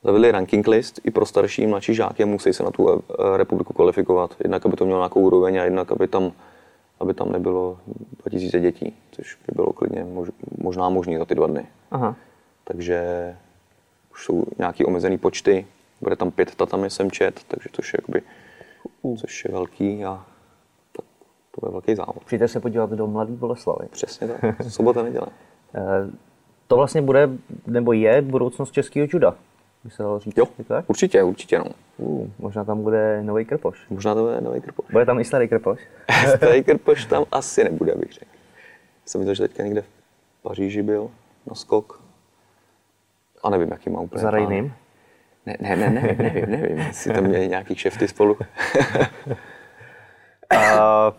zavedli 0.03 0.31
ranking 0.31 0.67
list 0.67 0.99
i 1.03 1.11
pro 1.11 1.25
starší 1.25 1.61
i 1.61 1.67
mladší 1.67 1.93
žáky 1.93 2.23
a 2.23 2.25
musí 2.25 2.53
se 2.53 2.63
na 2.63 2.71
tu 2.71 2.89
eh, 2.89 3.37
republiku 3.37 3.73
kvalifikovat. 3.73 4.35
Jednak, 4.39 4.65
aby 4.65 4.75
to 4.75 4.85
mělo 4.85 4.99
nějakou 4.99 5.21
úroveň 5.21 5.59
a 5.59 5.63
jednak, 5.63 5.91
aby 5.91 6.07
tam, 6.07 6.31
aby 6.99 7.13
tam 7.13 7.31
nebylo 7.31 7.77
2000 8.19 8.59
dětí, 8.59 8.95
což 9.11 9.35
by 9.35 9.53
bylo 9.55 9.73
klidně 9.73 10.03
mož, 10.03 10.29
možná 10.57 10.89
možný 10.89 11.17
za 11.17 11.25
ty 11.25 11.35
dva 11.35 11.47
dny. 11.47 11.65
Aha. 11.91 12.15
Takže 12.63 13.01
už 14.17 14.25
jsou 14.25 14.43
nějaký 14.57 14.85
omezený 14.85 15.17
počty. 15.17 15.65
Bude 16.01 16.15
tam 16.15 16.31
pět 16.31 16.55
tatami, 16.55 16.89
jsem 16.89 17.11
čet, 17.11 17.41
takže 17.47 17.69
to 17.71 17.81
je 17.81 17.91
jakoby, 18.01 18.21
což 19.17 19.45
je 19.45 19.51
velký 19.51 20.05
a 20.05 20.25
tak 20.91 21.05
to 21.55 21.61
bude 21.61 21.71
velký 21.71 21.95
závod. 21.95 22.23
Přijďte 22.25 22.47
se 22.47 22.59
podívat 22.59 22.89
do 22.89 23.07
Mladý 23.07 23.33
Boleslavy. 23.33 23.87
Přesně 23.91 24.27
tak. 24.27 24.55
Sobota, 24.69 25.03
neděle. 25.03 25.27
Eh, 25.75 25.79
To 26.67 26.75
vlastně 26.75 27.01
bude, 27.01 27.29
nebo 27.67 27.93
je 27.93 28.21
budoucnost 28.21 28.71
českého 28.71 29.07
juda, 29.13 29.35
by 29.83 29.89
se 29.91 30.03
dalo 30.03 30.19
říct. 30.19 30.37
Jo, 30.37 30.45
tak? 30.67 30.85
určitě, 30.87 31.23
určitě 31.23 31.59
no. 31.59 31.65
Uh, 31.97 32.27
možná 32.39 32.63
tam 32.63 32.83
bude 32.83 33.23
nový 33.23 33.45
krpoš. 33.45 33.85
Možná 33.89 34.15
to 34.15 34.21
bude 34.23 34.41
nový 34.41 34.61
krpoš. 34.61 34.85
Bude 34.91 35.05
tam 35.05 35.19
i 35.19 35.25
starý 35.25 35.47
krpoš? 35.47 35.79
Starý 36.35 36.63
krpoš 36.63 37.05
tam 37.05 37.25
asi 37.31 37.63
nebude, 37.63 37.93
abych 37.93 38.11
řekl. 38.13 38.31
Jsem 39.05 39.21
viděl, 39.21 39.33
že 39.33 39.47
teďka 39.47 39.63
někde 39.63 39.81
v 39.81 39.87
Paříži 40.41 40.83
byl 40.83 41.09
na 41.47 41.55
skok. 41.55 42.06
A 43.47 43.49
nevím, 43.49 43.71
jaký 43.71 43.89
má 43.89 43.99
úplně. 43.99 44.21
Za. 44.21 44.31
Rejným? 44.31 44.73
Ne, 45.45 45.57
ne, 45.59 45.75
ne, 45.75 45.89
ne, 45.89 46.15
nevím, 46.19 46.45
nevím, 46.51 46.77
jestli 46.77 47.13
tam 47.13 47.23
měli 47.23 47.47
nějaký 47.47 47.75
kšefty 47.75 48.07
spolu. 48.07 48.37
Uh, 50.53 51.13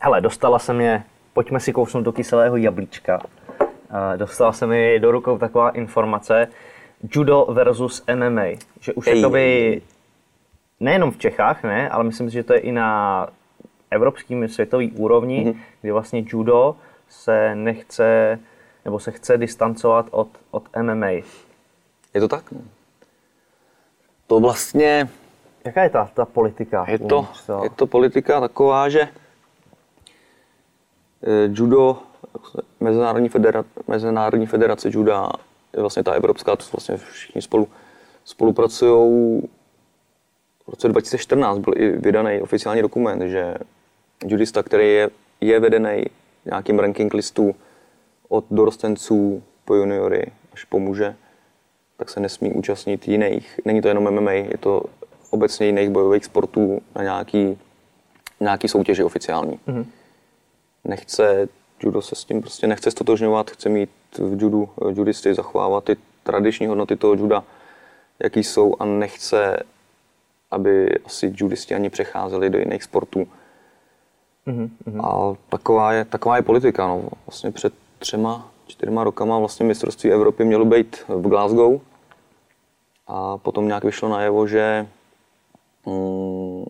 hele, 0.00 0.20
dostala 0.20 0.58
se 0.58 0.72
mě, 0.74 1.04
pojďme 1.32 1.60
si 1.60 1.72
kousnout 1.72 2.04
do 2.04 2.12
kyselého 2.12 2.56
jablíčka. 2.56 3.20
Uh, 3.60 4.16
dostala 4.16 4.52
se 4.52 4.66
mi 4.66 4.98
do 4.98 5.10
rukou 5.10 5.38
taková 5.38 5.70
informace, 5.70 6.48
judo 7.14 7.46
versus 7.50 8.04
MMA, 8.14 8.42
že 8.80 8.92
už 8.92 9.06
Ej. 9.06 9.20
jakoby, 9.20 9.82
nejenom 10.80 11.10
v 11.10 11.18
Čechách, 11.18 11.62
ne, 11.62 11.88
ale 11.88 12.04
myslím 12.04 12.30
si, 12.30 12.34
že 12.34 12.42
to 12.42 12.52
je 12.52 12.58
i 12.60 12.72
na 12.72 13.28
evropským 13.90 14.48
světový 14.48 14.90
úrovni, 14.92 15.40
Mhm. 15.40 15.50
mm-hmm. 15.50 15.56
kdy 15.82 15.92
vlastně 15.92 16.24
judo 16.26 16.76
se 17.08 17.54
nechce, 17.54 18.38
nebo 18.86 19.00
se 19.00 19.10
chce 19.10 19.38
distancovat 19.38 20.06
od, 20.10 20.28
od 20.50 20.64
MMA. 20.82 21.10
Je 22.14 22.20
to 22.20 22.28
tak? 22.28 22.44
To 24.26 24.40
vlastně 24.40 25.08
Jaká 25.64 25.82
je 25.82 25.90
ta, 25.90 26.10
ta 26.14 26.24
politika? 26.24 26.84
je 26.88 26.98
to, 26.98 27.28
je 27.62 27.70
to 27.70 27.86
politika 27.86 28.40
taková, 28.40 28.88
že 28.88 29.00
eh, 29.00 29.10
judo, 31.52 31.98
Mezinárodní, 32.80 33.28
federa, 33.28 33.64
Mezinárodní 33.88 34.46
federace 34.46 34.88
juda, 34.92 35.30
je 35.74 35.80
vlastně 35.80 36.02
ta 36.02 36.12
evropská, 36.12 36.56
to 36.56 36.64
vlastně 36.72 36.96
všichni 36.96 37.42
spolu 37.42 37.68
spolupracují. 38.24 39.42
V 40.66 40.68
roce 40.68 40.88
2014 40.88 41.58
byl 41.58 41.74
i 41.76 41.90
vydaný 41.90 42.40
oficiální 42.40 42.82
dokument, 42.82 43.28
že 43.28 43.54
judista, 44.26 44.62
který 44.62 44.94
je, 44.94 45.10
je 45.40 45.60
vedený 45.60 46.04
nějakým 46.44 46.78
ranking 46.78 47.14
listu 47.14 47.54
od 48.28 48.44
dorostenců 48.50 49.42
po 49.64 49.74
juniory 49.74 50.32
až 50.52 50.64
po 50.64 50.78
muže, 50.78 51.16
tak 51.96 52.10
se 52.10 52.20
nesmí 52.20 52.52
účastnit 52.52 53.08
jiných. 53.08 53.60
Není 53.64 53.82
to 53.82 53.88
jenom 53.88 54.10
MMA, 54.10 54.32
je 54.32 54.58
to 54.60 54.82
obecně 55.30 55.66
jiných 55.66 55.90
bojových 55.90 56.24
sportů 56.24 56.80
na 56.94 57.02
nějaký, 57.02 57.58
nějaký 58.40 58.68
soutěži 58.68 59.04
oficiální. 59.04 59.60
Mm-hmm. 59.68 59.86
Nechce, 60.84 61.48
judo 61.80 62.02
se 62.02 62.14
s 62.14 62.24
tím 62.24 62.40
prostě 62.40 62.66
nechce 62.66 62.90
stotožňovat, 62.90 63.50
chce 63.50 63.68
mít 63.68 63.90
v 64.18 64.42
judu 64.42 64.68
eh, 64.82 64.92
judisty 64.96 65.34
zachovávat 65.34 65.84
ty 65.84 65.96
tradiční 66.22 66.66
hodnoty 66.66 66.96
toho 66.96 67.14
juda, 67.14 67.44
jaký 68.18 68.44
jsou 68.44 68.76
a 68.78 68.84
nechce, 68.84 69.62
aby 70.50 70.98
asi 71.04 71.32
judisti 71.36 71.74
ani 71.74 71.90
přecházeli 71.90 72.50
do 72.50 72.58
jiných 72.58 72.82
sportů. 72.82 73.28
Mm-hmm. 74.46 75.06
A 75.06 75.36
taková 75.48 75.92
je, 75.92 76.04
taková 76.04 76.36
je 76.36 76.42
politika. 76.42 76.86
No. 76.86 77.08
Vlastně 77.26 77.50
před 77.50 77.72
třema, 77.98 78.50
čtyřma 78.66 79.04
rokama 79.04 79.38
vlastně 79.38 79.66
mistrovství 79.66 80.10
Evropy 80.10 80.44
mělo 80.44 80.64
být 80.64 81.04
v 81.08 81.28
Glasgow 81.28 81.80
a 83.06 83.38
potom 83.38 83.66
nějak 83.66 83.84
vyšlo 83.84 84.08
najevo, 84.08 84.46
že 84.46 84.86
mm, 85.86 86.64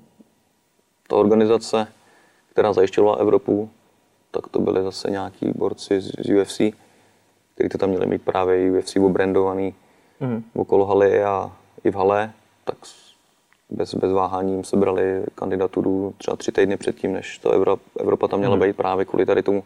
ta 1.08 1.16
organizace, 1.16 1.88
která 2.50 2.72
zajišťovala 2.72 3.16
Evropu, 3.16 3.70
tak 4.30 4.48
to 4.48 4.58
byly 4.58 4.82
zase 4.82 5.10
nějaký 5.10 5.52
borci 5.54 6.00
z, 6.00 6.06
z 6.06 6.40
UFC, 6.40 6.60
kteří 7.54 7.68
to 7.68 7.78
tam 7.78 7.88
měli 7.88 8.06
mít 8.06 8.22
právě 8.22 8.72
UFC 8.72 8.96
obrandovaný 8.96 9.74
mm. 10.20 10.44
okolo 10.54 10.86
haly 10.86 11.24
a 11.24 11.52
i 11.84 11.90
v 11.90 11.94
hale, 11.94 12.32
tak 12.64 12.76
bez, 13.70 13.94
bez 13.94 14.12
váhání 14.12 14.52
jim 14.52 14.64
sebrali 14.64 15.24
kandidaturu 15.34 16.14
třeba 16.18 16.36
tři 16.36 16.52
týdny 16.52 16.76
předtím, 16.76 17.12
než 17.12 17.38
to 17.38 17.50
Evropa, 17.50 17.82
Evropa 18.00 18.28
tam 18.28 18.38
měla 18.38 18.56
být 18.56 18.76
právě 18.76 19.04
kvůli 19.04 19.26
tady 19.26 19.42
tomu, 19.42 19.64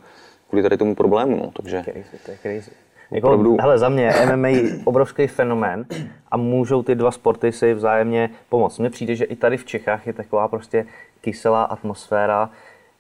kvůli 0.51 0.63
tady 0.63 0.77
tomu 0.77 0.95
problému. 0.95 1.37
No. 1.37 1.51
Takže 1.57 1.83
Crazy, 1.83 2.19
to 2.25 2.31
je 2.31 2.37
crazy. 2.43 2.71
Jako, 3.11 3.27
Opravdu. 3.27 3.57
hele, 3.61 3.79
za 3.79 3.89
mě 3.89 4.13
MMA 4.35 4.49
obrovský 4.85 5.27
fenomén 5.27 5.87
a 6.31 6.37
můžou 6.37 6.83
ty 6.83 6.95
dva 6.95 7.11
sporty 7.11 7.53
si 7.53 7.75
vzájemně 7.75 8.31
pomoct. 8.49 8.79
Mně 8.79 8.91
přijde, 8.91 9.15
že 9.15 9.25
i 9.25 9.37
tady 9.37 9.57
v 9.57 9.65
Čechách 9.65 10.07
je 10.07 10.13
taková 10.13 10.49
prostě 10.49 10.87
kyselá 11.21 11.65
atmosféra, 11.65 12.51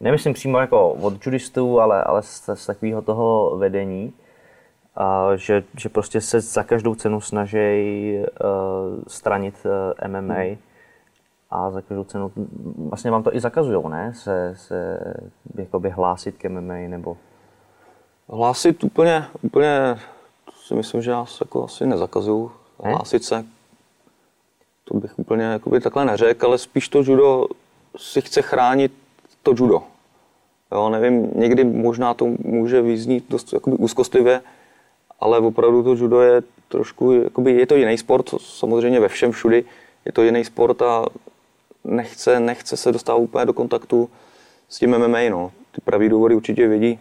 nemyslím 0.00 0.34
přímo 0.34 0.58
jako 0.58 0.90
od 0.92 1.26
judistů, 1.26 1.80
ale, 1.80 2.04
ale 2.04 2.22
z, 2.22 2.50
z 2.54 2.66
takového 2.66 3.02
toho 3.02 3.56
vedení, 3.56 4.12
a 4.96 5.36
že, 5.36 5.62
že 5.78 5.88
prostě 5.88 6.20
se 6.20 6.40
za 6.40 6.62
každou 6.62 6.94
cenu 6.94 7.20
snaží 7.20 8.18
uh, 8.18 9.02
stranit 9.06 9.54
uh, 9.64 10.08
MMA 10.10 10.56
a 11.50 11.70
za 11.70 11.82
každou 11.82 12.04
cenu, 12.04 12.32
vlastně 12.88 13.10
vám 13.10 13.22
to 13.22 13.36
i 13.36 13.40
zakazujou, 13.40 13.88
ne? 13.88 14.12
Se, 14.14 14.54
se 14.56 14.98
jakoby 15.54 15.90
hlásit 15.90 16.36
k 16.38 16.50
MMA 16.50 16.74
nebo 16.74 17.16
hlásit 18.32 18.84
úplně, 18.84 19.26
úplně 19.42 19.98
si 20.66 20.74
myslím, 20.74 21.02
že 21.02 21.10
nás 21.10 21.40
jako 21.40 21.64
asi 21.64 21.86
nezakazují 21.86 22.50
Ne? 22.84 22.90
hlásit 22.90 23.24
se. 23.24 23.44
To 24.84 24.96
bych 24.96 25.18
úplně 25.18 25.44
jakoby 25.44 25.80
takhle 25.80 26.04
neřekl, 26.04 26.46
ale 26.46 26.58
spíš 26.58 26.88
to 26.88 26.98
judo 26.98 27.46
si 27.96 28.20
chce 28.20 28.42
chránit 28.42 28.92
to 29.42 29.54
judo. 29.56 29.82
Jo, 30.72 30.88
nevím, 30.88 31.30
někdy 31.34 31.64
možná 31.64 32.14
to 32.14 32.26
může 32.38 32.82
vyznít 32.82 33.24
dost 33.28 33.52
jakoby 33.52 33.76
úzkostlivě, 33.76 34.40
ale 35.20 35.38
opravdu 35.38 35.82
to 35.82 35.94
judo 35.94 36.20
je 36.20 36.42
trošku, 36.68 37.12
jakoby 37.12 37.52
je 37.52 37.66
to 37.66 37.76
jiný 37.76 37.98
sport, 37.98 38.30
samozřejmě 38.38 39.00
ve 39.00 39.08
všem 39.08 39.32
všudy, 39.32 39.64
je 40.04 40.12
to 40.12 40.22
jiný 40.22 40.44
sport 40.44 40.82
a 40.82 41.06
nechce, 41.84 42.40
nechce 42.40 42.76
se 42.76 42.92
dostávat 42.92 43.18
úplně 43.18 43.44
do 43.44 43.52
kontaktu 43.52 44.10
s 44.68 44.78
tím 44.78 44.98
MMA. 44.98 45.18
No. 45.30 45.52
Ty 45.72 45.80
pravý 45.80 46.08
důvody 46.08 46.34
určitě 46.34 46.68
vědí, 46.68 46.98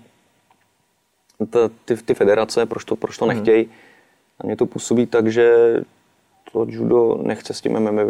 ta, 1.46 1.70
ty, 1.86 1.98
ty 1.98 2.14
federace, 2.14 2.66
proč 2.66 2.86
to, 2.86 2.96
proč 2.96 3.18
to 3.18 3.26
hmm. 3.26 3.36
nechtějí. 3.36 3.70
Na 4.44 4.48
mě 4.48 4.56
to 4.56 4.66
působí 4.66 5.06
tak, 5.06 5.28
že 5.28 5.76
to 6.52 6.66
judo 6.70 7.18
nechce 7.22 7.54
s 7.54 7.62
tím 7.62 7.80
MMA, 7.80 8.02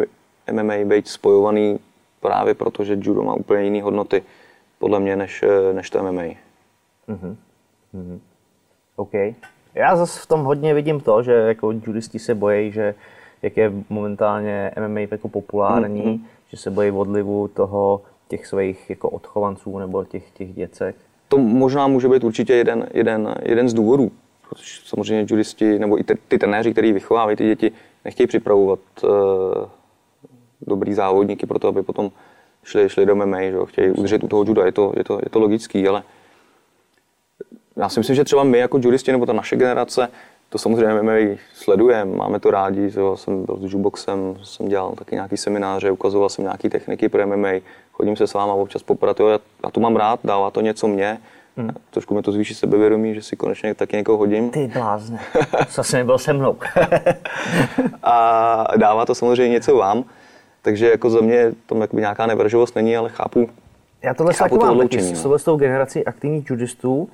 MMA 0.51 0.73
být 0.85 1.07
spojovaný 1.07 1.79
právě 2.21 2.53
proto, 2.53 2.83
že 2.83 2.99
judo 3.01 3.23
má 3.23 3.33
úplně 3.33 3.63
jiné 3.63 3.83
hodnoty, 3.83 4.23
podle 4.79 4.99
mě, 4.99 5.15
než, 5.15 5.43
než 5.73 5.89
to 5.89 6.03
MMA. 6.03 6.21
Mm-hmm. 6.21 7.35
Mm-hmm. 7.95 8.19
OK. 8.95 9.13
Já 9.75 9.95
zase 9.95 10.19
v 10.19 10.25
tom 10.25 10.43
hodně 10.43 10.73
vidím 10.73 10.99
to, 10.99 11.23
že 11.23 11.31
jako 11.31 11.71
judisti 11.71 12.19
se 12.19 12.35
bojí, 12.35 12.71
že 12.71 12.95
jak 13.41 13.57
je 13.57 13.71
momentálně 13.89 14.71
MMA 14.87 14.99
jako 14.99 15.29
populární, 15.29 16.03
mm-hmm. 16.03 16.19
že 16.49 16.57
se 16.57 16.71
bojí 16.71 16.91
odlivu 16.91 17.47
toho 17.47 18.01
těch 18.27 18.47
svých 18.47 18.89
jako 18.89 19.09
odchovanců 19.09 19.79
nebo 19.79 20.05
těch, 20.05 20.31
těch 20.31 20.53
děcek. 20.53 20.95
To 21.29 21.37
možná 21.37 21.87
může 21.87 22.09
být 22.09 22.23
určitě 22.23 22.53
jeden, 22.53 22.87
jeden, 22.93 23.35
jeden 23.41 23.69
z 23.69 23.73
důvodů, 23.73 24.11
protože 24.49 24.81
samozřejmě 24.85 25.25
judisti 25.29 25.79
nebo 25.79 25.99
i 25.99 26.03
ty, 26.03 26.37
trenéři, 26.37 26.71
kteří 26.71 26.91
vychovávají 26.91 27.37
ty 27.37 27.45
děti, 27.45 27.71
nechtějí 28.05 28.27
připravovat 28.27 28.79
uh, 29.03 29.09
dobrý 30.61 30.93
závodníky 30.93 31.45
pro 31.45 31.59
to, 31.59 31.67
aby 31.67 31.83
potom 31.83 32.11
šli, 32.63 32.89
šli 32.89 33.05
do 33.05 33.15
MMA, 33.15 33.41
že 33.41 33.57
chtějí 33.65 33.91
udržet 33.91 34.23
u 34.23 34.27
toho 34.27 34.43
juda, 34.43 34.65
je 34.65 34.71
to, 34.71 34.93
je 34.97 35.03
to, 35.03 35.19
je 35.23 35.29
to 35.29 35.39
logický, 35.39 35.87
ale 35.87 36.03
já 37.75 37.89
si 37.89 37.99
myslím, 37.99 38.15
že 38.15 38.23
třeba 38.23 38.43
my 38.43 38.57
jako 38.57 38.79
judisti 38.81 39.11
nebo 39.11 39.25
ta 39.25 39.33
naše 39.33 39.55
generace, 39.55 40.07
to 40.49 40.57
samozřejmě 40.57 41.01
MMA 41.01 41.37
sledujeme, 41.53 42.17
máme 42.17 42.39
to 42.39 42.51
rádi, 42.51 42.89
že 42.89 43.01
jsem 43.15 43.45
byl 43.45 43.57
s 43.61 43.73
juboxem, 43.73 44.35
jsem 44.43 44.67
dělal 44.67 44.91
taky 44.91 45.15
nějaký 45.15 45.37
semináře, 45.37 45.91
ukazoval 45.91 46.29
jsem 46.29 46.43
nějaké 46.43 46.69
techniky 46.69 47.09
pro 47.09 47.27
MMA, 47.27 47.49
chodím 47.91 48.15
se 48.15 48.27
s 48.27 48.33
váma 48.33 48.53
občas 48.53 48.83
poprat, 48.83 49.19
jo, 49.19 49.27
já, 49.27 49.39
já 49.63 49.69
to 49.69 49.79
mám 49.79 49.95
rád, 49.95 50.19
dává 50.23 50.51
to 50.51 50.61
něco 50.61 50.87
mě, 50.87 51.19
Hmm. 51.57 51.69
Trošku 51.89 52.15
mi 52.15 52.21
to 52.21 52.31
zvýší 52.31 52.55
sebevědomí, 52.55 53.15
že 53.15 53.21
si 53.21 53.35
konečně 53.35 53.75
taky 53.75 53.95
někoho 53.95 54.17
hodím. 54.17 54.49
Ty 54.49 54.67
blázne, 54.67 55.19
asi 55.77 55.95
nebyl 55.95 56.17
se 56.17 56.33
mnou. 56.33 56.57
a 58.03 58.77
dává 58.77 59.05
to 59.05 59.15
samozřejmě 59.15 59.53
něco 59.53 59.75
vám, 59.75 60.03
takže 60.61 60.89
jako 60.89 61.09
za 61.09 61.21
mě 61.21 61.51
tam 61.65 61.87
nějaká 61.93 62.25
nevraživost 62.25 62.75
není, 62.75 62.97
ale 62.97 63.09
chápu, 63.09 63.49
Já 64.03 64.13
tohle 64.13 64.33
chápu 64.33 64.57
to 64.57 64.65
mám 64.65 64.79
taky, 64.79 65.13
no. 65.23 65.39
s 65.39 65.43
tou 65.43 65.57
generací 65.57 66.05
aktivních 66.05 66.49
judistů, 66.49 67.09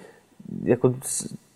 jako 0.64 0.94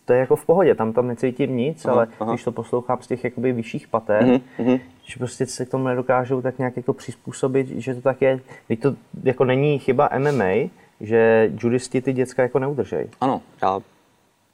to 0.09 0.13
je 0.13 0.19
jako 0.19 0.35
v 0.35 0.45
pohodě, 0.45 0.75
tam 0.75 0.93
tam 0.93 1.07
necítím 1.07 1.57
nic, 1.57 1.85
aha, 1.85 1.95
ale 1.95 2.07
aha. 2.19 2.31
když 2.31 2.43
to 2.43 2.51
poslouchám 2.51 2.97
z 3.01 3.07
těch 3.07 3.23
jakoby 3.23 3.53
vyšších 3.53 3.87
pater, 3.87 4.23
mm-hmm. 4.23 4.79
že 5.03 5.17
prostě 5.17 5.45
se 5.45 5.65
k 5.65 5.69
tomu 5.69 5.83
nedokážou 5.83 6.41
tak 6.41 6.57
nějak 6.57 6.77
jako 6.77 6.93
přizpůsobit, 6.93 7.67
že 7.67 7.95
to 7.95 8.01
tak 8.01 8.21
je, 8.21 8.39
když 8.67 8.79
to 8.79 8.95
jako 9.23 9.45
není 9.45 9.79
chyba 9.79 10.09
MMA, 10.17 10.69
že 11.01 11.51
judisti 11.61 12.01
ty 12.01 12.13
děcka 12.13 12.41
jako 12.41 12.59
neudržejí. 12.59 13.05
Ano, 13.21 13.41
já, 13.61 13.79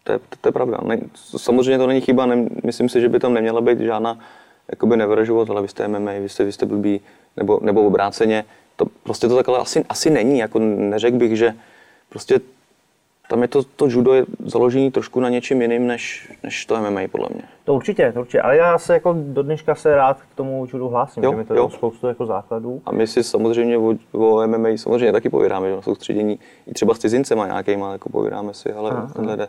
to, 0.03 0.11
je, 0.11 0.19
to 0.41 0.47
je 0.49 0.51
pravda. 0.51 0.77
Ne, 0.83 0.99
samozřejmě 1.37 1.77
to 1.77 1.87
není 1.87 2.01
chyba, 2.01 2.25
ne, 2.25 2.45
myslím 2.63 2.89
si, 2.89 3.01
že 3.01 3.09
by 3.09 3.19
tam 3.19 3.33
neměla 3.33 3.61
být 3.61 3.79
žádná 3.79 4.19
jakoby 4.69 4.97
nevražovost, 4.97 5.49
ale 5.51 5.61
vy 5.61 5.67
jste 5.67 5.87
MMA, 5.87 6.11
vy 6.11 6.29
jste, 6.29 6.43
vy 6.43 6.51
jste 6.51 6.65
blbý, 6.65 7.01
nebo, 7.37 7.59
nebo 7.61 7.83
obráceně. 7.83 8.45
To, 8.75 8.85
prostě 9.03 9.27
to 9.27 9.35
takhle 9.35 9.59
asi, 9.59 9.85
asi 9.89 10.09
není, 10.09 10.39
jako 10.39 10.59
neřekl 10.59 11.17
bych, 11.17 11.37
že 11.37 11.53
prostě 12.09 12.39
tam 13.27 13.41
je 13.41 13.47
to, 13.47 13.63
to 13.63 13.87
judo 13.87 14.13
je 14.13 14.25
založený 14.45 14.91
trošku 14.91 15.19
na 15.19 15.29
něčem 15.29 15.61
jiným, 15.61 15.87
než, 15.87 16.31
než 16.43 16.65
to 16.65 16.81
MMA, 16.81 17.01
podle 17.11 17.27
mě. 17.33 17.43
To 17.63 17.73
určitě, 17.73 18.11
to 18.11 18.19
určitě. 18.19 18.41
Ale 18.41 18.57
já 18.57 18.77
se 18.77 18.93
jako 18.93 19.15
do 19.17 19.43
dneška 19.43 19.75
se 19.75 19.95
rád 19.95 20.21
k 20.21 20.35
tomu 20.35 20.67
judu 20.73 20.87
hlásím, 20.87 21.23
jo, 21.23 21.31
že 21.31 21.37
mi 21.37 21.45
to 21.45 21.55
jo. 21.55 21.69
spoustu 21.69 22.07
jako 22.07 22.25
základů. 22.25 22.81
A 22.85 22.91
my 22.91 23.07
si 23.07 23.23
samozřejmě 23.23 23.77
o, 23.77 23.95
o 24.11 24.47
MMA 24.47 24.69
samozřejmě 24.75 25.11
taky 25.11 25.29
povídáme, 25.29 25.69
že 25.69 25.75
na 25.75 25.81
soustředění 25.81 26.39
i 26.67 26.73
třeba 26.73 26.93
s 26.93 26.99
cizincema 26.99 27.47
nějakýma, 27.47 27.91
jako 27.91 28.09
povídáme 28.09 28.53
si, 28.53 28.73
ale 28.73 29.07
tenhle 29.15 29.37
jde 29.37 29.47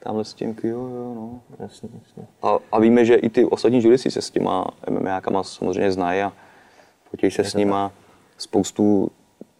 tamhle 0.00 0.24
s 0.24 0.34
tím, 0.34 0.56
jo, 0.62 0.78
jo, 0.78 1.12
no. 1.14 1.40
Jasně, 1.58 1.88
jasně. 2.02 2.26
A, 2.42 2.58
a, 2.72 2.80
víme, 2.80 3.04
že 3.04 3.14
i 3.14 3.28
ty 3.28 3.44
ostatní 3.44 3.82
judisti 3.84 4.10
se 4.10 4.22
s 4.22 4.30
těma 4.30 4.64
MMA 4.90 5.42
samozřejmě 5.42 5.92
znají 5.92 6.22
a 6.22 6.32
fotějí 7.10 7.30
se 7.30 7.42
je 7.42 7.44
s 7.44 7.54
nima. 7.54 7.88
Tak. 7.88 8.06
Spoustu, 8.38 9.10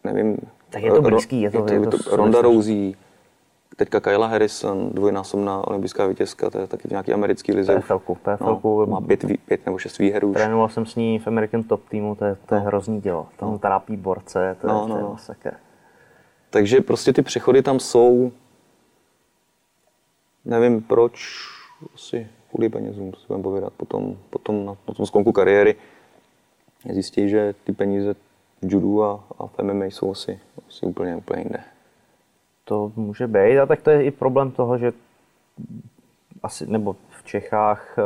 nevím, 0.04 0.36
tak 0.70 0.82
je 0.82 0.92
to 0.92 1.02
blízký, 1.02 1.40
je 1.40 1.50
to, 1.50 1.56
je 1.56 1.62
to, 1.64 1.72
je 1.72 1.80
to, 1.80 1.96
je 1.96 2.02
to 2.02 2.16
Ronda 2.16 2.42
Rousey, 2.42 2.94
Teďka 3.76 4.00
Kyla 4.00 4.26
Harrison, 4.26 4.90
dvojnásobná 4.90 5.68
olympijská 5.68 6.06
vítězka, 6.06 6.50
to 6.50 6.58
je 6.58 6.66
taky 6.66 6.88
v 6.88 6.90
nějaký 6.90 7.12
americký 7.12 7.52
lize. 7.52 7.78
PFLku, 7.80 8.14
PFLku. 8.14 8.80
No, 8.80 8.86
má 8.86 9.00
pět, 9.00 9.24
pět 9.46 9.66
nebo 9.66 9.78
šest 9.78 9.98
výher 9.98 10.24
už. 10.24 10.34
Trénoval 10.34 10.68
jsem 10.68 10.86
s 10.86 10.96
ní 10.96 11.18
v 11.18 11.26
American 11.26 11.62
Top 11.62 11.88
týmu, 11.88 12.14
to 12.14 12.24
je, 12.24 12.36
to 12.46 12.54
je 12.54 12.60
no. 12.60 12.66
hrozný 12.66 13.00
dělo. 13.00 13.28
Tam 13.36 13.52
no. 13.52 13.58
trápí 13.58 13.96
borce, 13.96 14.56
to 14.60 14.66
je, 14.66 14.72
no, 14.72 14.80
no. 14.80 14.86
to 14.86 14.96
je 14.96 15.02
no. 15.02 15.10
masakr. 15.10 15.54
Takže 16.50 16.80
prostě 16.80 17.12
ty 17.12 17.22
přechody 17.22 17.62
tam 17.62 17.80
jsou, 17.80 18.32
nevím 20.44 20.82
proč, 20.82 21.46
asi 21.94 22.28
kvůli 22.50 22.68
penězům, 22.68 23.12
to 23.12 23.20
si 23.20 23.26
budeme 23.26 23.42
povědat, 23.42 23.72
potom, 23.72 24.16
potom 24.30 24.66
na, 24.66 24.76
na 24.88 24.94
tom 24.94 25.06
skonku 25.06 25.32
kariéry 25.32 25.76
zjistí, 26.92 27.28
že 27.28 27.54
ty 27.64 27.72
peníze 27.72 28.14
v 28.62 28.72
judu 28.72 29.04
a, 29.04 29.24
a 29.38 29.46
v 29.46 29.58
MMA 29.62 29.84
jsou 29.84 30.10
asi, 30.10 30.40
asi 30.68 30.86
úplně, 30.86 31.16
úplně 31.16 31.40
jinde 31.40 31.60
to 32.68 32.92
může 32.96 33.26
být. 33.26 33.58
A 33.58 33.66
tak 33.66 33.82
to 33.82 33.90
je 33.90 34.04
i 34.04 34.10
problém 34.10 34.50
toho, 34.50 34.78
že 34.78 34.92
asi, 36.42 36.66
nebo 36.70 36.96
v 37.10 37.24
Čechách 37.24 37.96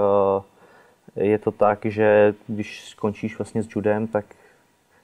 eh, 1.17 1.25
je 1.25 1.39
to 1.39 1.51
tak, 1.51 1.79
že 1.85 2.35
když 2.47 2.89
skončíš 2.89 3.39
vlastně 3.39 3.63
s 3.63 3.69
judem, 3.77 4.07
tak, 4.07 4.25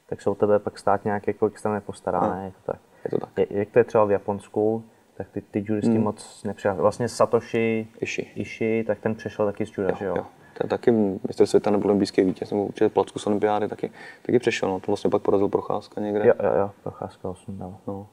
tak 0.08 0.22
se 0.22 0.30
o 0.30 0.34
tebe 0.34 0.58
pak 0.58 0.78
stát 0.78 1.04
nějak 1.04 1.26
jako 1.26 1.46
extra 1.46 1.72
nepostará, 1.72 2.20
no, 2.20 2.44
Je 2.44 2.50
to 2.50 2.72
tak. 2.72 2.80
Je 3.04 3.10
to 3.10 3.18
tak. 3.18 3.30
Je, 3.38 3.46
jak 3.50 3.68
to 3.70 3.78
je 3.78 3.84
třeba 3.84 4.04
v 4.04 4.10
Japonsku, 4.10 4.84
tak 5.16 5.28
ty, 5.28 5.40
ty 5.40 5.64
judisti 5.66 5.94
hmm. 5.94 6.02
moc 6.02 6.44
nepřijali. 6.44 6.80
Vlastně 6.80 7.08
Satoshi 7.08 7.88
Ishi. 8.00 8.30
Ishi, 8.34 8.84
tak 8.86 8.98
ten 8.98 9.14
přešel 9.14 9.46
taky 9.46 9.66
z 9.66 9.78
juda, 9.78 9.90
jo, 9.90 9.96
že 9.98 10.04
jo? 10.04 10.14
jo. 10.16 10.26
Ten 10.58 10.68
taky 10.68 10.90
mistr 11.28 11.46
světa 11.46 11.70
nebo 11.70 11.84
olympijský 11.84 12.22
vítěz, 12.22 12.50
nebo 12.50 12.64
určitě 12.64 12.88
placku 12.88 13.18
z 13.18 13.26
olympiády 13.26 13.68
taky, 13.68 13.90
taky 14.22 14.38
přešel. 14.38 14.68
No. 14.68 14.80
To 14.80 14.86
vlastně 14.86 15.10
pak 15.10 15.22
porazil 15.22 15.48
Procházka 15.48 16.00
někde. 16.00 16.26
Jo, 16.26 16.34
jo, 16.42 16.52
jo, 16.58 16.70
Procházka 16.82 17.28
8 17.28 17.58
dal. 17.58 17.76
No. 17.86 18.06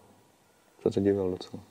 To 0.83 0.91
se 0.91 1.01
divil 1.01 1.31
docela. 1.31 1.63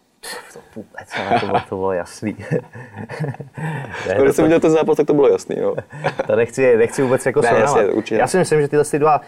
To 0.53 0.61
vůbec, 0.77 1.09
ale 1.17 1.41
to 1.41 1.47
bylo, 1.47 1.61
to 1.69 1.77
bylo 1.77 1.93
jasný. 1.93 2.33
Když 4.23 4.37
jsem 4.37 4.45
viděl 4.45 4.61
ten 4.61 4.71
zápas, 4.71 4.97
tak 4.97 5.07
to 5.07 5.15
bylo 5.15 5.29
jasný. 5.29 5.57
Jo. 5.59 5.77
to 6.27 6.37
nechci, 6.37 6.77
nechci 6.77 7.03
vůbec 7.03 7.27
jako 7.27 7.41
ne, 7.41 7.49
jasně, 7.49 7.83
Já 8.11 8.27
si 8.27 8.39
myslím, 8.39 8.61
že 8.61 8.69
tyhle 8.69 8.85
ty 8.85 8.99
dva 8.99 9.21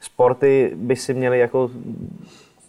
sporty 0.00 0.72
by 0.74 0.96
si 0.96 1.14
měly 1.14 1.38
jako 1.38 1.70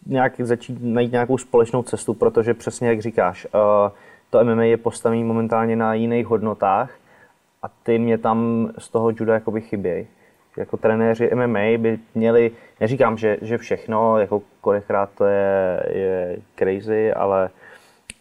nějak 0.05 0.33
začít 0.39 0.77
najít 0.81 1.11
nějakou 1.11 1.37
společnou 1.37 1.83
cestu, 1.83 2.13
protože 2.13 2.53
přesně 2.53 2.87
jak 2.87 3.01
říkáš, 3.01 3.47
uh, 3.53 3.91
to 4.29 4.43
MMA 4.43 4.63
je 4.63 4.77
postavené 4.77 5.23
momentálně 5.23 5.75
na 5.75 5.93
jiných 5.93 6.25
hodnotách 6.25 6.91
a 7.61 7.67
ty 7.83 7.99
mě 7.99 8.17
tam 8.17 8.69
z 8.77 8.89
toho 8.89 9.09
juda 9.09 9.33
jakoby 9.33 9.61
chybějí 9.61 10.07
jako 10.57 10.77
trenéři 10.77 11.29
MMA 11.35 11.77
by 11.77 11.99
měli, 12.15 12.51
neříkám, 12.79 13.17
že, 13.17 13.37
že 13.41 13.57
všechno, 13.57 14.17
jako 14.17 14.41
kolikrát 14.61 15.09
to 15.17 15.25
je, 15.25 15.83
je 15.89 16.37
crazy, 16.55 17.13
ale, 17.13 17.49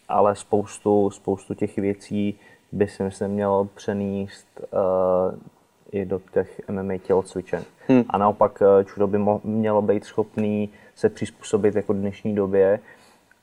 ale 0.07 0.35
spoustu, 0.35 1.09
spoustu 1.09 1.53
těch 1.53 1.77
věcí 1.77 2.39
by 2.71 2.87
si 2.87 3.03
myslím 3.03 3.31
mělo 3.31 3.65
přenést 3.65 4.47
uh, 4.59 5.39
i 5.91 6.05
do 6.05 6.21
těch 6.33 6.61
MMA 6.69 6.97
tělocvičen. 6.97 7.63
Hmm. 7.87 8.03
A 8.09 8.17
naopak 8.17 8.61
uh, 8.61 8.67
judo 8.89 9.07
by 9.07 9.17
mo- 9.17 9.41
mělo 9.43 9.81
být 9.81 10.05
schopný 10.05 10.69
se 10.95 11.09
přizpůsobit 11.09 11.75
jako 11.75 11.93
dnešní 11.93 12.35
době 12.35 12.79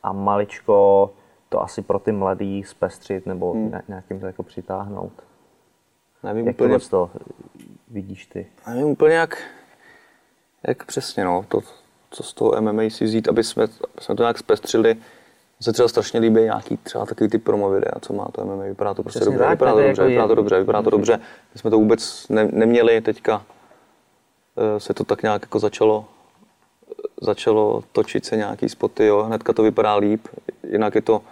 a 0.02 0.12
maličko 0.12 1.10
to 1.48 1.62
asi 1.62 1.82
pro 1.82 1.98
ty 1.98 2.12
mladý 2.12 2.64
zpestřit 2.64 3.26
nebo 3.26 3.52
hmm. 3.52 3.72
nějakým 3.88 4.20
to 4.20 4.26
jako 4.26 4.42
přitáhnout. 4.42 5.12
Nevím 6.22 6.46
Jak 6.46 6.56
úplně, 6.56 6.78
to 6.78 7.10
vidíš 7.90 8.26
ty? 8.26 8.46
Nevím 8.66 8.86
úplně 8.86 9.14
jak, 9.14 9.42
jak 10.68 10.84
přesně, 10.84 11.24
no, 11.24 11.44
to, 11.48 11.60
co 12.10 12.22
z 12.22 12.34
toho 12.34 12.60
MMA 12.60 12.82
si 12.88 13.04
vzít, 13.04 13.28
aby 13.28 13.44
jsme, 13.44 13.62
aby 13.62 14.00
jsme 14.00 14.16
to 14.16 14.22
nějak 14.22 14.38
zpestřili. 14.38 14.94
Mně 14.94 15.64
se 15.64 15.72
třeba 15.72 15.88
strašně 15.88 16.20
líbí 16.20 16.40
nějaký 16.40 16.76
třeba 16.76 17.06
takový 17.06 17.30
ty 17.30 17.38
promo 17.38 17.70
videa, 17.70 18.00
co 18.00 18.12
má 18.12 18.28
to 18.32 18.44
MMA, 18.44 18.64
vypadá 18.64 18.94
to 18.94 19.02
prostě 19.02 19.20
Přesně 19.20 19.32
dobře, 19.32 19.44
tak, 19.44 19.50
vypadá, 19.50 19.72
to 19.72 19.80
dobře 19.82 20.02
jako 20.02 20.08
vypadá 20.10 20.28
to 20.28 20.34
dobře, 20.34 20.58
vypadá 20.58 20.82
to 20.82 20.90
dobře. 20.90 21.20
My 21.54 21.60
jsme 21.60 21.70
to 21.70 21.76
vůbec 21.76 22.28
ne, 22.28 22.48
neměli, 22.52 23.00
teďka 23.00 23.46
eh, 24.56 24.80
se 24.80 24.94
to 24.94 25.04
tak 25.04 25.22
nějak 25.22 25.42
jako 25.42 25.58
začalo, 25.58 26.04
začalo 27.20 27.84
točit 27.92 28.24
se 28.24 28.36
nějaký 28.36 28.68
spoty, 28.68 29.06
jo, 29.06 29.22
hnedka 29.22 29.52
to 29.52 29.62
vypadá 29.62 29.96
líp, 29.96 30.28
jinak 30.70 30.94
je 30.94 31.02
to, 31.02 31.22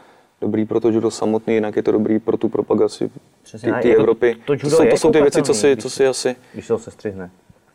dobrý 0.40 0.64
pro 0.64 0.80
to 0.80 0.90
judo 0.90 1.10
samotný, 1.10 1.54
jinak 1.54 1.76
je 1.76 1.82
to 1.82 1.92
dobrý 1.92 2.18
pro 2.18 2.36
tu 2.36 2.48
propagaci 2.48 3.10
ty 3.82 3.96
Evropy. 3.96 4.36
To, 4.44 4.56
to, 4.56 4.70
jsou, 4.70 4.88
to 4.90 4.96
jsou 4.96 5.10
ty 5.10 5.20
věci, 5.20 5.42
co 5.42 5.54
si, 5.54 5.76
co 5.76 5.90
si 5.90 6.06
asi... 6.06 6.36
Když 6.52 6.66
se 6.66 6.72
ho 6.72 6.78
sestřihne. 6.78 7.30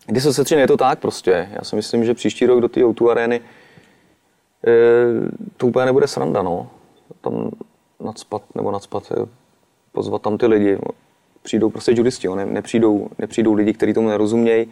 Když 0.05 0.23
se 0.23 0.33
sestřihne, 0.33 0.63
je 0.63 0.67
to 0.67 0.77
tak 0.77 0.99
prostě. 0.99 1.49
Já 1.51 1.63
si 1.63 1.75
myslím, 1.75 2.05
že 2.05 2.13
příští 2.13 2.45
rok 2.45 2.61
do 2.61 2.69
té 2.69 2.85
o 2.85 3.09
arény 3.09 3.35
e, 3.35 4.71
to 5.57 5.67
úplně 5.67 5.85
nebude 5.85 6.07
sranda, 6.07 6.41
no. 6.41 6.69
Tam 7.21 7.51
nadspat, 8.03 8.41
nebo 8.55 8.71
nadspat, 8.71 9.11
eh, 9.17 9.25
pozvat 9.91 10.21
tam 10.21 10.37
ty 10.37 10.45
lidi. 10.45 10.77
Přijdou 11.41 11.69
prostě 11.69 11.91
judisti, 11.95 12.27
ne, 12.27 12.45
nepřijdou, 12.45 13.09
nepřijdou 13.19 13.53
lidi, 13.53 13.73
kteří 13.73 13.93
tomu 13.93 14.09
nerozumějí, 14.09 14.67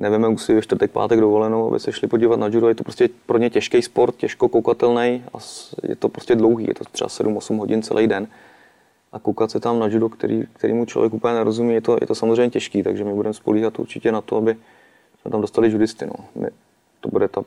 nevíme 0.00 0.38
si 0.38 0.54
ve 0.54 0.62
čtvrtek, 0.62 0.90
pátek 0.90 1.20
dovolenou, 1.20 1.68
aby 1.68 1.80
se 1.80 1.92
šli 1.92 2.08
podívat 2.08 2.40
na 2.40 2.46
judo. 2.46 2.68
Je 2.68 2.74
to 2.74 2.84
prostě 2.84 3.08
pro 3.26 3.38
ně 3.38 3.50
těžký 3.50 3.82
sport, 3.82 4.16
těžko 4.16 4.48
koukatelný 4.48 5.24
a 5.34 5.38
je 5.82 5.96
to 5.96 6.08
prostě 6.08 6.34
dlouhý, 6.34 6.66
je 6.68 6.74
to 6.74 6.84
třeba 6.84 7.08
7-8 7.08 7.58
hodin 7.58 7.82
celý 7.82 8.06
den. 8.06 8.26
a 9.12 9.18
koukat 9.18 9.50
se 9.50 9.60
tam 9.60 9.78
na 9.78 9.86
judo, 9.86 10.08
který, 10.08 10.44
kterýmu 10.52 10.84
člověk 10.84 11.14
úplně 11.14 11.34
nerozumí, 11.34 11.74
je 11.74 11.80
to, 11.80 11.98
je 12.00 12.06
to 12.06 12.14
samozřejmě 12.14 12.50
těžký, 12.50 12.82
takže 12.82 13.04
my 13.04 13.14
budeme 13.14 13.34
spolíhat 13.34 13.78
určitě 13.78 14.12
na 14.12 14.20
to, 14.20 14.36
aby 14.36 14.56
jsme 15.20 15.30
tam 15.30 15.40
dostali 15.40 15.70
judisty. 15.70 16.06
No. 16.06 16.12
My, 16.34 16.48
to 17.00 17.08
bude 17.08 17.28
ta 17.28 17.42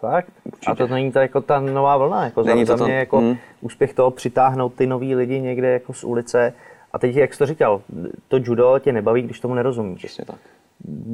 Fakt? 0.00 0.26
Určitě. 0.44 0.70
A 0.70 0.74
to 0.74 0.86
není 0.86 1.12
to 1.12 1.18
jako 1.18 1.40
ta 1.40 1.60
nová 1.60 1.96
vlna, 1.96 2.24
jako 2.24 2.42
není 2.42 2.64
za, 2.64 2.74
to 2.74 2.78
za 2.78 2.84
mě 2.84 2.94
jako 2.94 3.20
mm. 3.20 3.36
úspěch 3.60 3.94
toho 3.94 4.10
přitáhnout 4.10 4.74
ty 4.74 4.86
nový 4.86 5.14
lidi 5.14 5.40
někde 5.40 5.70
jako 5.70 5.92
z 5.92 6.04
ulice. 6.04 6.52
A 6.92 6.98
teď, 6.98 7.16
jak 7.16 7.32
jsi 7.32 7.38
to 7.38 7.46
říkal, 7.46 7.82
to 8.28 8.36
judo 8.36 8.78
tě 8.78 8.92
nebaví, 8.92 9.22
když 9.22 9.40
tomu 9.40 9.54
nerozumíš. 9.54 9.98
Přesně 9.98 10.24
tak. 10.24 10.38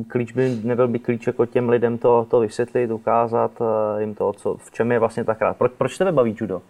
Klíč 0.08 0.32
by, 0.32 0.58
nebyl 0.64 0.88
by 0.88 0.98
klíč 0.98 1.26
jako 1.26 1.46
těm 1.46 1.68
lidem 1.68 1.98
to, 1.98 2.26
to 2.30 2.40
vysvětlit, 2.40 2.90
ukázat 2.90 3.50
eh, 3.60 4.00
jim 4.00 4.14
to, 4.14 4.32
co, 4.32 4.56
v 4.56 4.70
čem 4.70 4.92
je 4.92 4.98
vlastně 4.98 5.24
tak 5.24 5.40
rád. 5.40 5.56
Proč, 5.56 5.72
proč 5.78 5.98
tebe 5.98 6.12
baví 6.12 6.36
judo? 6.40 6.62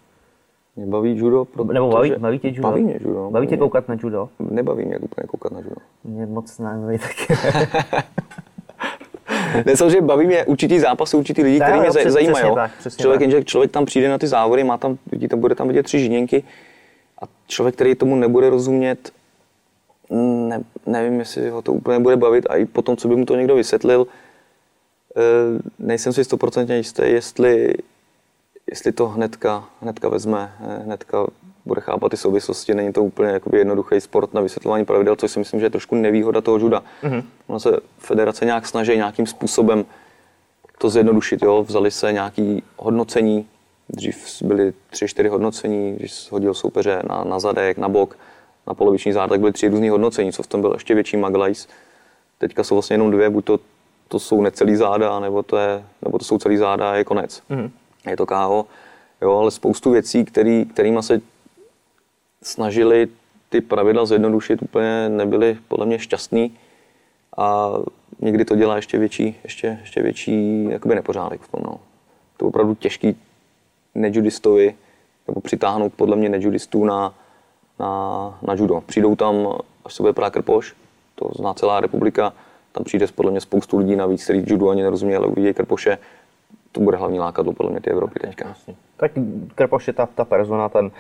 Mě 0.77 0.87
baví 0.87 1.17
judo, 1.17 1.45
protože... 1.45 1.73
Nebo 1.73 1.91
baví, 1.91 2.13
baví 2.19 2.39
tě 2.39 2.49
judo? 2.49 2.63
Baví 2.63 2.83
mě 2.83 2.99
judo. 3.01 3.31
Baví 3.31 3.47
tě 3.47 3.57
koukat 3.57 3.89
na 3.89 3.97
judo? 4.03 4.29
Nebaví 4.51 4.85
mě 4.85 4.99
úplně 4.99 5.27
koukat 5.27 5.53
na 5.53 5.59
judo. 5.59 5.77
Mě 6.05 6.27
moc 6.27 6.59
nebaví 6.59 6.99
taky. 6.99 7.35
ne, 9.67 9.91
že 9.91 10.01
baví 10.01 10.27
mě 10.27 10.45
určitý 10.45 10.79
zápasy, 10.79 11.17
určitý 11.17 11.43
lidi, 11.43 11.61
kteří 11.61 11.81
mě 11.81 11.89
přes, 11.91 12.13
zajímají. 12.13 12.35
Přesně 12.35 12.55
tak, 12.55 12.71
přesně 12.79 13.03
člověk, 13.03 13.21
tak. 13.21 13.29
Jenže 13.29 13.45
člověk 13.45 13.71
tam 13.71 13.85
přijde 13.85 14.09
na 14.09 14.19
ty 14.19 14.27
závody, 14.27 14.65
má 14.65 14.79
tam, 14.79 14.99
vidíte, 15.13 15.37
bude 15.37 15.55
tam 15.55 15.69
vidět 15.69 15.83
tři 15.83 15.99
žiněnky 16.01 16.43
a 17.23 17.25
člověk, 17.47 17.75
který 17.75 17.95
tomu 17.95 18.17
nebude 18.17 18.51
rozumět, 18.51 19.13
ne, 20.11 20.61
nevím, 20.89 21.19
jestli 21.19 21.51
ho 21.51 21.63
to 21.63 21.73
úplně 21.73 21.99
bude 21.99 22.17
bavit 22.17 22.47
a 22.51 22.57
i 22.57 22.65
potom, 22.67 22.97
co 22.97 23.09
by 23.09 23.17
mu 23.17 23.25
to 23.25 23.37
někdo 23.37 23.55
vysvětlil, 23.55 24.07
eh, 25.17 25.21
nejsem 25.79 26.13
si 26.13 26.25
stoprocentně 26.25 26.77
jistý, 26.77 27.03
jestli, 27.05 27.75
jestli 28.71 28.93
to 28.93 29.09
hnedka, 29.09 29.65
hnedka 29.81 30.09
vezme, 30.09 30.53
eh, 30.61 30.83
hnedka 30.85 31.27
bude 31.65 31.81
chápat 31.81 32.09
ty 32.09 32.17
souvislosti. 32.17 32.75
Není 32.75 32.93
to 32.93 33.05
úplně 33.05 33.31
jakoby 33.31 33.59
jednoduchý 33.59 34.01
sport 34.01 34.35
na 34.35 34.41
vysvětlování 34.41 34.85
pravidel, 34.85 35.17
což 35.17 35.31
si 35.31 35.39
myslím, 35.39 35.61
že 35.61 35.67
je 35.67 35.71
trošku 35.71 35.95
nevýhoda 35.95 36.41
toho 36.41 36.59
juda. 36.59 36.83
Mm-hmm. 37.03 37.23
Ona 37.47 37.59
se 37.59 37.71
federace 37.99 38.45
nějak 38.45 38.67
snaží 38.67 38.97
nějakým 38.97 39.27
způsobem 39.27 39.85
to 40.79 40.91
zjednodušit. 40.91 41.43
Jo? 41.43 41.65
Vzali 41.69 41.91
se 41.91 42.13
nějaký 42.13 42.63
hodnocení, 42.77 43.47
dřív 43.89 44.43
byly 44.43 44.73
tři, 44.91 45.09
čtyři 45.09 45.29
hodnocení, 45.29 45.97
když 45.97 46.31
hodil 46.31 46.55
soupeře 46.55 47.03
na, 47.09 47.25
na 47.25 47.41
zadek, 47.41 47.79
na 47.79 47.89
bok, 47.89 48.17
na 48.69 48.75
poloviční 48.75 49.13
zád, 49.13 49.31
tak 49.31 49.41
byly 49.41 49.53
tři 49.53 49.69
různé 49.69 49.91
hodnocení, 49.91 50.33
co 50.33 50.43
v 50.43 50.47
tom 50.47 50.61
byl 50.61 50.73
ještě 50.73 50.95
větší 50.95 51.17
maglajs. 51.17 51.69
Teďka 52.39 52.65
jsou 52.65 52.75
vlastně 52.75 52.95
jenom 52.95 53.11
dvě, 53.11 53.31
buď 53.31 53.45
to, 53.45 53.61
to 54.09 54.19
jsou 54.19 54.43
necelý 54.43 54.77
záda, 54.77 55.21
nebo 55.21 55.43
to, 55.43 55.57
je, 55.57 55.85
nebo 56.03 56.19
to 56.19 56.25
jsou 56.25 56.39
celý 56.39 56.57
záda 56.57 56.91
a 56.91 56.95
je 56.95 57.05
konec. 57.05 57.43
Mm-hmm. 57.51 57.71
Je 58.11 58.17
to 58.17 58.27
KO. 58.27 58.67
Jo, 59.23 59.39
ale 59.39 59.51
spoustu 59.51 59.91
věcí, 59.91 60.25
který, 60.25 60.65
kterýma 60.65 61.03
se 61.03 61.21
snažili 62.43 63.09
ty 63.49 63.61
pravidla 63.61 64.07
zjednodušit, 64.07 64.63
úplně 64.63 65.09
nebyli 65.09 65.59
podle 65.69 65.87
mě 65.87 65.99
šťastný 65.99 66.57
a 67.37 67.73
někdy 68.21 68.45
to 68.45 68.57
dělá 68.57 68.77
ještě 68.77 68.99
větší, 68.99 69.37
ještě, 69.45 69.79
ještě 69.81 70.03
větší 70.03 70.65
jakoby 70.65 70.95
nepořádek 70.95 71.41
v 71.41 71.49
tom. 71.49 71.61
No. 71.65 71.81
To 72.37 72.45
je 72.45 72.49
opravdu 72.49 72.75
těžký 72.75 73.17
nejudistovi, 73.95 74.75
nebo 75.29 75.41
přitáhnout 75.41 75.93
podle 75.97 76.17
mě 76.17 76.29
nejudistů 76.29 76.85
na, 76.85 77.15
na, 77.79 78.39
na 78.43 78.55
judo. 78.55 78.81
Přijdou 78.87 79.17
tam, 79.17 79.59
až 79.85 79.95
se 79.95 80.03
bude 80.03 80.13
prát 80.13 80.33
krpoš, 80.33 80.75
to 81.15 81.31
zná 81.37 81.55
celá 81.55 81.81
republika, 81.81 82.33
tam 82.73 82.85
přijde 82.85 83.07
podle 83.15 83.31
mě 83.31 83.41
spoustu 83.41 83.79
lidí 83.79 83.97
navíc, 83.97 84.25
kteří 84.25 84.45
judo 84.47 84.69
ani 84.69 84.83
nerozumí, 84.83 85.15
ale 85.15 85.27
uvidí 85.27 85.55
krpoše. 85.55 85.99
To 86.73 86.81
bude 86.81 86.97
hlavní 86.97 87.19
lákadlo 87.21 87.53
podle 87.53 87.73
mě 87.73 87.81
ty 87.81 87.91
Evropy 87.91 88.21
teďka. 88.21 88.55
Tak 88.97 89.13
krpoš 89.55 89.87
je 89.87 89.93
ta, 89.93 90.07
ta 90.07 90.25
persona, 90.25 90.69
ten, 90.69 90.91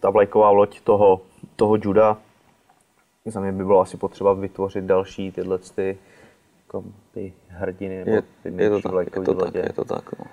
ta 0.00 0.10
vlajková 0.10 0.50
loď 0.50 0.80
toho, 0.80 1.20
toho 1.56 1.76
juda. 1.82 2.16
Za 3.24 3.40
mě 3.40 3.52
by 3.52 3.64
bylo 3.64 3.80
asi 3.80 3.96
potřeba 3.96 4.32
vytvořit 4.32 4.84
další 4.84 5.32
tyhle 5.32 5.58
ty, 5.58 5.98
jako 6.66 6.84
ty 7.14 7.32
hrdiny 7.48 7.98
nebo 7.98 8.10
je, 8.10 8.22
ty 8.42 8.62
je 8.62 8.70
to 8.70 8.80
tak, 8.80 9.16
je 9.16 9.22
to 9.22 9.32
lodě. 9.32 9.52
tak, 9.52 9.54
je 9.54 9.72
to 9.72 9.84
tak. 9.84 10.18
No. 10.18 10.24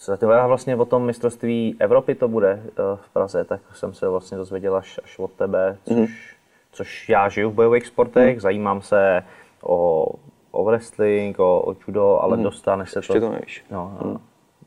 Se 0.00 0.16
vlastně 0.46 0.76
o 0.76 0.84
tom 0.84 1.06
mistrovství 1.06 1.76
Evropy 1.78 2.14
to 2.14 2.28
bude 2.28 2.62
eh, 2.66 2.72
v 2.96 3.08
Praze, 3.12 3.44
tak 3.44 3.60
jsem 3.72 3.94
se 3.94 4.08
vlastně 4.08 4.38
dozvěděl 4.38 4.76
až, 4.76 5.00
až 5.04 5.18
od 5.18 5.32
tebe, 5.32 5.76
což, 5.84 5.96
mm. 5.96 6.06
což 6.72 7.08
já 7.08 7.28
žiju 7.28 7.50
v 7.50 7.54
bojových 7.54 7.86
sportech, 7.86 8.34
mm. 8.34 8.40
zajímám 8.40 8.82
se 8.82 9.24
o, 9.62 10.06
o 10.50 10.64
wrestling, 10.64 11.38
o, 11.38 11.60
o 11.60 11.76
judo, 11.86 12.18
ale 12.20 12.36
mm. 12.36 12.42
dostane 12.42 12.86
se 12.86 12.98
Ještě 12.98 13.12
to... 13.12 13.20
to 13.20 13.32
nevíš. 13.32 13.64
No, 13.70 13.98
mm. 14.04 14.20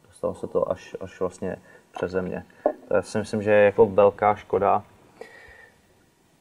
dostalo 0.08 0.36
se 0.36 0.48
to 0.48 0.72
až, 0.72 0.96
až 1.02 1.20
vlastně 1.20 1.56
přeze 1.92 2.22
mě. 2.22 2.46
To 2.88 3.02
si 3.02 3.18
myslím, 3.18 3.42
že 3.42 3.52
je 3.52 3.66
jako 3.66 3.86
velká 3.86 4.36
škoda. 4.36 4.84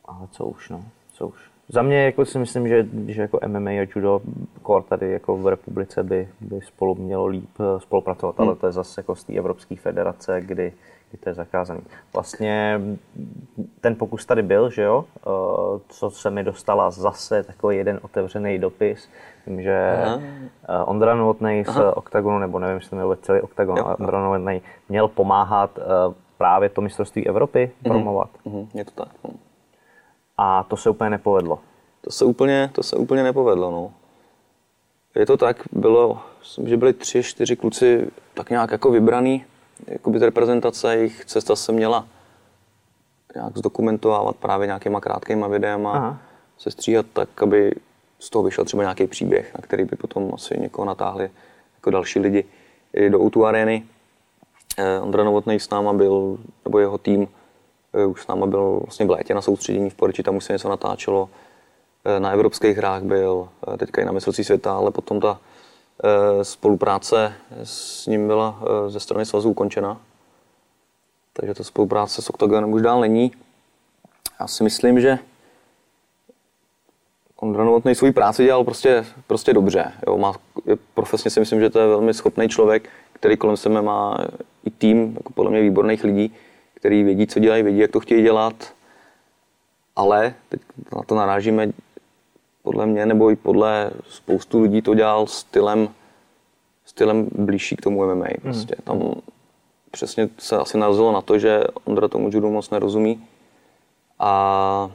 Ale 0.05 0.29
co 0.31 0.45
už, 0.45 0.69
no, 0.69 0.85
co 1.13 1.27
už. 1.27 1.52
Za 1.73 1.83
mě 1.83 2.05
jako 2.05 2.25
si 2.25 2.39
myslím, 2.39 2.69
že, 2.69 2.87
že 3.07 3.23
jako 3.23 3.39
MMA 3.47 3.71
a 3.71 3.87
judo 3.97 4.21
kor 4.63 4.83
tady 4.83 5.13
jako 5.13 5.37
v 5.37 5.47
republice 5.47 6.03
by, 6.03 6.29
by 6.41 6.61
spolu 6.61 6.95
mělo 6.95 7.27
líp 7.27 7.51
eh, 7.61 7.81
spolupracovat, 7.81 8.39
hmm. 8.39 8.49
ale 8.49 8.57
to 8.57 8.67
je 8.67 8.73
zase 8.73 9.01
jako 9.01 9.17
z 9.17 9.25
té 9.25 9.33
Evropské 9.33 9.77
federace, 9.77 10.41
kdy, 10.41 10.73
kdy 11.11 11.19
to 11.19 11.29
je 11.29 11.35
zakázaný. 11.35 11.81
Vlastně 12.15 12.81
ten 13.81 13.97
pokus 13.97 14.27
tady 14.27 14.43
byl, 14.43 14.71
že 14.71 14.83
jo, 14.83 15.05
eh, 15.17 15.81
co 15.89 16.11
se 16.11 16.31
mi 16.31 16.45
dostala 16.45 16.91
zase 16.91 17.43
takový 17.43 17.77
jeden 17.77 18.01
otevřený 18.03 18.59
dopis, 18.59 19.09
Vím, 19.47 19.63
že 19.63 19.97
Aha. 20.05 20.21
Eh, 20.69 20.85
Ondra 20.85 21.15
Novotnej 21.15 21.65
z. 21.65 21.93
Oktagonu, 21.95 22.39
nebo 22.39 22.59
nevím, 22.59 22.77
jestli 22.77 22.91
to 22.91 22.97
měl 22.97 23.17
celý 23.17 23.41
Oktagon, 23.41 23.79
ale 23.79 23.97
Ondra 23.97 24.23
Novotnej 24.23 24.61
měl 24.89 25.09
pomáhat 25.09 25.79
právě 26.39 26.69
to 26.69 26.81
mistrovství 26.81 27.27
Evropy 27.27 27.71
mm-hmm. 27.71 27.89
promovat. 27.89 28.31
Mm-hmm. 28.47 28.67
Je 28.75 28.85
to 28.85 28.91
tak. 28.91 29.09
A 30.39 30.63
to 30.63 30.77
se 30.77 30.91
úplně 30.91 31.11
nepovedlo. 31.11 31.59
To 32.01 32.11
se 32.11 32.25
úplně, 32.25 32.71
to 32.75 32.83
se 32.83 32.97
úplně 32.97 33.23
nepovedlo, 33.23 33.71
no. 33.71 33.93
Je 35.15 35.27
to 35.27 35.37
tak, 35.37 35.57
bylo, 35.73 36.23
myslím, 36.41 36.69
že 36.69 36.77
byli 36.77 36.93
tři, 36.93 37.23
čtyři 37.23 37.57
kluci 37.57 38.11
tak 38.35 38.51
nějak 38.51 38.71
jako 38.71 38.91
vybraný, 38.91 39.45
jakoby 39.87 40.19
reprezentace, 40.19 40.97
jejich 40.97 41.25
cesta 41.25 41.57
se 41.57 41.73
měla 41.73 42.07
nějak 43.35 43.59
zdokumentovávat 43.59 44.37
právě 44.37 44.67
nějakýma 44.67 45.01
krátkýma 45.01 45.47
videama, 45.49 45.93
Aha. 45.93 46.19
se 46.59 46.71
stříhat 46.71 47.07
tak, 47.13 47.43
aby 47.43 47.75
z 48.19 48.31
toho 48.31 48.43
vyšel 48.43 48.65
třeba 48.65 48.83
nějaký 48.83 49.07
příběh, 49.07 49.55
na 49.55 49.61
který 49.61 49.85
by 49.85 49.97
potom 49.97 50.31
asi 50.35 50.61
někoho 50.61 50.85
natáhli 50.85 51.31
jako 51.75 51.91
další 51.91 52.19
lidi 52.19 52.45
do 53.09 53.21
Outu 53.21 53.47
Areny. 53.47 53.83
Eh, 54.79 55.01
Ondra 55.01 55.25
Novotný 55.25 55.61
s 55.61 55.71
náma 55.71 55.93
byl, 55.93 56.39
nebo 56.65 56.79
jeho 56.79 56.99
tým 56.99 57.29
už 58.07 58.23
s 58.23 58.27
náma 58.27 58.47
byl 58.47 58.81
vlastně 58.85 59.07
v 59.07 59.11
létě 59.11 59.35
na 59.35 59.43
soustředění 59.43 59.91
v 59.91 59.95
Poreči, 59.95 60.23
tam 60.23 60.37
už 60.37 60.45
se 60.45 60.53
něco 60.53 60.69
natáčelo. 60.69 61.29
Eh, 62.05 62.21
na 62.21 62.31
evropských 62.31 62.77
hrách 62.77 63.03
byl, 63.03 63.49
teďka 63.77 64.03
i 64.03 64.05
na 64.05 64.13
mistrovství 64.13 64.45
světa, 64.45 64.77
ale 64.77 64.91
potom 64.91 65.21
ta 65.21 65.41
spolupráce 66.43 67.33
s 67.65 68.07
ním 68.07 68.27
byla 68.27 68.61
ze 68.89 69.01
strany 69.01 69.27
svazu 69.27 69.51
ukončena. 69.51 70.01
Takže 71.33 71.55
ta 71.55 71.65
spolupráce 71.65 72.23
s 72.23 72.31
Octagonem 72.31 72.73
už 72.73 72.83
dál 72.83 73.01
není. 73.01 73.33
Já 74.41 74.47
si 74.47 74.65
myslím, 74.65 75.01
že 75.01 75.19
Ondra 77.43 77.65
Novotný 77.65 77.95
svou 77.95 78.13
práci 78.13 78.45
dělal 78.45 78.65
prostě, 78.65 79.05
prostě 79.27 79.53
dobře. 79.53 79.93
Jo, 80.07 80.19
má, 80.19 80.35
profesně 80.95 81.31
si 81.31 81.41
myslím, 81.41 81.61
že 81.61 81.71
to 81.71 81.79
je 81.79 81.87
velmi 81.87 82.15
schopný 82.15 82.49
člověk, 82.49 82.89
který 83.13 83.37
kolem 83.37 83.57
sebe 83.57 83.83
má 83.83 84.19
i 84.65 84.71
tým, 84.71 85.15
jako 85.17 85.33
podle 85.33 85.51
mě 85.51 85.61
výborných 85.61 86.05
lidí, 86.05 86.35
který 86.83 87.05
vědí, 87.05 87.27
co 87.27 87.39
dělají, 87.41 87.63
vědí, 87.63 87.79
jak 87.79 87.91
to 87.91 88.01
chtějí 88.01 88.23
dělat, 88.23 88.75
ale 89.97 90.35
teď 90.49 90.61
na 90.97 91.03
to 91.03 91.15
narážíme 91.15 91.73
podle 92.63 92.87
mě, 92.87 93.07
nebo 93.07 93.31
i 93.31 93.37
podle 93.37 93.91
spoustu 94.09 94.63
lidí 94.63 94.83
to 94.83 94.95
dělal 94.95 95.27
stylem, 95.27 95.89
stylem 96.85 97.29
blížší 97.35 97.77
k 97.77 97.81
tomu 97.81 98.07
MMA. 98.07 98.27
Prostě. 98.43 98.75
Mm. 98.79 98.83
Tam 98.85 99.15
přesně 99.91 100.29
se 100.39 100.57
asi 100.57 100.79
narazilo 100.79 101.13
na 101.13 101.21
to, 101.21 101.39
že 101.39 101.65
Ondra 101.85 102.09
tomu 102.09 102.31
judu 102.33 102.51
moc 102.51 102.71
nerozumí 102.71 103.27
a 104.19 104.91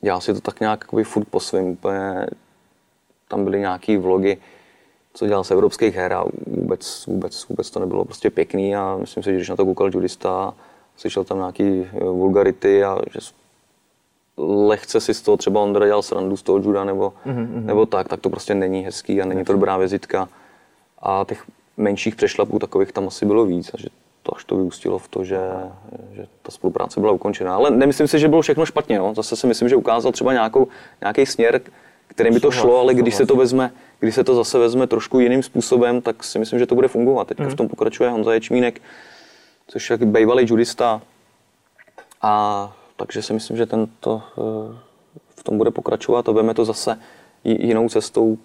dělal 0.00 0.20
si 0.20 0.34
to 0.34 0.40
tak 0.40 0.60
nějak 0.60 0.84
furt 1.02 1.28
po 1.28 1.40
svým. 1.40 1.66
Úplně, 1.66 2.26
tam 3.28 3.44
byly 3.44 3.60
nějaký 3.60 3.96
vlogy, 3.96 4.36
co 5.14 5.26
dělal 5.26 5.44
z 5.44 5.50
evropských 5.50 5.94
her 5.94 6.12
a 6.12 6.24
vůbec, 6.46 7.06
vůbec, 7.06 7.48
vůbec 7.48 7.70
to 7.70 7.80
nebylo 7.80 8.04
prostě 8.04 8.30
pěkný 8.30 8.76
a 8.76 8.96
myslím 9.00 9.22
si, 9.22 9.30
že 9.30 9.36
když 9.36 9.48
na 9.48 9.56
to 9.56 9.64
koukal 9.64 9.90
judista, 9.94 10.54
slyšel 10.96 11.24
tam 11.24 11.38
nějaký 11.38 11.86
eh, 11.92 12.04
vulgarity 12.04 12.84
a 12.84 12.98
že 13.12 13.20
lehce 14.38 15.00
si 15.00 15.14
z 15.14 15.22
toho 15.22 15.36
třeba 15.36 15.60
Ondra 15.60 15.86
dělal 15.86 16.02
srandu 16.02 16.36
z 16.36 16.42
toho 16.42 16.58
juda 16.58 16.84
nebo, 16.84 17.12
mm-hmm. 17.26 17.64
nebo 17.64 17.86
tak, 17.86 18.08
tak 18.08 18.20
to 18.20 18.30
prostě 18.30 18.54
není 18.54 18.84
hezký 18.84 19.22
a 19.22 19.24
není 19.24 19.44
to 19.44 19.52
dobrá 19.52 19.76
vizitka. 19.76 20.28
A 21.02 21.24
těch 21.28 21.44
menších 21.76 22.16
přešlapů 22.16 22.58
takových 22.58 22.92
tam 22.92 23.08
asi 23.08 23.26
bylo 23.26 23.44
víc 23.44 23.70
a 23.74 23.76
že 23.78 23.88
to 24.22 24.36
až 24.36 24.44
to 24.44 24.56
vyústilo 24.56 24.98
v 24.98 25.08
to, 25.08 25.24
že, 25.24 25.40
že 26.12 26.26
ta 26.42 26.50
spolupráce 26.50 27.00
byla 27.00 27.12
ukončena. 27.12 27.54
Ale 27.54 27.70
nemyslím 27.70 28.08
si, 28.08 28.18
že 28.18 28.28
bylo 28.28 28.42
všechno 28.42 28.66
špatně. 28.66 28.98
No. 28.98 29.14
Zase 29.14 29.36
si 29.36 29.46
myslím, 29.46 29.68
že 29.68 29.76
ukázal 29.76 30.12
třeba 30.12 30.32
nějakou, 30.32 30.68
nějaký 31.00 31.26
směr, 31.26 31.60
kterým 32.08 32.34
by 32.34 32.40
to 32.40 32.50
šlo, 32.50 32.80
ale 32.80 32.94
když 32.94 33.14
se 33.14 33.26
to 33.26 33.36
vezme, 33.36 33.70
když 34.00 34.14
se 34.14 34.24
to 34.24 34.34
zase 34.34 34.58
vezme 34.58 34.86
trošku 34.86 35.20
jiným 35.20 35.42
způsobem, 35.42 36.00
tak 36.00 36.24
si 36.24 36.38
myslím, 36.38 36.58
že 36.58 36.66
to 36.66 36.74
bude 36.74 36.88
fungovat. 36.88 37.28
Teďka 37.28 37.44
mm. 37.44 37.50
v 37.50 37.54
tom 37.54 37.68
pokračuje 37.68 38.10
Honza 38.10 38.32
Ječmínek, 38.34 38.82
což 39.66 39.90
je 39.90 39.96
bývalý 39.96 40.46
judista, 40.48 41.02
A 42.22 42.72
takže 42.96 43.22
si 43.22 43.32
myslím, 43.32 43.56
že 43.56 43.66
tento 43.66 44.22
eh, 44.38 44.76
v 45.36 45.42
tom 45.42 45.58
bude 45.58 45.70
pokračovat 45.70 46.28
a 46.28 46.32
veme 46.32 46.54
to 46.54 46.64
zase 46.64 46.98
jinou 47.44 47.88
cestou. 47.88 48.38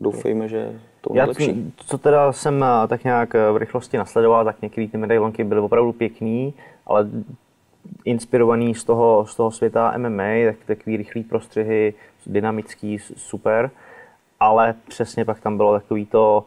Doufejme, 0.00 0.48
že 0.48 0.80
to 1.00 1.10
bude 1.10 1.20
Já, 1.20 1.26
lepší. 1.26 1.72
co 1.86 1.98
teda 1.98 2.32
jsem 2.32 2.64
eh, 2.64 2.88
tak 2.88 3.04
nějak 3.04 3.34
eh, 3.34 3.52
v 3.52 3.56
rychlosti 3.56 3.96
nasledoval, 3.96 4.44
tak 4.44 4.62
některé 4.62 4.88
ty 4.88 4.96
medailonky 4.96 5.44
byly 5.44 5.60
opravdu 5.60 5.92
pěkný, 5.92 6.54
ale 6.86 7.08
inspirovaný 8.04 8.74
z 8.74 8.84
toho, 8.84 9.26
z 9.26 9.36
toho 9.36 9.50
světa 9.50 9.94
MMA, 9.98 10.46
tak 10.46 10.56
takový 10.66 10.96
rychlý 10.96 11.22
prostřihy, 11.24 11.94
dynamický, 12.26 12.98
super, 12.98 13.70
ale 14.40 14.74
přesně 14.88 15.24
pak 15.24 15.40
tam 15.40 15.56
bylo 15.56 15.72
takový 15.72 16.06
to 16.06 16.44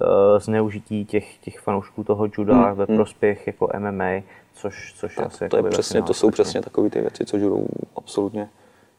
uh, 0.00 0.06
zneužití 0.38 1.04
těch, 1.04 1.38
těch 1.38 1.60
fanoušků 1.60 2.04
toho 2.04 2.28
juda 2.38 2.54
Hmm, 2.54 2.74
ve 2.74 2.84
hmm. 2.84 2.96
prospěch 2.96 3.46
jako 3.46 3.68
MMA, 3.78 4.22
což, 4.54 4.94
což 4.96 5.14
Tak, 5.14 5.26
asi 5.26 5.38
to, 5.38 5.44
je 5.44 5.48
jakoby 5.58 5.70
přesně, 5.70 6.02
to 6.02 6.14
jsou 6.14 6.30
přesně 6.30 6.62
takové 6.62 6.90
ty 6.90 7.00
věci, 7.00 7.24
co 7.24 7.36
judo 7.36 7.64
absolutně 7.96 8.48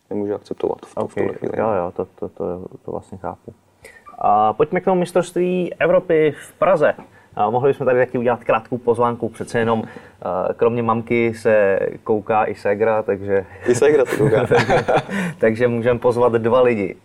nemůže 0.09 0.33
akceptovat 0.33 0.77
v, 0.85 0.95
to, 0.95 1.07
v 1.07 1.13
tuhle 1.15 1.29
Okay, 1.29 1.39
chvíli. 1.39 1.59
jo, 1.59 1.71
jo, 1.71 1.93
to, 1.95 2.05
to, 2.05 2.29
to, 2.29 2.61
to 2.85 2.91
vlastně 2.91 3.17
chápu. 3.17 3.53
A 4.17 4.53
pojďme 4.53 4.81
k 4.81 4.85
tomu 4.85 4.99
mistrovství 4.99 5.73
Evropy 5.73 6.35
v 6.47 6.53
Praze. 6.53 6.93
A 7.35 7.49
mohli 7.49 7.69
bychom 7.69 7.85
tady 7.85 7.99
taky 7.99 8.17
udělat 8.17 8.43
krátkou 8.43 8.77
pozvánku, 8.77 9.29
přece 9.29 9.59
jenom 9.59 9.83
eh, 9.87 10.53
kromě 10.53 10.83
mamky 10.83 11.33
se 11.33 11.79
kouká 12.03 12.45
i 12.45 12.55
Segra, 12.55 13.03
takže, 13.03 13.45
I 13.67 13.75
se 13.75 13.85
hra 13.85 14.05
to 14.05 14.17
kouká. 14.17 14.47
takže 15.39 15.67
můžeme 15.67 15.99
pozvat 15.99 16.31
dva 16.31 16.61
lidi. 16.61 16.95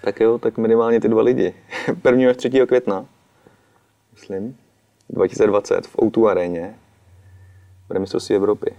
tak 0.00 0.20
jo, 0.20 0.38
tak 0.38 0.58
minimálně 0.58 1.00
ty 1.00 1.08
dva 1.08 1.22
lidi. 1.22 1.54
1. 2.04 2.30
až 2.30 2.36
3. 2.36 2.50
května, 2.50 3.04
myslím, 4.12 4.56
2020 5.10 5.86
v 5.86 5.96
O2 5.96 6.26
aréně 6.26 6.74
bude 7.88 8.00
mistrovství 8.00 8.36
Evropy. 8.36 8.70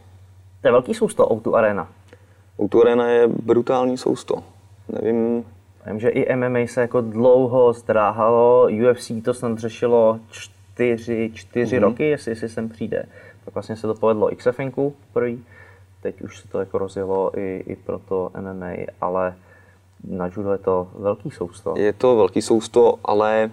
To 0.62 0.68
je 0.68 0.72
velký 0.72 0.94
sousto 0.94 1.26
O2 1.26 1.56
Arena. 1.56 1.90
O2 2.60 2.82
arena 2.82 3.08
je 3.08 3.28
brutální 3.28 3.98
sousto. 3.98 4.44
Nevím, 4.90 5.46
Vím, 5.86 6.00
že 6.00 6.10
i 6.10 6.36
MMA 6.36 6.60
se 6.66 6.82
jako 6.82 7.02
dlouho 7.02 7.74
zdráhalo, 7.74 8.68
UFC 8.90 9.12
to 9.26 9.34
snad 9.34 9.58
řešilo 9.60 10.20
čtyři, 10.74 11.32
čtyři 11.34 11.76
Mhm. 11.76 11.84
roky, 11.84 12.04
jestli, 12.04 12.32
jestli 12.32 12.50
sem 12.50 12.70
přijde. 12.70 13.04
Tak 13.46 13.54
vlastně 13.54 13.76
se 13.76 13.88
to 13.88 13.94
povedlo 13.96 14.30
XFNku 14.36 14.96
první, 15.14 15.46
teď 16.02 16.22
už 16.22 16.40
se 16.40 16.48
to 16.48 16.60
jako 16.60 16.78
rozjelo 16.78 17.40
i, 17.40 17.64
i 17.68 17.76
pro 17.76 18.00
to 18.00 18.32
MMA, 18.42 18.72
ale 19.02 19.36
na 20.04 20.28
judo 20.36 20.52
je 20.52 20.58
to 20.58 20.90
velký 20.96 21.32
sousto. 21.32 21.74
Je 21.78 21.94
to 21.94 22.16
velký 22.16 22.42
sousto, 22.42 22.96
ale 23.06 23.52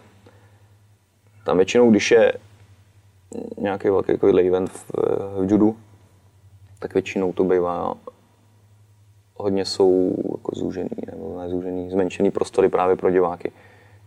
tam 1.45 1.57
většinou, 1.57 1.91
když 1.91 2.11
je 2.11 2.33
nějaký 3.59 3.89
velký 3.89 4.12
takovýhle 4.12 4.43
event 4.43 4.71
v, 4.71 4.91
v 5.39 5.51
judu, 5.51 5.77
tak 6.79 6.95
většinou 6.95 7.33
to 7.33 7.45
bývá 7.45 7.95
hodně 9.37 9.64
jsou 9.64 10.16
jako 10.33 10.53
zúžený, 10.55 10.89
nebo 11.11 11.41
ne 11.41 11.49
zúžený, 11.49 11.91
zmenšený 11.91 12.31
prostory 12.31 12.69
právě 12.69 12.97
pro 12.97 13.11
diváky. 13.11 13.53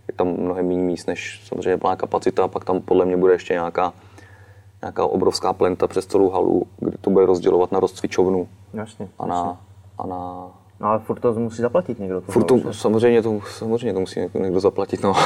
Je 0.08 0.14
tam 0.16 0.28
mnohem 0.28 0.68
méně 0.68 0.84
míst, 0.84 1.08
než 1.08 1.42
samozřejmě 1.46 1.78
plná 1.78 1.96
kapacita, 1.96 2.48
pak 2.48 2.66
tam 2.66 2.82
podle 2.82 3.06
mě 3.06 3.18
bude 3.18 3.34
ještě 3.34 3.54
nějaká, 3.54 3.94
nějaká 4.82 5.06
obrovská 5.06 5.54
plenta 5.54 5.88
přes 5.88 6.06
celou 6.06 6.30
halu, 6.30 6.64
kde 6.78 6.98
to 7.02 7.10
bude 7.10 7.26
rozdělovat 7.26 7.72
na 7.72 7.80
rozcvičovnu 7.80 8.48
Jasně. 8.74 9.08
a 9.20 9.26
na, 9.26 9.58
a 9.98 10.08
na 10.08 10.48
No 10.82 10.88
ale 10.88 11.00
furt 11.00 11.20
to 11.20 11.34
musí 11.34 11.62
zaplatit 11.62 12.00
někdo. 12.00 12.22
To 12.22 12.32
Furt 12.32 12.44
to, 12.44 12.74
samozřejmě, 12.74 13.22
to, 13.22 13.40
samozřejmě 13.50 13.94
to 13.94 14.00
musí 14.00 14.20
někdo, 14.20 14.40
někdo 14.40 14.60
zaplatit, 14.60 15.04
no. 15.04 15.14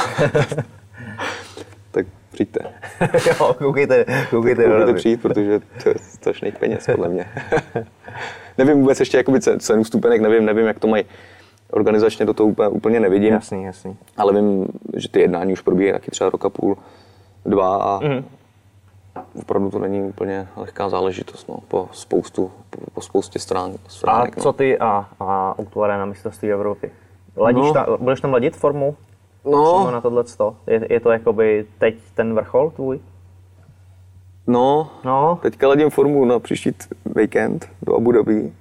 tak 1.90 2.06
přijďte. 2.32 2.60
jo, 3.26 3.54
koukejte, 3.58 4.04
koukejte. 4.30 4.68
doby. 4.68 4.94
přijít, 4.94 5.22
protože 5.22 5.60
to 5.82 5.88
je 5.88 5.94
strašných 5.98 6.58
peněz, 6.58 6.86
podle 6.86 7.08
mě. 7.08 7.26
nevím 8.58 8.80
vůbec 8.80 9.00
ještě 9.00 9.16
jakoby 9.16 9.38
ce- 9.38 9.58
cenu 9.58 9.82
vstupenek, 9.82 10.20
nevím, 10.20 10.44
nevím, 10.44 10.66
jak 10.66 10.78
to 10.78 10.86
mají 10.86 11.04
organizačně, 11.70 12.26
do 12.26 12.34
toho 12.34 12.48
úplně, 12.48 12.68
úplně 12.68 13.00
nevidím. 13.00 13.32
Jasný, 13.32 13.64
jasný. 13.64 13.96
Ale 14.16 14.32
vím, 14.32 14.66
že 14.96 15.08
ty 15.08 15.20
jednání 15.20 15.52
už 15.52 15.60
probíhají 15.60 15.92
taky 15.92 16.10
třeba 16.10 16.30
roka 16.30 16.50
půl, 16.50 16.76
dva 17.44 17.76
a 17.76 18.00
Mhm. 18.04 18.24
opravdu 19.40 19.70
to 19.70 19.78
není 19.78 20.02
úplně 20.02 20.48
lehká 20.56 20.88
záležitost, 20.88 21.48
no, 21.48 21.56
po 21.68 21.88
spoustu, 21.92 22.50
po, 22.70 22.78
po 22.94 23.00
spoustě 23.00 23.38
strán, 23.38 23.70
A 23.86 23.88
stránek. 23.88 24.36
co 24.42 24.52
ty 24.52 24.78
a, 24.78 25.06
a 25.20 25.54
O2 25.58 25.82
Arena 25.82 26.04
mistrovství 26.04 26.52
Evropy? 26.52 26.90
Ladíš 27.36 27.62
No. 27.66 27.72
ta, 27.72 27.86
budeš 28.00 28.20
tam 28.20 28.32
ladit 28.32 28.56
formu? 28.56 28.96
no. 29.44 29.90
Na 29.90 30.00
tohle 30.00 30.24
je, 30.66 30.86
je 30.92 31.00
to 31.00 31.10
jakoby 31.10 31.66
teď 31.78 31.94
ten 32.14 32.34
vrchol 32.34 32.70
tvůj? 32.70 33.00
no, 34.46 34.90
No, 35.04 35.38
teďka 35.42 35.68
ladím 35.68 35.90
formu 35.90 36.24
na 36.24 36.38
příští 36.38 36.70
víkend 37.16 37.68
do 37.82 37.96
Abu 37.96 38.12
Dhabi 38.12 38.52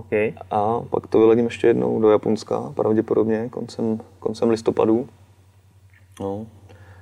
OK. 0.00 0.34
a 0.50 0.80
pak 0.90 1.06
to 1.06 1.18
vyladím 1.18 1.44
ještě 1.44 1.66
jednou 1.66 2.00
do 2.00 2.10
Japonska, 2.10 2.72
pravděpodobně 2.74 3.48
koncem, 3.48 4.00
koncem 4.18 4.50
listopadu. 4.50 5.08
No. 6.20 6.46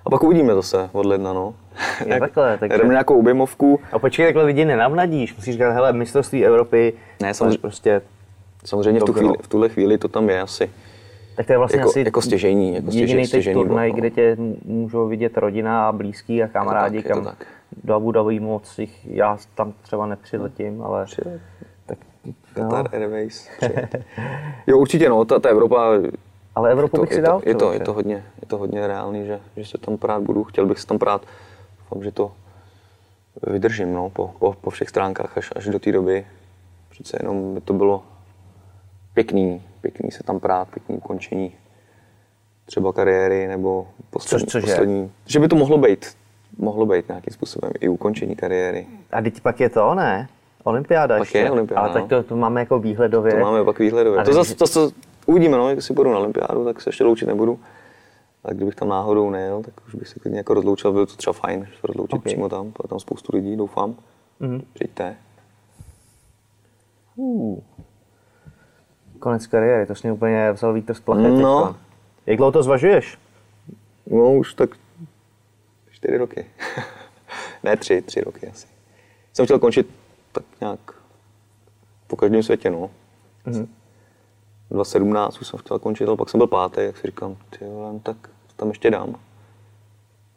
A 0.05 0.11
pak 0.11 0.22
uvidíme 0.22 0.55
zase 0.55 0.90
od 0.92 1.07
ledna, 1.07 1.32
no. 1.32 1.55
Je 2.07 2.20
takhle, 2.20 2.59
takže- 2.59 2.78
Jdeme 2.78 2.90
nějakou 2.90 3.18
objemovku. 3.18 3.80
A 3.92 3.99
počkej, 3.99 4.26
takhle 4.26 4.44
lidi 4.44 4.64
nenavnadíš. 4.64 5.36
Musíš 5.36 5.53
říkat, 5.55 5.72
hele, 5.72 5.92
mistrovství 5.92 6.46
Evropy. 6.46 6.92
Ne, 6.96 7.18
to 7.20 7.26
je 7.26 7.34
samozřejmě- 7.34 7.59
Prostě, 7.59 8.03
Samozřejmě 8.64 9.01
v, 9.01 9.05
tu 9.05 9.12
chvíli, 9.12 9.34
v 9.42 9.49
tuhle 9.49 9.68
chvíli 9.68 9.99
to 9.99 10.09
tam 10.09 10.30
je 10.30 10.40
asi 10.40 10.70
tak 11.38 11.46
to 11.46 11.53
je 11.53 11.59
vlastně 11.59 11.78
jako, 11.78 11.90
asi 11.90 12.01
jako 12.01 12.22
stěžení. 12.22 12.74
Jako 12.74 12.90
jediný 12.90 13.22
teď 13.22 13.28
stěžení 13.28 13.55
turnaj, 13.55 13.90
no. 13.90 13.94
kde 13.96 14.11
tě 14.11 14.36
můžou 14.64 15.09
vidět 15.09 15.38
rodina 15.38 15.88
a 15.88 15.92
blízký 15.92 16.42
a 16.42 16.49
kamarádi, 16.49 16.96
je 16.96 17.03
to 17.03 17.09
kam 17.09 17.24
tak. 17.24 17.46
do 17.84 17.94
Abu 17.94 18.12
Dhabi 18.12 18.40
moc 18.40 18.78
jich, 18.78 19.07
já 19.11 19.38
tam 19.55 19.72
třeba 19.82 20.07
nepřiletím, 20.07 20.82
ale 20.82 21.05
Přijet. 21.05 21.40
Qatar 22.63 22.89
Airways. 22.95 23.49
přijet. 23.57 24.05
jo, 24.67 24.79
určitě 24.79 25.09
no, 25.09 25.25
ta, 25.25 25.39
ta 25.39 25.49
Evropa, 25.49 25.91
ale 26.55 26.71
Evropu 26.73 26.97
to, 26.97 27.03
bych 27.03 27.13
si 27.13 27.19
je, 27.19 27.23
dal. 27.23 27.41
to, 27.41 27.49
je, 27.49 27.55
to, 27.55 27.73
je, 27.73 27.81
to 27.81 27.93
hodně, 27.93 28.25
je 28.43 28.47
to 28.47 28.59
hodně 28.59 28.87
reálný, 28.87 29.27
že, 29.27 29.41
že 29.57 29.67
se 29.67 29.79
tam 29.79 29.97
prát 29.97 30.23
budu, 30.23 30.45
chtěl 30.45 30.67
bych 30.67 30.79
se 30.79 30.87
tam 30.87 30.99
prát. 30.99 31.23
Doufám, 31.79 32.05
že 32.05 32.13
to 32.13 32.33
vydržím 33.47 33.95
no, 33.95 34.11
po, 34.11 34.35
po, 34.39 34.53
po 34.61 34.71
všech 34.71 34.89
stránkách 34.89 35.39
až, 35.39 35.51
až 35.57 35.67
do 35.67 35.79
té 35.79 35.93
doby. 35.93 36.27
Přece 36.91 37.19
jenom 37.21 37.55
by 37.55 37.61
to 37.61 37.73
bylo 37.73 38.03
pěkný, 39.15 39.63
pěkný 39.81 40.11
se 40.11 40.23
tam 40.23 40.41
prát, 40.41 40.69
pěkný 40.69 40.97
ukončení 40.97 41.53
třeba 42.65 42.93
kariéry 42.93 43.49
nebo 43.49 43.89
poslední, 44.11 44.47
Což- 44.47 44.53
což 44.53 44.65
je? 44.65 44.71
poslední 44.71 45.13
že 45.27 45.41
by 45.41 45.49
to 45.49 45.57
mohlo 45.57 45.79
být, 45.79 46.17
mohlo 46.59 46.87
být 46.87 47.09
nějakým 47.09 47.35
způsobem 47.35 47.71
i 47.81 47.89
ukončení 47.89 48.37
kariéry. 48.37 48.87
A 49.13 49.23
teď 49.23 49.41
pak 49.41 49.61
je 49.61 49.69
to, 49.69 49.95
ne? 49.95 50.29
Olympiáda 50.69 51.19
Pak 51.19 51.35
je 51.35 51.51
olympiáda, 51.51 51.83
Ale 51.83 51.93
tak 51.93 52.03
no. 52.03 52.09
to, 52.09 52.23
to 52.23 52.37
máme 52.37 52.61
jako 52.61 52.79
výhledově. 52.79 53.33
To 53.33 53.39
máme 53.39 53.64
pak 53.64 53.79
výhledově. 53.79 54.21
A 54.21 54.25
To 54.25 54.33
zase, 54.33 54.55
to, 54.55 54.69
to, 54.69 54.91
uvidíme, 55.27 55.57
no, 55.57 55.71
jak 55.71 55.83
si 55.83 55.95
půjdu 55.95 56.11
na 56.11 56.19
olympiádu, 56.19 56.64
tak 56.64 56.81
se 56.81 56.89
ještě 56.89 57.05
loučit 57.05 57.27
nebudu. 57.27 57.59
A 58.45 58.53
kdybych 58.53 58.75
tam 58.75 58.89
náhodou 58.89 59.31
nejel, 59.31 59.62
tak 59.62 59.75
už 59.87 59.95
bych 59.95 60.09
se 60.09 60.21
klidně 60.21 60.39
jako 60.39 60.55
rozloučil, 60.55 60.93
bylo 60.93 61.07
to 61.07 61.16
třeba 61.16 61.33
fajn, 61.33 61.66
že 61.71 61.73
se 61.81 61.87
rozloučit 61.87 62.14
Ok. 62.14 62.21
okay. 62.21 62.33
přímo 62.33 62.49
tam, 62.49 62.62
bylo 62.62 62.89
tam 62.89 63.01
spoustu 63.01 63.37
lidí, 63.37 63.57
doufám. 63.57 63.95
Mhm. 64.41 64.62
Přijďte. 64.75 65.16
Uh. 67.16 67.59
Konec 69.19 69.47
kariéry, 69.47 69.87
to 69.87 69.95
jsi 69.95 70.07
mě 70.07 70.12
úplně 70.12 70.53
vzal 70.53 70.73
vítr 70.73 70.95
z 70.95 71.01
plachet. 71.01 71.31
No. 71.31 71.66
teďka. 71.66 71.81
Jak 72.27 72.37
dlouho 72.37 72.53
to 72.53 72.62
zvažuješ? 72.62 73.19
No 74.07 74.35
už 74.35 74.55
tak 74.55 74.71
čtyři 75.91 76.16
roky. 76.16 76.47
ne 77.62 77.77
tři, 77.77 78.03
tři 78.03 78.21
roky 78.21 78.47
asi. 78.47 78.66
Jsem 79.33 79.45
chtěl 79.45 79.59
končit 79.59 79.91
tak 80.39 80.61
nějak 80.61 80.80
po 82.07 82.16
každém 82.16 82.43
světě, 82.43 82.70
no. 82.70 82.91
Mhm. 83.45 83.68
2017 84.70 85.41
už 85.41 85.47
jsem 85.47 85.59
chtěl 85.59 85.78
končit, 85.78 86.09
ale 86.09 86.16
pak 86.16 86.28
jsem 86.28 86.39
byl 86.39 86.47
pátý, 86.47 86.80
jak 86.80 86.97
si 86.97 87.07
říkám, 87.07 87.36
ty 87.51 87.64
no 87.64 88.01
tak 88.03 88.16
tam 88.57 88.68
ještě 88.68 88.91
dám. 88.91 89.14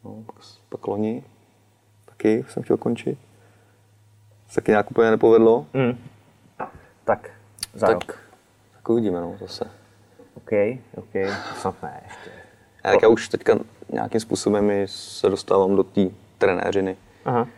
No, 0.04 0.22
pak, 0.26 0.36
pak 0.68 0.86
loni 0.86 1.24
taky 2.04 2.44
jsem 2.48 2.62
chtěl 2.62 2.76
končit. 2.76 3.18
Se 4.48 4.54
taky 4.54 4.70
nějak 4.70 4.90
úplně 4.90 5.10
nepovedlo. 5.10 5.66
Mm. 5.74 5.98
Tak, 7.04 7.30
za 7.74 7.86
tak, 7.86 7.94
rok. 7.94 8.18
tak 8.72 8.88
uvidíme, 8.88 9.20
no, 9.20 9.36
zase. 9.40 9.64
OK, 10.34 10.50
OK, 10.96 11.14
snad 11.56 11.82
ne 11.82 12.00
ještě. 12.04 12.30
A 12.84 12.90
tak 12.90 13.02
já 13.02 13.08
už 13.08 13.28
teďka 13.28 13.58
nějakým 13.92 14.20
způsobem 14.20 14.70
se 14.86 15.28
dostávám 15.28 15.76
do 15.76 15.82
té 15.82 16.00
trenéřiny. 16.38 16.96
Aha. 17.24 17.48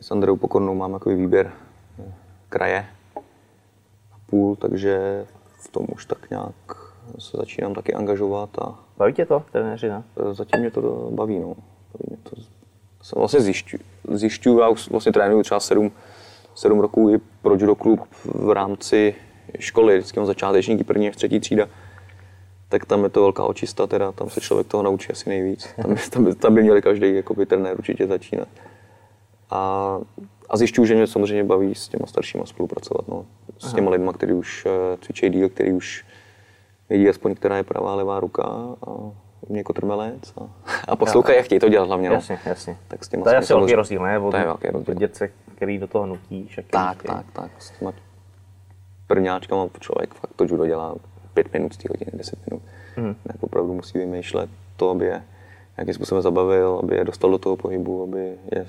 S 0.00 0.10
Andreou 0.10 0.36
Pokornou 0.36 0.74
mám 0.74 0.92
takový 0.92 1.14
výběr 1.16 1.52
eh, 1.98 2.12
kraje 2.48 2.86
a 4.12 4.16
půl, 4.26 4.56
takže 4.56 5.24
v 5.60 5.68
tom 5.68 5.86
už 5.94 6.06
tak 6.06 6.30
nějak 6.30 6.54
se 7.18 7.36
začínám 7.36 7.74
taky 7.74 7.94
angažovat 7.94 8.58
a 8.58 8.78
Baví 8.96 9.12
tě 9.12 9.26
to, 9.26 9.42
trenéřina? 9.52 10.04
eh, 10.30 10.34
zatím 10.34 10.60
mě 10.60 10.70
to 10.70 11.08
baví. 11.10 11.38
No. 11.38 11.46
baví 11.48 12.04
mě 12.08 12.16
to. 12.22 12.36
Jsem 13.02 13.18
vlastně 13.18 13.40
zjišťu, 13.40 13.76
zjišťuju, 14.12 14.58
já 14.60 14.68
už 14.68 14.90
vlastně 14.90 15.12
trénuju 15.12 15.42
třeba 15.42 15.60
7, 15.60 15.92
7 16.54 16.80
roků 16.80 17.10
i 17.10 17.18
pro 17.42 17.54
judo 17.54 17.74
klub 17.74 18.00
v 18.24 18.50
rámci 18.50 19.14
školy, 19.58 19.98
vždycky 19.98 20.20
mám 20.20 20.26
začátečníky 20.26 20.84
první 20.84 21.08
až 21.08 21.16
třetí 21.16 21.40
třída, 21.40 21.66
tak 22.68 22.84
tam 22.86 23.04
je 23.04 23.10
to 23.10 23.20
velká 23.20 23.44
očista, 23.44 23.86
teda 23.86 24.12
tam 24.12 24.30
se 24.30 24.40
člověk 24.40 24.66
toho 24.66 24.82
naučí 24.82 25.12
asi 25.12 25.28
nejvíc. 25.28 25.68
Tam, 25.82 25.94
by- 25.94 26.00
tam, 26.10 26.24
by- 26.24 26.34
tam 26.34 26.54
by 26.54 26.62
měli 26.62 26.82
každý 26.82 27.14
jakoby, 27.14 27.46
trenér 27.46 27.78
určitě 27.78 28.06
začínat. 28.06 28.48
A, 29.50 29.98
a 30.50 30.56
zjišťuju, 30.56 30.86
že 30.86 30.94
mě 30.94 31.06
samozřejmě 31.06 31.44
baví 31.44 31.74
s 31.74 31.88
těma 31.88 32.06
staršíma 32.06 32.46
spolupracovat. 32.46 33.08
No. 33.08 33.26
S 33.58 33.72
těma 33.72 33.90
lidma, 33.90 34.12
kteří 34.12 34.32
už 34.32 34.66
eh, 34.66 34.96
cvičí 35.00 35.30
díl, 35.30 35.48
který 35.48 35.72
už 35.72 36.04
vědí 36.88 37.08
aspoň, 37.08 37.34
která 37.34 37.56
je 37.56 37.62
pravá, 37.62 37.94
levá 37.94 38.20
ruka 38.20 38.42
a 38.86 38.90
mě 39.48 39.62
kotrmelec 39.64 40.32
a, 40.40 40.48
a 40.88 40.96
poslouchají 40.96 41.38
a 41.38 41.42
chtějí 41.42 41.58
to 41.58 41.68
dělat 41.68 41.86
hlavně. 41.86 42.08
No. 42.08 42.14
Jasně, 42.14 42.38
jasně. 42.46 42.76
Tak 42.88 43.04
s 43.04 43.08
těma 43.08 43.24
to 43.24 43.30
je 43.30 43.36
asi 43.36 43.52
velký 43.54 43.74
rozdíl, 43.74 44.02
ne? 44.02 44.18
Od 44.18 44.30
To 44.30 44.36
je 44.36 44.44
velký 44.44 44.68
rozdíl. 44.68 44.94
dětce, 44.94 45.30
který 45.54 45.78
do 45.78 45.86
toho 45.86 46.06
který 46.52 46.70
Tak, 46.70 46.98
chtějí. 46.98 47.14
tak, 47.16 47.26
tak. 47.32 47.50
S 47.58 47.70
těma 47.70 47.92
prvňáčkama 49.06 49.68
člověk 49.80 50.14
fakt 50.14 50.32
to 50.36 50.44
judo 50.44 50.66
dělá 50.66 50.94
pět 51.34 51.52
minut 51.52 51.72
z 51.74 51.76
té 51.76 51.88
hodiny, 51.90 52.10
deset 52.14 52.38
minut. 52.50 52.62
Tak 53.26 53.36
opravdu 53.40 53.74
musí 53.74 53.98
vymýšlet 53.98 54.50
to, 54.76 54.90
aby 54.90 55.04
je 55.06 55.22
nějakým 55.76 55.94
způsobem 55.94 56.22
zabavil, 56.22 56.80
aby 56.82 56.96
je 56.96 57.04
dostal 57.04 57.30
do 57.30 57.38
toho 57.38 57.56
pohybu, 57.56 58.02
aby 58.02 58.34
je 58.52 58.66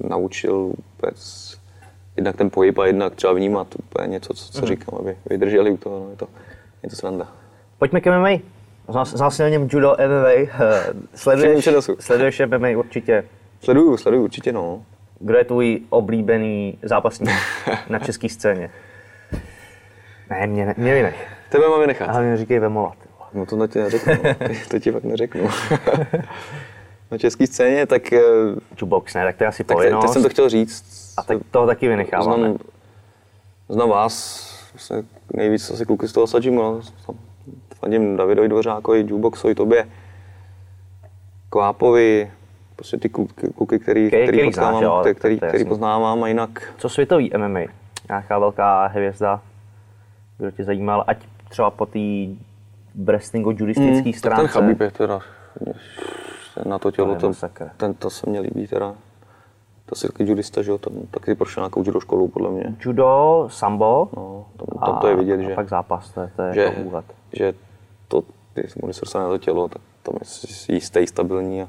naučil 0.00 0.72
vůbec 0.96 1.58
jednak 2.16 2.36
ten 2.36 2.50
pohyb 2.50 2.78
a 2.78 2.86
jednak 2.86 3.14
třeba 3.14 3.32
vnímat 3.32 3.66
úplně 3.78 4.08
něco, 4.08 4.34
co, 4.34 4.44
Mhm. 4.44 4.60
co 4.60 4.66
říkám, 4.66 4.98
aby 5.00 5.16
vydrželi 5.30 5.70
u 5.70 5.76
toho. 5.76 5.98
No, 6.04 6.10
je, 6.10 6.16
to, 6.16 6.28
je 6.82 6.90
to 6.90 6.96
sranda. 6.96 7.28
Pojďme 7.78 8.00
k 8.00 8.06
MMA. 8.06 8.28
Znal 9.04 9.30
jsi 9.30 9.42
na 9.42 9.48
něm 9.48 9.68
judo 9.72 9.96
MMA. 10.06 10.50
Sleduješ, 11.14 11.68
sleduješ 12.00 12.42
MMA 12.46 12.68
určitě. 12.78 13.24
Sleduju, 13.60 13.96
sleduju 13.96 14.24
určitě, 14.24 14.52
no. 14.52 14.82
Kdo 15.20 15.38
je 15.38 15.44
tvůj 15.44 15.80
oblíbený 15.90 16.78
zápasník 16.82 17.30
na 17.88 17.98
české 17.98 18.28
scéně? 18.28 18.70
Ne, 20.30 20.46
mě, 20.46 20.66
ne, 20.66 20.74
mě 20.78 20.94
vynech. 20.94 21.26
Tebe 21.48 21.68
máme 21.68 21.86
nechat. 21.86 22.08
Ale 22.08 22.22
mě 22.22 22.36
říkej 22.36 22.58
Vemola. 22.58 22.92
No 23.34 23.46
to 23.46 23.56
na 23.56 23.66
ti 23.66 23.78
neřeknu, 23.78 24.12
no. 24.24 24.34
to 24.70 24.78
ti 24.78 24.92
fakt 24.92 25.04
neřeknu. 25.04 25.48
Na 27.10 27.18
české 27.18 27.46
scéně, 27.46 27.86
tak, 27.86 28.12
eh, 28.12 28.20
Jukebox, 28.70 29.14
ne, 29.14 29.24
tak 29.24 29.36
to 29.36 29.44
je 29.44 29.48
asi 29.48 29.64
tak 29.64 29.76
povinnost. 29.76 30.04
teď 30.04 30.12
jsem 30.12 30.22
to 30.22 30.28
chtěl 30.28 30.48
říct. 30.48 30.84
A 31.16 31.22
tak 31.22 31.38
toho 31.50 31.66
taky 31.66 31.88
vynecháváme. 31.88 32.42
Znám, 32.48 32.58
znám 33.68 33.88
vás, 33.88 34.48
vlastně 34.74 34.96
nejvíc 35.34 35.70
asi 35.70 35.86
kluky 35.86 36.08
z 36.08 36.12
toho 36.12 36.26
Sajimu, 36.26 36.62
no. 36.62 36.80
Fandím 37.74 38.16
Davidovi 38.16 38.48
Dvořákovi, 38.48 38.98
Jukeboxovi, 39.00 39.54
tobě, 39.54 39.88
Kvápovi, 41.50 42.30
prostě 42.76 42.96
ty 42.98 43.08
kluky, 43.08 43.48
kluky 43.56 43.78
který, 43.78 44.08
Který- 44.08 44.22
který, 44.22 44.38
který 44.38 44.52
znáš, 44.52 44.64
poznávám, 44.64 44.82
jo, 44.82 44.98
který, 45.00 45.14
tak 45.14 45.18
který, 45.18 45.38
který 45.38 45.64
poznávám 45.64 46.24
a 46.24 46.28
jinak 46.28 46.74
Co 46.78 46.88
světový 46.88 47.30
MMA? 47.36 47.60
Nějaká 48.08 48.38
velká 48.38 48.86
hvězda, 48.86 49.40
kdo 50.38 50.50
tě 50.50 50.64
zajímal, 50.64 51.04
ať 51.06 51.18
třeba 51.48 51.70
po 51.70 51.86
té 51.86 51.98
wrestlingu 52.94 53.50
judistické 53.50 54.10
tak 54.10 54.18
stránce. 54.18 54.42
ten 54.42 54.48
Chabib 54.48 54.80
je 54.80 54.90
teda 54.90 55.20
na 56.64 56.78
to 56.78 56.90
tělo, 56.90 57.14
to, 57.16 57.32
ten, 57.76 57.94
to 57.94 58.10
se 58.10 58.30
mně 58.30 58.40
líbí 58.40 58.66
teda. 58.66 58.94
To 59.86 59.94
si 59.94 60.06
taky 60.08 60.24
judista, 60.28 60.62
že 60.62 60.70
jo, 60.70 60.78
tam 60.78 60.92
taky 61.10 61.34
prošel 61.34 61.60
nějakou 61.62 61.82
judo 61.86 62.00
školu, 62.00 62.28
podle 62.28 62.50
mě. 62.50 62.76
Judo, 62.80 63.44
sambo 63.50 64.08
No, 64.16 64.46
tam, 64.56 64.66
tam 64.92 64.98
to 65.00 65.06
je 65.08 65.16
vidět, 65.16 65.40
a 65.40 65.42
že, 65.42 65.54
pak 65.54 65.68
zápas, 65.68 66.10
to 66.10 66.20
je, 66.20 66.30
to 66.36 66.42
je 66.42 66.54
že, 66.54 66.60
jako 66.60 66.80
úvod. 66.80 67.04
že 67.32 67.54
to, 68.08 68.22
když 68.54 68.72
se 68.96 69.00
dostane 69.00 69.24
na 69.24 69.30
to 69.30 69.38
tělo, 69.38 69.68
tak 69.68 69.82
tam 70.02 70.14
je 70.14 70.74
jistý, 70.74 71.06
stabilní 71.06 71.62
a 71.62 71.68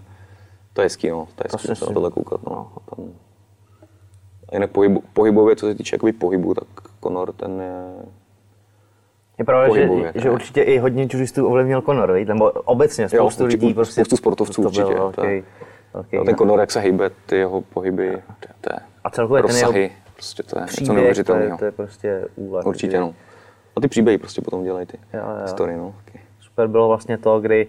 to 0.74 0.82
je 0.82 0.86
hezký, 0.86 1.10
no, 1.10 1.28
to 1.36 1.44
je 1.44 1.50
hezký 1.54 1.68
si 1.68 1.76
se 1.76 1.86
na 1.86 1.92
tohle 1.92 2.12
koukat, 2.12 2.44
no. 2.44 2.72
A 2.76 2.96
Tam, 2.96 3.06
a 4.50 4.56
jinak 4.56 4.72
pohybu, 4.72 5.04
pohybově, 5.14 5.56
co 5.56 5.66
se 5.66 5.76
týče 5.76 5.96
jakoby 5.96 6.14
pohybu, 6.14 6.54
tak 6.54 6.68
Conor 7.04 7.34
ten 7.34 7.62
je, 7.62 8.06
Je 9.40 9.46
pravda, 9.46 9.68
pohybově, 9.68 10.12
že, 10.16 10.22
že 10.22 10.30
určitě 10.30 10.62
i 10.62 10.78
hodně 10.78 11.08
judistů 11.14 11.48
ovlivnil 11.48 11.82
Conor, 11.82 12.12
viď? 12.12 12.28
nebo 12.28 12.52
obecně 12.52 13.10
spoustu 13.10 13.44
určitě, 13.44 13.66
lidí 13.66 13.74
prostě. 13.74 13.94
spoustu 13.94 14.18
sportovců 14.18 14.54
to 14.54 14.70
byl 14.70 14.82
určitě, 14.82 15.00
Velký, 15.00 15.16
to 15.16 15.26
je- 15.26 15.44
velký, 15.94 16.16
no, 16.18 16.24
ten 16.26 16.36
Conor, 16.36 16.60
jak 16.60 16.72
se 16.72 16.80
hýbe, 16.80 17.10
ty 17.26 17.36
jeho 17.36 17.62
pohyby, 17.62 18.08
to, 18.12 18.14
je- 18.16 18.54
to 18.62 18.74
je 18.74 18.80
A 19.04 19.10
celkově 19.10 19.44
ten 19.44 19.56
jeho 19.56 19.68
rozsahy, 19.72 19.92
prostě 20.14 20.44
to 20.44 20.58
je 20.58 20.62
něco 20.62 20.74
příběh, 20.74 20.88
to 20.88 20.92
je, 20.94 20.96
neuvěřitelného. 20.96 21.58
to 21.58 21.66
je 21.66 21.72
prostě 21.72 22.26
úlet. 22.36 22.66
Určitě, 22.66 22.92
že- 22.92 23.00
no. 23.00 23.14
A 23.76 23.82
ty 23.82 23.88
příběhy 23.88 24.18
prostě 24.18 24.42
potom 24.42 24.64
dělají 24.64 24.86
ty 24.86 24.98
Jo, 25.14 25.20
jo. 25.20 25.42
historie, 25.42 25.78
no. 25.78 25.96
taky. 26.06 26.20
Super 26.40 26.68
bylo 26.68 26.88
vlastně 26.88 27.18
to, 27.18 27.40
kdy 27.40 27.68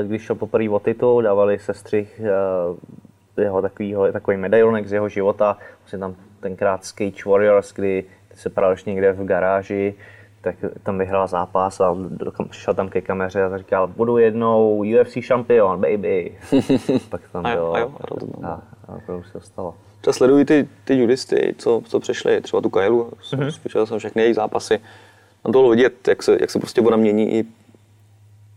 uh, 0.00 0.06
když 0.06 0.22
šel 0.22 0.36
poprvé 0.36 0.68
o 0.70 0.78
titul, 0.78 1.22
dávali 1.22 1.58
se 1.58 1.74
střih 1.74 2.20
uh, 3.36 3.42
jeho 3.44 3.62
takovýho, 3.62 4.12
takový 4.12 4.36
medailonek 4.36 4.86
z 4.88 4.92
jeho 4.92 5.08
života, 5.08 5.56
vlastně 5.80 5.98
tam 5.98 6.14
tenkrát 6.40 6.84
Cage 6.84 7.24
Warriors, 7.30 7.72
kdy 7.72 8.04
se 8.34 8.50
ještě 8.70 8.90
někde 8.90 9.12
v 9.12 9.24
garáži, 9.24 9.94
tak 10.42 10.54
tam 10.82 10.98
vyhrál 10.98 11.26
zápas 11.28 11.80
a 11.80 11.96
přišel 12.50 12.74
tam 12.74 12.88
ke 12.88 13.00
kameře 13.00 13.42
a 13.44 13.58
říkal, 13.58 13.86
budu 13.86 14.18
jednou 14.18 14.76
UFC 14.78 15.12
šampion, 15.20 15.80
baby. 15.80 16.38
Pak 17.08 17.20
tam 17.32 17.46
A 17.46 17.50
jo, 17.52 17.56
bylo 17.56 17.74
a 17.74 17.78
jo, 17.78 17.92
a 18.00 18.06
to 18.06 18.26
tam 18.26 18.44
a, 18.44 18.62
a 18.88 18.94
opravdu 18.96 19.24
se 19.24 19.32
to 19.32 19.40
stalo. 19.40 19.74
Třeba 20.00 20.12
sleduji 20.14 20.44
ty, 20.44 20.68
ty 20.84 20.94
judisty, 20.94 21.54
co, 21.58 21.82
co 21.84 22.00
přešli, 22.00 22.40
třeba 22.40 22.60
tu 22.60 22.70
Kailu, 22.70 23.10
Mhm. 23.32 23.42
mm-hmm. 23.48 23.84
jsem 23.86 23.98
všechny 23.98 24.22
jejich 24.22 24.34
zápasy. 24.36 24.78
Tam 25.42 25.52
to 25.52 25.58
bylo 25.58 25.70
vidět, 25.70 26.08
jak 26.08 26.22
se, 26.22 26.36
jak 26.40 26.50
se 26.50 26.58
prostě 26.58 26.80
ona 26.80 26.96
mění 26.96 27.32
i, 27.34 27.44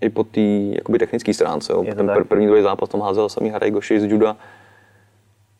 i 0.01 0.09
po 0.09 0.23
té 0.23 0.41
jakoby 0.75 0.99
technické 0.99 1.33
stránce. 1.33 1.73
Jo. 1.73 1.83
Ten 1.95 2.07
tak. 2.07 2.17
pr- 2.17 2.23
první, 2.23 2.47
druhý 2.47 2.61
zápas 2.61 2.89
tam 2.89 3.01
házel 3.01 3.29
samý 3.29 3.49
Haraj 3.49 3.71
Goši 3.71 3.99
z 3.99 4.03
juda. 4.03 4.35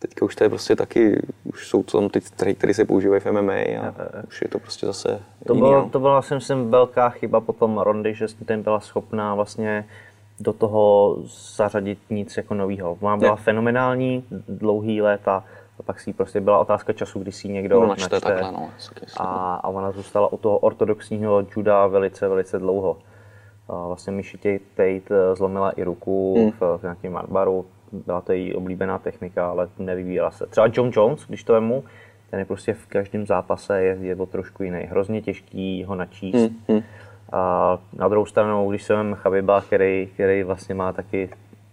Teďka 0.08 0.26
už 0.26 0.36
to 0.36 0.44
je 0.44 0.50
prostě 0.50 0.76
taky, 0.76 1.22
už 1.44 1.68
jsou 1.68 1.84
tam 1.84 2.10
ty 2.10 2.22
trhy, 2.22 2.56
které 2.56 2.74
se 2.74 2.86
používají 2.86 3.22
v 3.22 3.32
MMA 3.32 3.54
a 3.54 3.94
už 4.28 4.42
je 4.42 4.48
to 4.48 4.60
prostě 4.60 4.86
zase 4.86 5.20
To, 5.48 5.54
jiný, 5.54 5.62
bylo, 5.62 5.82
no. 5.82 5.90
to 5.90 6.00
byla 6.00 6.22
si 6.22 6.34
myslím 6.36 6.72
velká 6.72 7.10
chyba 7.10 7.42
potom 7.42 7.78
Rondy, 7.78 8.14
že 8.14 8.26
ten 8.46 8.62
byla 8.64 8.80
schopná 8.80 9.36
vlastně 9.36 9.86
do 10.40 10.54
toho 10.54 11.16
zařadit 11.56 12.00
nic 12.10 12.38
jako 12.38 12.54
novýho. 12.54 12.98
Ona 13.02 13.18
byla 13.18 13.32
Je. 13.32 13.38
fenomenální 13.38 14.24
dlouhý 14.50 15.02
léta, 15.02 15.44
a 15.80 15.84
pak 15.84 16.00
si 16.00 16.14
prostě 16.14 16.42
byla 16.42 16.60
otázka 16.60 16.94
času, 16.94 17.20
kdy 17.20 17.32
si 17.32 17.48
ji 17.48 17.54
někdo 17.54 17.80
No, 17.82 17.88
načte 17.88 18.20
takhle, 18.20 18.52
no. 18.52 18.70
a, 19.18 19.56
a 19.56 19.68
ona 19.68 19.92
zůstala 19.92 20.34
u 20.34 20.38
toho 20.38 20.58
ortodoxního 20.58 21.44
juda 21.58 21.88
velice, 21.88 22.28
velice 22.28 22.60
dlouho. 22.60 22.98
A 23.70 23.88
vlastně 23.88 24.14
Mishi 24.14 24.38
Tate 24.38 25.02
eh, 25.16 25.36
zlomila 25.36 25.72
i 25.72 25.84
ruku 25.84 26.36
Hmm. 26.38 26.52
v, 26.52 26.78
v 26.78 26.84
nějakém 26.84 27.18
arbaru, 27.18 27.66
byla 28.06 28.22
to 28.22 28.32
její 28.32 28.54
oblíbená 28.54 28.98
technika, 29.00 29.50
ale 29.50 29.70
nevyvíjela 29.78 30.32
se. 30.32 30.46
Třeba 30.46 30.68
John 30.74 30.92
Jones, 30.94 31.26
když 31.28 31.44
to 31.44 31.54
vemu, 31.54 31.84
ten 32.30 32.40
je 32.40 32.46
prostě 32.46 32.74
v 32.74 32.86
každém 32.86 33.26
zápase 33.28 33.84
je, 33.84 33.98
je 34.02 34.16
o 34.16 34.26
trošku 34.26 34.64
jiný. 34.64 34.80
Hrozně 34.80 35.22
těžký 35.22 35.84
ho 35.84 35.96
načíst. 35.96 36.52
Hmm, 36.70 36.82
A 37.32 37.78
na 37.94 38.08
druhou 38.08 38.26
stranu, 38.26 38.70
když 38.70 38.84
se 38.84 38.96
vem 38.96 39.16
Chabiba, 39.16 39.62
který, 39.62 40.10
který 40.14 40.44
vlastně 40.44 40.76
má 40.76 40.94
taky 40.94 41.30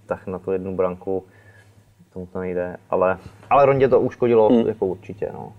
tak 0.06 0.26
na 0.26 0.38
tu 0.38 0.52
jednu 0.52 0.76
branku, 0.76 1.24
tomu 2.12 2.26
to 2.26 2.38
nejde. 2.40 2.76
Ale, 2.90 3.18
ale 3.50 3.66
Rondě 3.66 3.88
to 3.88 4.00
uškodilo 4.00 4.48
Hmm. 4.48 4.66
jako 4.68 4.86
určitě. 4.86 5.30
No. 5.32 5.52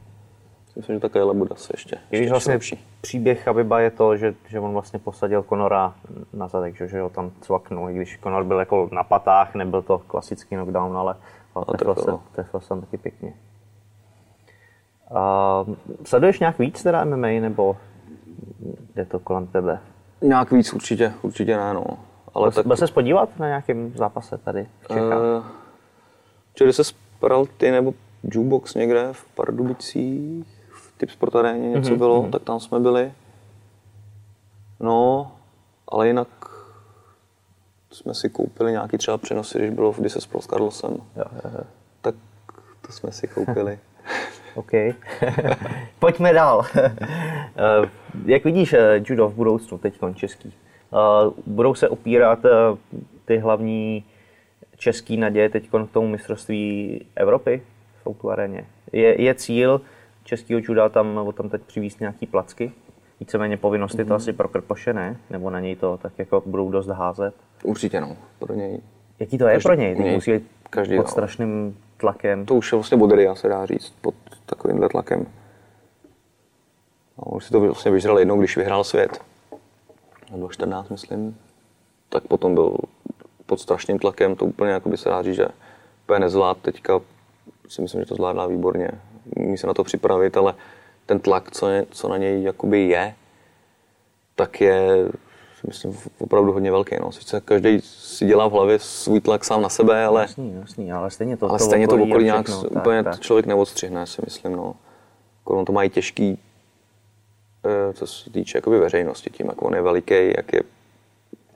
Myslím, 0.75 0.95
že 0.95 0.99
ta 0.99 1.09
Kaila 1.09 1.33
bude 1.33 1.49
asi 1.53 1.73
ještě, 1.73 1.95
ještě, 1.95 2.17
když 2.17 2.29
vlastně 2.29 2.53
lepší. 2.53 2.85
příběh 3.01 3.43
Chabiba 3.43 3.79
je 3.79 3.91
to, 3.91 4.17
že, 4.17 4.35
že 4.47 4.59
on 4.59 4.73
vlastně 4.73 4.99
posadil 4.99 5.43
Conora 5.49 5.93
na 6.33 6.47
zadek, 6.47 6.75
že, 6.77 6.87
že 6.87 7.01
ho 7.01 7.09
tam 7.09 7.31
cvaknul, 7.41 7.89
i 7.89 7.93
když 7.93 8.19
Conor 8.23 8.43
byl 8.43 8.59
jako 8.59 8.89
na 8.91 9.03
patách, 9.03 9.55
nebyl 9.55 9.81
to 9.81 9.99
klasický 9.99 10.55
knockdown, 10.55 10.97
ale, 10.97 11.15
A 11.55 11.65
trefil, 11.65 11.95
se, 11.95 12.11
trefil. 12.31 12.59
se 12.59 12.75
taky 12.79 12.97
pěkně. 12.97 13.33
A, 15.15 15.65
sleduješ 16.03 16.39
nějak 16.39 16.59
víc 16.59 16.83
teda 16.83 17.05
MMA, 17.05 17.27
nebo 17.27 17.77
jde 18.95 19.05
to 19.05 19.19
kolem 19.19 19.47
tebe? 19.47 19.79
Nějak 20.21 20.51
víc 20.51 20.73
určitě, 20.73 21.13
určitě 21.21 21.57
ne, 21.57 21.73
no. 21.73 21.85
Ale 22.33 22.51
tak, 22.51 22.67
Byl 22.67 22.77
se 22.77 22.87
podívat 22.87 23.39
na 23.39 23.47
nějakém 23.47 23.93
zápase 23.95 24.37
tady 24.37 24.67
v 24.79 24.87
Čechách? 24.87 25.19
Uh, 25.19 25.45
Čili 26.53 26.73
se 26.73 26.83
sparal 26.83 27.45
ty 27.45 27.71
nebo 27.71 27.93
jukebox 28.23 28.75
někde 28.75 29.09
v 29.11 29.25
Pardubicích, 29.35 30.52
typ 31.03 31.09
sport 31.11 31.35
aréně 31.35 31.69
něco 31.69 31.89
Mhm, 31.89 31.97
bylo, 31.97 32.27
tak 32.31 32.41
tam 32.43 32.59
jsme 32.59 32.79
byli. 32.79 33.11
No, 34.79 35.31
ale 35.87 36.07
jinak 36.07 36.27
jsme 37.91 38.13
si 38.13 38.29
koupili 38.29 38.71
nějaký 38.71 38.97
třeba 38.97 39.17
přenosy, 39.17 39.57
když 39.57 39.69
bylo 39.69 39.91
v 39.91 40.01
Dise 40.01 40.21
s 40.21 40.27
Carlosem. 40.49 40.91
Jo, 40.91 41.23
jo, 41.33 41.51
jo. 41.57 41.63
Tak 42.01 42.15
to 42.85 42.91
jsme 42.91 43.11
si 43.11 43.27
koupili. 43.27 43.79
OK. 44.55 44.71
Pojďme 45.99 46.33
dál. 46.33 46.65
Eh, 47.55 47.89
Jak 48.25 48.43
vidíš 48.43 48.73
eh, 48.73 49.01
judo 49.05 49.29
v 49.29 49.33
budoucnu, 49.33 49.77
teď 49.77 49.99
český? 50.15 50.53
Eh, 50.93 51.31
Budou 51.45 51.75
se 51.75 51.89
opírat 51.89 52.39
ty 53.25 53.37
hlavní 53.37 54.05
český 54.77 55.17
naděje 55.17 55.49
teď 55.49 55.69
k 55.69 55.91
tomu 55.91 56.07
mistrovství 56.07 57.05
Evropy 57.15 57.61
v 58.03 58.07
Outu 58.07 58.31
aréně? 58.31 58.65
Je, 58.93 59.21
je 59.21 59.35
cíl 59.35 59.81
českého 60.23 60.61
juda 60.63 60.89
tam, 60.89 61.31
tam 61.33 61.49
teď 61.49 61.61
přivízt 61.61 61.99
nějaký 61.99 62.25
placky? 62.27 62.71
Víceméně 63.19 63.57
povinnosti 63.57 64.05
to 64.05 64.15
asi 64.15 64.33
pro 64.33 64.47
Krpoše 64.47 64.93
ne? 64.93 65.17
Nebo 65.29 65.49
na 65.49 65.59
něj 65.59 65.75
to 65.75 65.97
tak 66.01 66.13
jako 66.17 66.43
budou 66.45 66.71
dost 66.71 66.87
házet? 66.87 67.35
Určitě 67.63 68.01
no, 68.01 68.17
pro 68.39 68.53
něj. 68.53 68.79
Jaký 69.19 69.37
to 69.37 69.47
je 69.47 69.53
Každý- 69.53 69.67
pro 69.67 69.73
něj? 69.75 69.95
Něj- 69.95 70.13
musí 70.13 70.31
být 70.31 70.47
každý 70.69 70.97
pod 70.97 71.09
strašným 71.09 71.77
tlakem. 71.97 72.45
To 72.45 72.55
už 72.55 72.71
je 72.71 72.75
vlastně 72.75 72.97
bodry, 72.97 73.27
se 73.33 73.47
dá 73.47 73.65
říct, 73.65 73.93
pod 74.01 74.15
takovýmhle 74.45 74.89
tlakem. 74.89 75.25
No, 77.17 77.23
už 77.35 77.45
si 77.45 77.51
to 77.51 77.59
vlastně 77.59 77.91
vyžral 77.91 78.19
jednou, 78.19 78.39
když 78.39 78.57
vyhrál 78.57 78.83
svět. 78.83 79.21
Na 80.31 80.37
2014, 80.37 80.89
myslím. 80.89 81.37
Tak 82.09 82.23
potom 82.23 82.53
byl 82.53 82.77
pod 83.45 83.59
strašným 83.59 83.99
tlakem, 83.99 84.35
to 84.35 84.45
úplně 84.45 84.71
jako 84.71 84.89
by 84.89 84.97
se 84.97 85.09
dá 85.09 85.21
říct, 85.21 85.35
že 85.35 85.47
úplně 86.03 86.19
nezvlád 86.19 86.57
teďka 86.57 86.99
si 87.67 87.81
myslím, 87.81 88.01
že 88.01 88.05
to 88.05 88.15
zvládá 88.15 88.47
výborně. 88.47 88.89
Umí 89.35 89.57
se 89.57 89.67
na 89.67 89.73
to 89.73 89.83
připravit, 89.83 90.37
ale 90.37 90.53
ten 91.05 91.19
tlak, 91.19 91.51
co, 91.51 91.69
je, 91.69 91.85
co 91.91 92.07
na 92.07 92.17
něj 92.17 92.43
jakoby 92.43 92.87
je, 92.87 93.15
tak 94.35 94.61
je 94.61 95.07
myslím 95.67 95.97
opravdu 96.19 96.51
hodně 96.51 96.71
velký. 96.71 96.95
No. 97.01 97.11
Sice 97.11 97.41
každý 97.45 97.81
si 97.81 98.25
dělá 98.25 98.47
v 98.47 98.51
hlavě 98.51 98.79
svůj 98.79 99.21
tlak 99.21 99.45
sám 99.45 99.61
na 99.61 99.69
sebe, 99.69 100.05
ale, 100.05 100.21
Jasný, 100.21 100.55
jasný, 100.59 100.91
ale 100.91 101.11
stejně 101.11 101.37
to, 101.37 101.49
ale 101.49 101.59
stejně 101.59 101.87
to 101.87 101.95
okolí 101.95 102.25
nějak 102.25 102.45
všechno, 102.45 102.69
úplně 102.69 103.03
tak, 103.03 103.13
tak. 103.13 103.21
člověk 103.21 103.45
neodstřihne, 103.45 104.07
si 104.07 104.21
myslím. 104.25 104.51
No. 104.51 104.75
Jako 105.39 105.59
on 105.59 105.65
to 105.65 105.71
mají 105.71 105.89
těžký, 105.89 106.39
eh, 107.65 107.93
co 107.93 108.07
se 108.07 108.29
týče 108.29 108.57
jakoby 108.57 108.79
veřejnosti, 108.79 109.29
tím, 109.29 109.47
jak 109.47 109.61
on 109.61 109.75
je 109.75 109.81
veliký, 109.81 110.33
jak 110.37 110.53
je, 110.53 110.61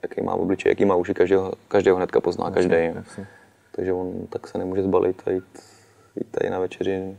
jaký 0.02 0.22
má 0.22 0.34
obličej, 0.34 0.70
jaký 0.70 0.84
má 0.84 0.94
uši, 0.94 1.14
každého, 1.14 1.52
každého 1.68 1.96
hnedka 1.96 2.20
pozná 2.20 2.50
každý. 2.50 2.76
Takže 3.72 3.92
on 3.92 4.26
tak 4.30 4.48
se 4.48 4.58
nemůže 4.58 4.82
zbalit 4.82 5.22
a 5.26 5.30
jít, 5.30 5.58
jít 6.16 6.26
tady 6.30 6.50
na 6.50 6.58
večeři. 6.58 7.16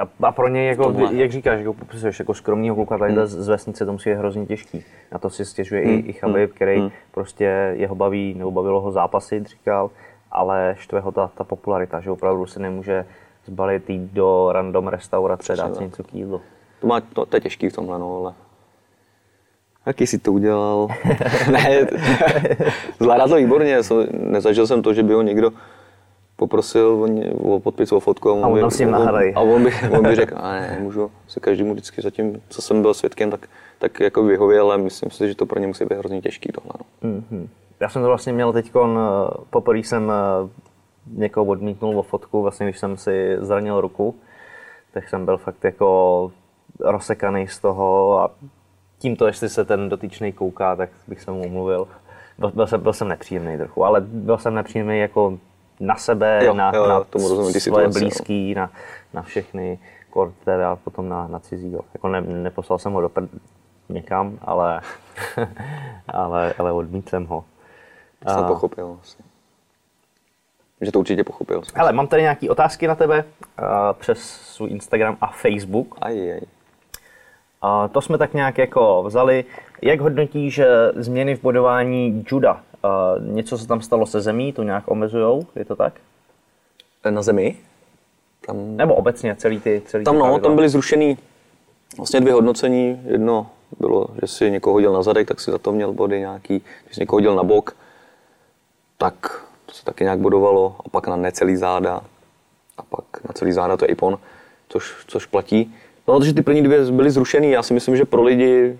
A, 0.00 0.26
a 0.26 0.32
pro 0.32 0.48
něj, 0.48 0.66
jako, 0.66 0.94
jak 1.12 1.30
říkáš, 1.32 1.58
jako, 1.58 1.74
popisuješ, 1.74 2.18
jako 2.18 2.34
skromného 2.34 2.74
kluka 2.74 2.98
tady 2.98 3.12
Hmm. 3.12 3.26
z, 3.26 3.48
vesnice, 3.48 3.86
to 3.86 3.92
musí 3.92 4.08
je 4.08 4.16
hrozně 4.16 4.46
těžký. 4.46 4.84
Na 5.12 5.18
to 5.18 5.30
si 5.30 5.44
stěžuje 5.44 5.82
i, 5.82 5.92
i 5.92 6.12
Chabib, 6.12 6.54
který 6.54 6.80
Hmm. 6.80 6.90
prostě 7.10 7.74
jeho 7.76 7.94
baví, 7.94 8.34
nebo 8.38 8.50
bavilo 8.50 8.80
ho 8.80 8.92
zápasit, 8.92 9.46
říkal, 9.46 9.90
ale 10.32 10.74
štve 10.78 11.00
ho 11.00 11.12
ta, 11.12 11.30
ta 11.34 11.44
popularita, 11.44 12.00
že 12.00 12.10
opravdu 12.10 12.46
se 12.46 12.60
nemůže 12.60 13.06
zbalit 13.46 13.90
jít 13.90 14.12
do 14.12 14.52
random 14.52 14.88
restaurace, 14.88 15.56
dát 15.56 15.76
si 15.76 15.84
něco 15.84 16.04
k 16.04 16.14
jídlu. 16.14 16.40
To, 16.80 16.86
má, 16.86 17.00
to, 17.00 17.26
to 17.26 17.36
je 17.36 17.40
těžký 17.40 17.68
v 17.68 17.72
tomhle, 17.72 17.98
no, 17.98 18.16
ale 18.16 18.34
Jaký 19.86 20.06
jsi 20.06 20.18
to 20.18 20.32
udělal? 20.32 20.88
ne, 21.52 21.86
zvládá 23.00 23.28
to 23.28 23.36
výborně. 23.36 23.78
Nezažil 24.10 24.66
jsem 24.66 24.82
to, 24.82 24.94
že 24.94 25.02
by 25.02 25.14
ho 25.14 25.22
někdo 25.22 25.50
poprosil 26.46 26.86
o, 27.02 27.06
ně- 27.06 27.30
o 27.42 27.60
podpis, 27.60 27.92
o 27.92 28.00
fotku 28.00 28.30
a 28.30 28.32
on, 28.32 28.44
A 28.44 28.48
on 28.48 28.54
by, 28.54 28.60
tam 28.60 28.70
s 28.70 28.78
ním 28.78 28.90
nahraj. 28.90 29.32
a 29.36 29.40
on 29.40 29.64
by, 29.64 29.70
on 29.90 30.02
by 30.02 30.14
řekl, 30.22 30.34
a 30.38 30.52
ne, 30.52 30.78
můžu 30.80 31.10
se 31.28 31.40
každému 31.40 31.72
vždycky 31.72 32.02
zatím, 32.02 32.42
co 32.48 32.62
jsem 32.62 32.82
byl 32.82 32.94
svědkem, 32.94 33.30
tak, 33.30 33.46
tak 33.78 34.00
jako 34.00 34.22
vyhověl, 34.24 34.66
ale 34.66 34.78
myslím 34.78 35.10
si, 35.10 35.28
že 35.28 35.34
to 35.34 35.46
pro 35.46 35.60
ně 35.60 35.66
musí 35.66 35.84
být 35.84 35.98
hrozně 35.98 36.20
těžký 36.20 36.52
tohle. 36.52 36.70
No. 37.02 37.10
Mhm. 37.10 37.48
Já 37.80 37.88
jsem 37.88 38.02
to 38.02 38.08
vlastně 38.08 38.32
měl 38.32 38.52
teď, 38.52 38.70
poprvé 39.50 39.78
jsem 39.78 40.10
eh, 40.12 40.48
někoho 41.16 41.46
odmítnul 41.46 41.98
o 41.98 42.02
fotku, 42.02 42.42
vlastně 42.42 42.66
když 42.66 42.78
jsem 42.78 42.96
si 42.96 43.36
zranil 43.40 43.80
ruku, 43.80 44.14
tak 44.92 45.08
jsem 45.08 45.24
byl 45.24 45.36
fakt 45.38 45.64
jako 45.64 46.30
rozsekaný 46.80 47.48
z 47.48 47.58
toho 47.58 48.18
a 48.20 48.30
tímto, 48.98 49.26
jestli 49.26 49.48
se 49.48 49.64
ten 49.64 49.88
dotyčný 49.88 50.32
kouká, 50.32 50.76
tak 50.76 50.90
bych 51.08 51.20
se 51.20 51.30
mu 51.30 51.42
omluvil. 51.44 51.88
Byl, 52.38 52.50
byl, 52.54 52.66
jsem, 52.66 52.80
byl 52.80 52.92
jsem 52.92 53.08
nepříjemný 53.08 53.56
trochu, 53.58 53.84
ale 53.84 54.00
byl 54.00 54.38
jsem 54.38 54.54
nepříjemný 54.54 54.98
jako 54.98 55.38
na 55.80 55.96
sebe, 55.96 56.44
Jo, 56.44 56.54
na, 56.54 56.72
jo, 56.74 56.86
na 56.88 57.04
tomu 57.04 57.28
rozumím, 57.28 57.50
svoje 57.50 57.60
situace, 57.60 57.84
jo. 57.98 58.00
blízký, 58.00 58.54
na, 58.54 58.70
na 59.14 59.22
všechny, 59.22 59.78
kor 60.10 60.32
teda 60.44 60.76
potom 60.76 61.08
na, 61.08 61.26
na 61.26 61.38
cizího. 61.38 61.80
Jako 61.94 62.08
ne, 62.08 62.20
neposlal 62.20 62.78
jsem 62.78 62.92
ho 62.92 63.00
do 63.00 63.08
prd, 63.08 63.30
někam, 63.88 64.38
ale, 64.42 64.80
ale, 66.08 66.54
ale 66.58 66.72
odmítl 66.72 67.08
jsem 67.10 67.26
ho. 67.26 67.44
To 68.24 68.30
jsem 68.30 68.44
A- 68.44 68.48
pochopil 68.48 68.96
asi. 69.02 69.16
Že 70.80 70.92
to 70.92 70.98
určitě 70.98 71.24
pochopil. 71.24 71.62
Hele, 71.74 71.92
mám 71.92 72.06
tady 72.06 72.22
nějaké 72.22 72.50
otázky 72.50 72.86
na 72.86 72.94
tebe 72.94 73.24
uh, 73.24 73.64
přes 73.92 74.18
svůj 74.40 74.70
Instagram 74.70 75.16
a 75.20 75.26
Facebook. 75.26 75.94
Aj, 76.00 76.32
aj. 76.32 76.40
A 77.62 77.88
to 77.88 78.00
jsme 78.00 78.18
tak 78.18 78.34
nějak 78.34 78.58
jako 78.58 79.02
vzali. 79.02 79.44
Jak 79.82 80.00
hodnotíš 80.00 80.60
změny 80.96 81.34
v 81.36 81.42
bodování 81.42 82.24
juda? 82.30 82.60
Uh, 82.84 83.34
něco 83.34 83.58
se 83.58 83.66
tam 83.66 83.80
stalo 83.80 84.06
se 84.06 84.20
zemí, 84.20 84.52
to 84.52 84.62
nějak 84.62 84.90
omezujou, 84.90 85.46
je 85.56 85.64
to 85.64 85.76
tak? 85.76 86.00
Na 87.10 87.22
zemi? 87.22 87.56
Tam, 88.46 88.76
Nebo 88.76 88.94
obecně 88.94 89.36
celý 89.36 89.60
ty 89.60 89.82
celý 89.86 90.04
tam, 90.04 90.14
ty 90.14 90.18
no, 90.18 90.24
pravidla? 90.24 90.48
tam 90.48 90.54
byly 90.56 90.68
zrušený 90.68 91.18
vlastně 91.96 92.20
dvě 92.20 92.32
hodnocení. 92.32 93.00
Jedno 93.04 93.46
bylo, 93.78 94.06
že 94.20 94.26
si 94.26 94.50
někoho 94.50 94.72
hodil 94.72 94.92
na 94.92 95.02
zadek, 95.02 95.28
tak 95.28 95.40
si 95.40 95.50
za 95.50 95.58
to 95.58 95.72
měl 95.72 95.92
body 95.92 96.18
nějaký. 96.20 96.62
Když 96.84 96.94
si 96.96 97.00
někoho 97.00 97.16
hodil 97.16 97.34
na 97.34 97.42
bok, 97.42 97.76
tak 98.98 99.44
to 99.66 99.72
se 99.72 99.84
taky 99.84 100.04
nějak 100.04 100.18
bodovalo. 100.18 100.76
A 100.86 100.88
pak 100.88 101.08
na 101.08 101.16
necelý 101.16 101.56
záda. 101.56 102.00
A 102.78 102.82
pak 102.82 103.04
na 103.24 103.32
celý 103.34 103.52
záda 103.52 103.76
to 103.76 103.84
je 103.84 103.88
ipon, 103.88 104.18
což, 104.68 104.94
což 105.06 105.26
platí. 105.26 105.74
No, 106.08 106.18
protože 106.18 106.34
ty 106.34 106.42
první 106.42 106.62
dvě 106.62 106.84
byly 106.84 107.10
zrušený. 107.10 107.50
Já 107.50 107.62
si 107.62 107.74
myslím, 107.74 107.96
že 107.96 108.04
pro 108.04 108.22
lidi, 108.22 108.78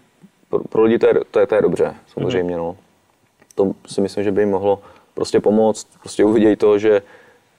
pro, 0.51 0.59
pro 0.59 0.83
lidi 0.83 0.99
to 0.99 1.07
je, 1.07 1.15
to 1.31 1.41
je, 1.41 1.47
to 1.47 1.55
je 1.55 1.63
dobře, 1.63 1.95
samozřejmě. 2.07 2.57
No. 2.57 2.77
To 3.55 3.73
si 3.87 4.01
myslím, 4.01 4.25
že 4.25 4.33
by 4.33 4.43
jim 4.43 4.51
mohlo 4.51 4.83
prostě 5.15 5.41
pomoct. 5.41 5.87
Prostě 6.01 6.25
uvidějí 6.25 6.57
to, 6.57 6.79
že 6.79 7.03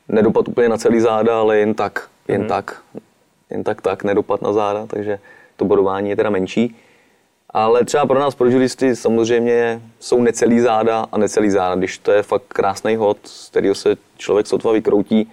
nedopad 0.08 0.48
úplně 0.48 0.70
na 0.70 0.78
celý 0.78 1.00
záda, 1.00 1.40
ale 1.40 1.58
jen 1.58 1.74
tak, 1.74 2.10
jen 2.28 2.48
tak, 2.48 2.82
jen 3.50 3.64
tak 3.64 3.82
tak, 3.82 4.04
nedopad 4.04 4.42
na 4.42 4.54
záda, 4.54 4.86
takže 4.86 5.20
to 5.56 5.66
bodování 5.66 6.10
je 6.10 6.16
teda 6.16 6.30
menší. 6.30 6.76
Ale 7.50 7.86
třeba 7.86 8.06
pro 8.06 8.20
nás, 8.20 8.36
pro 8.36 8.50
juristy, 8.50 8.96
samozřejmě 8.96 9.82
jsou 10.00 10.22
necelý 10.22 10.60
záda 10.60 11.06
a 11.12 11.18
necelý 11.18 11.50
záda. 11.50 11.76
Když 11.76 11.98
to 11.98 12.12
je 12.12 12.24
fakt 12.24 12.44
krásný 12.48 12.96
hod, 12.96 13.18
z 13.24 13.50
kterého 13.50 13.76
se 13.76 13.96
člověk 14.18 14.48
sotva 14.48 14.72
vykroutí, 14.72 15.32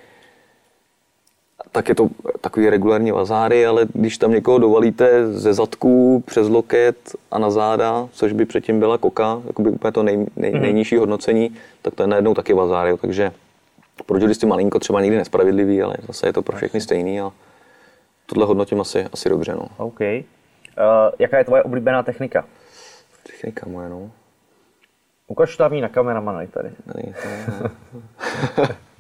tak 1.72 1.88
je 1.88 1.94
to 1.94 2.08
takový 2.40 2.70
regulární 2.70 3.12
vazáry, 3.12 3.66
ale 3.66 3.86
když 3.94 4.18
tam 4.18 4.30
někoho 4.30 4.58
dovalíte 4.58 5.32
ze 5.32 5.54
zadku 5.54 6.22
přes 6.26 6.48
loket 6.48 6.96
a 7.30 7.38
na 7.38 7.50
záda, 7.50 8.08
což 8.12 8.32
by 8.32 8.44
předtím 8.44 8.78
byla 8.78 8.98
koka, 8.98 9.42
jakoby 9.46 9.70
úplně 9.70 9.92
to 9.92 10.02
nej, 10.02 10.26
nej, 10.36 10.52
nejnižší 10.52 10.96
hodnocení, 10.96 11.56
tak 11.82 11.94
to 11.94 12.02
je 12.02 12.06
najednou 12.06 12.34
taky 12.34 12.52
vazáry. 12.52 12.96
Takže 13.00 13.32
pro 14.06 14.18
juristy 14.18 14.46
malinko 14.46 14.78
třeba 14.78 15.00
někdy 15.00 15.16
nespravedlivý, 15.16 15.82
ale 15.82 15.96
zase 16.06 16.26
je 16.26 16.32
to 16.32 16.42
pro 16.42 16.56
všechny 16.56 16.80
stejný 16.80 17.20
a 17.20 17.32
tohle 18.26 18.46
hodnotím 18.46 18.80
asi, 18.80 19.06
asi 19.12 19.28
dobře. 19.28 19.54
No. 19.54 19.68
OK. 19.76 20.00
Uh, 20.00 20.16
jaká 21.18 21.38
je 21.38 21.44
tvoje 21.44 21.62
oblíbená 21.62 22.02
technika? 22.02 22.44
Technika 23.26 23.66
moje, 23.68 23.88
no. 23.88 24.10
Ukaž 25.28 25.58
ji 25.72 25.80
na 25.80 25.88
kameramana 25.88 26.46
tady. 26.46 26.70
Tady 26.92 27.02
to, 27.02 27.28
no. 28.58 28.68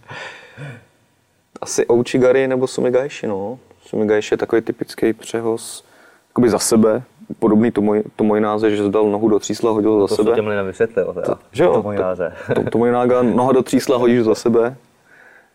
Asi 1.60 1.86
Ouchigari 1.86 2.48
nebo 2.48 2.66
Sumigaishi, 2.66 3.26
no. 3.26 3.58
Sumigaishi 3.82 4.34
je 4.34 4.38
takový 4.38 4.62
typický 4.62 5.12
přehoz 5.12 5.84
jakoby 6.30 6.50
za 6.50 6.58
sebe, 6.58 7.02
podobný 7.38 7.70
tomu, 7.70 7.94
tomu 8.16 8.34
náze, 8.34 8.70
že 8.76 8.84
zdal 8.84 9.10
nohu 9.10 9.28
do 9.28 9.38
třísla, 9.38 9.70
hodil 9.70 10.00
za 10.00 10.06
To 10.06 10.14
sebe. 10.16 10.26
jsem 10.28 10.34
těm 10.34 10.46
lidem 10.46 10.66
vysvětlil. 10.66 11.12
Teda. 11.14 11.38
Že 11.52 11.64
jo? 11.64 11.72
To 11.72 11.82
můj 11.82 11.96
to-. 11.96 12.54
To, 12.54 12.70
to 12.70 12.78
nága, 12.78 13.22
noha 13.22 13.52
do 13.52 13.62
třísla, 13.62 13.96
hodíš 13.96 14.22
za 14.22 14.34
sebe, 14.34 14.76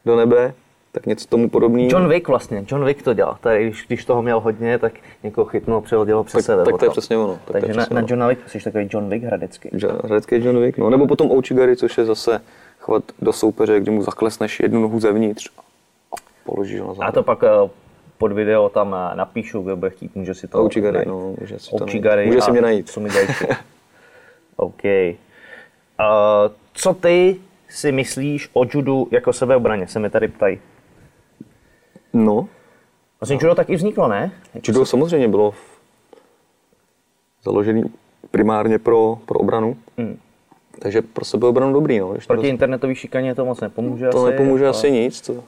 do 0.05 0.15
nebe, 0.15 0.53
tak 0.91 1.05
něco 1.05 1.27
tomu 1.27 1.49
podobný. 1.49 1.89
John 1.91 2.09
Wick 2.09 2.27
vlastně, 2.27 2.65
John 2.71 2.85
Wick 2.85 3.01
to 3.03 3.13
dělal. 3.13 3.37
Tady, 3.41 3.63
když, 3.65 3.85
když 3.87 4.05
toho 4.05 4.21
měl 4.21 4.39
hodně, 4.39 4.79
tak 4.79 4.93
někoho 5.23 5.45
chytnul, 5.45 5.81
přehodil 5.81 6.17
ho 6.17 6.23
přes 6.23 6.37
Tak- 6.37 6.45
sebe. 6.45 6.63
tak 6.65 6.77
to 6.79 6.85
je 6.85 6.91
přesně 6.91 7.17
ono, 7.17 7.33
tak 7.33 7.41
to 7.45 7.51
Takže 7.53 7.67
na, 7.73 7.73
přesně 7.73 7.93
na 7.95 7.99
ono. 7.99 8.07
Johna 8.09 8.27
Wick, 8.27 8.49
jsi 8.49 8.59
takový 8.59 8.87
John 8.91 9.09
Wick 9.09 9.23
hradecký. 9.25 9.69
Řecký 10.03 10.35
John 10.35 10.59
Wick, 10.61 10.77
no. 10.77 10.89
Nebo 10.89 11.07
potom 11.07 11.31
Ouchigari, 11.31 11.75
což 11.75 11.97
je 11.97 12.05
zase 12.05 12.41
chvat 12.79 13.03
do 13.21 13.33
soupeře, 13.33 13.79
kdy 13.79 13.91
mu 13.91 14.01
zaklesneš 14.01 14.59
jednu 14.59 14.81
nohu 14.81 14.99
zevnitř 14.99 15.49
položíš 16.45 16.79
ho 16.81 16.87
na 16.87 16.93
záda. 16.93 17.07
A 17.07 17.11
to 17.11 17.23
pak 17.23 17.43
eh, 17.43 17.69
pod 18.17 18.31
video 18.31 18.69
tam 18.69 18.95
eh, 18.95 19.15
napíšu, 19.15 19.61
kdo 19.61 19.75
bude 19.77 19.91
chtít, 19.91 20.15
může 20.15 20.33
si 20.33 20.47
to 20.47 20.59
Ouchigari, 20.63 20.95
najít. 20.97 21.07
no, 21.09 21.33
může 21.39 21.59
si 21.59 21.69
to 21.69 21.75
Ouchigari 21.83 22.15
najít. 22.15 22.27
Může 22.29 22.41
si 22.41 22.51
mě 22.51 22.61
najít. 22.61 22.89
Sumigaishi. 22.89 23.47
OK. 24.55 24.83
Uh, 24.83 26.51
co 26.73 26.93
ty 26.93 27.35
si 27.69 27.91
myslíš 27.91 28.49
o 28.53 28.65
judu 28.73 29.07
jako 29.11 29.33
sebeobraně, 29.33 29.87
se 29.87 29.99
mi 29.99 30.09
tady 30.09 30.27
ptají. 30.27 30.59
No, 32.13 32.47
Vlastně 33.19 33.37
judo 33.41 33.55
tak 33.55 33.69
i 33.69 33.75
vzniklo, 33.75 34.07
ne? 34.07 34.31
Jako 34.53 34.65
judo 34.71 34.85
samozřejmě 34.85 35.27
bylo 35.27 35.51
v- 35.51 35.79
založený 37.43 37.83
primárně 38.31 38.79
pro, 38.79 39.19
pro 39.25 39.39
obranu. 39.39 39.77
Hmm. 39.97 40.19
Takže 40.79 41.01
pro 41.01 41.25
sebeobranu 41.25 41.73
dobrý, 41.73 41.99
no. 41.99 42.11
Když 42.11 42.27
to, 42.27 42.33
Proti 42.33 42.47
internetové 42.47 42.95
šikaně 42.95 43.35
to 43.35 43.45
moc 43.45 43.61
nepomůže 43.61 44.09
to 44.09 44.17
asi. 44.23 44.31
nepomůže 44.31 44.67
a- 44.67 44.69
asi 44.69 44.91
nic. 44.91 45.21
To, 45.21 45.43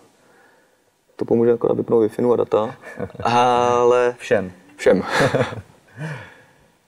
to 1.17 1.25
pomůže 1.25 1.53
akorát 1.53 1.73
vypnout 1.77 2.11
wi 2.17 2.23
a 2.33 2.35
data. 2.35 2.75
Ale 3.23 4.15
Všem. 4.17 4.51
všem. 4.75 5.03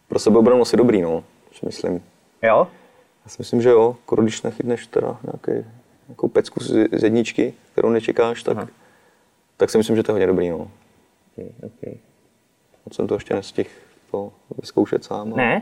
pro 0.08 0.20
sebeobranu 0.20 0.62
asi 0.62 0.78
dobrý, 0.78 1.02
no. 1.02 1.24
Si 1.52 1.66
myslím. 1.66 2.04
Jo? 2.42 2.68
Já 3.26 3.30
si 3.30 3.36
myslím, 3.40 3.62
že 3.62 3.70
jo. 3.70 3.96
Koro 4.06 4.24
když 4.24 4.42
nechytneš 4.42 4.88
teda 4.88 5.18
nějaký, 5.24 5.68
nějakou 6.08 6.28
pecku 6.28 6.64
z, 6.64 7.04
jedničky, 7.04 7.54
kterou 7.72 7.90
nečekáš, 7.90 8.44
tak, 8.44 8.58
tak 9.58 9.70
si 9.70 9.78
myslím, 9.78 9.96
že 9.96 10.04
to 10.04 10.12
je 10.12 10.14
hodně 10.14 10.28
dobrý, 10.28 10.50
no. 10.50 10.72
Okay, 11.38 11.50
okay. 11.64 11.96
Moc 12.86 12.96
jsem 12.96 13.08
to 13.08 13.14
ještě 13.14 13.34
nestihl 13.34 13.70
to 14.12 14.32
vyzkoušet 14.62 15.04
sám. 15.04 15.30
Ne? 15.30 15.62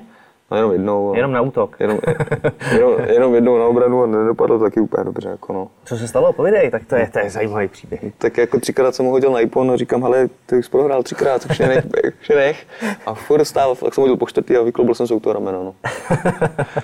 No 0.52 0.58
jenom 0.58 0.72
jednou. 0.72 1.14
a- 1.14 1.18
Jenom 1.18 1.32
na 1.32 1.42
útok. 1.42 1.76
Jenom, 1.80 2.00
jenom, 2.72 2.94
jenom 3.14 3.36
jednou 3.36 3.58
na 3.58 3.66
obranu 3.66 4.04
a 4.04 4.08
nedopadlo 4.08 4.58
to 4.58 4.64
taky 4.64 4.80
úplně 4.80 5.04
dobře. 5.04 5.30
Jako 5.30 5.54
no. 5.54 5.68
Co 5.86 5.98
se 5.98 6.08
stalo? 6.08 6.34
Povídej, 6.34 6.72
tak 6.72 6.86
to 6.86 6.96
je, 6.96 7.10
to 7.14 7.20
je 7.20 7.30
zajímavý 7.30 7.68
příběh. 7.68 8.02
Tak 8.18 8.38
jako 8.38 8.60
třikrát 8.60 8.96
jsem 8.96 9.06
ho 9.06 9.12
hodil 9.12 9.32
na 9.32 9.40
iPhone 9.40 9.74
a 9.74 9.78
říkám, 9.78 10.04
hele, 10.04 10.30
ty 10.46 10.58
už 10.58 10.68
prohrál 10.68 11.04
třikrát, 11.04 11.46
už 11.50 11.60
nech, 11.60 11.86
už 12.22 12.30
nech. 12.30 12.68
A 13.06 13.14
furt 13.14 13.46
stál, 13.46 13.76
tak 13.76 13.94
jsem 13.94 14.02
hodil 14.02 14.18
po 14.18 14.28
čtvrtý 14.28 14.58
a 14.58 14.62
vyklobil 14.62 14.96
jsem 14.96 15.08
se 15.08 15.14
u 15.14 15.20
toho 15.20 15.34
rameno. 15.34 15.64
No. 15.64 15.76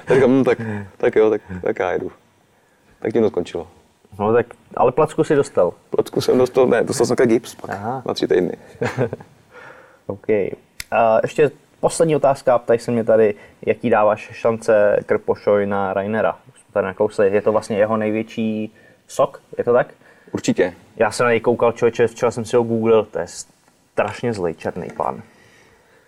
Tak 0.06 0.16
říkám, 0.18 0.40
hm, 0.40 0.44
tak, 0.44 0.58
tak 0.98 1.16
jo, 1.16 1.30
tak, 1.30 1.42
tak 1.64 1.80
já 1.80 1.92
jedu. 1.92 2.12
Tak 3.00 3.14
tím 3.14 3.22
to 3.22 3.30
skončilo. 3.30 3.68
No 4.20 4.34
tak, 4.34 4.46
ale 4.76 4.92
placku 4.92 5.24
si 5.24 5.36
dostal. 5.36 5.74
Placku 5.90 6.22
jsem 6.22 6.38
dostal, 6.38 6.68
ne, 6.68 6.84
dostal 6.84 7.08
jsem 7.08 7.16
gips 7.26 7.56
pak 7.56 7.70
Aha. 7.72 8.02
na 8.06 8.14
tři 8.14 8.28
týdny. 8.28 8.52
OK. 10.08 10.28
A 10.92 11.20
ještě 11.24 11.52
poslední 11.84 12.16
otázka, 12.16 12.58
ptají 12.58 12.80
se 12.80 12.92
mě 12.92 13.04
tady, 13.04 13.36
jaký 13.66 13.90
dáváš 13.90 14.30
šance 14.32 15.00
Krpošoj 15.06 15.66
na 15.66 15.94
Rainera. 15.94 16.38
Už 16.54 16.60
jsme 16.62 16.74
tady 16.74 16.86
nakousli, 16.86 17.34
je 17.34 17.42
to 17.42 17.52
vlastně 17.52 17.78
jeho 17.78 17.98
největší 17.98 18.74
sok, 19.08 19.42
je 19.58 19.64
to 19.64 19.74
tak? 19.74 19.94
Určitě. 20.32 20.74
Já 20.96 21.12
jsem 21.12 21.24
na 21.24 21.30
něj 21.30 21.40
koukal, 21.40 21.72
člověče, 21.72 22.08
včera 22.08 22.32
jsem 22.32 22.46
si 22.46 22.56
ho 22.56 22.64
googlil, 22.64 23.06
to 23.06 23.20
je 23.20 23.26
strašně 23.28 24.34
zlej 24.34 24.54
černý 24.54 24.88
pán. 24.98 25.22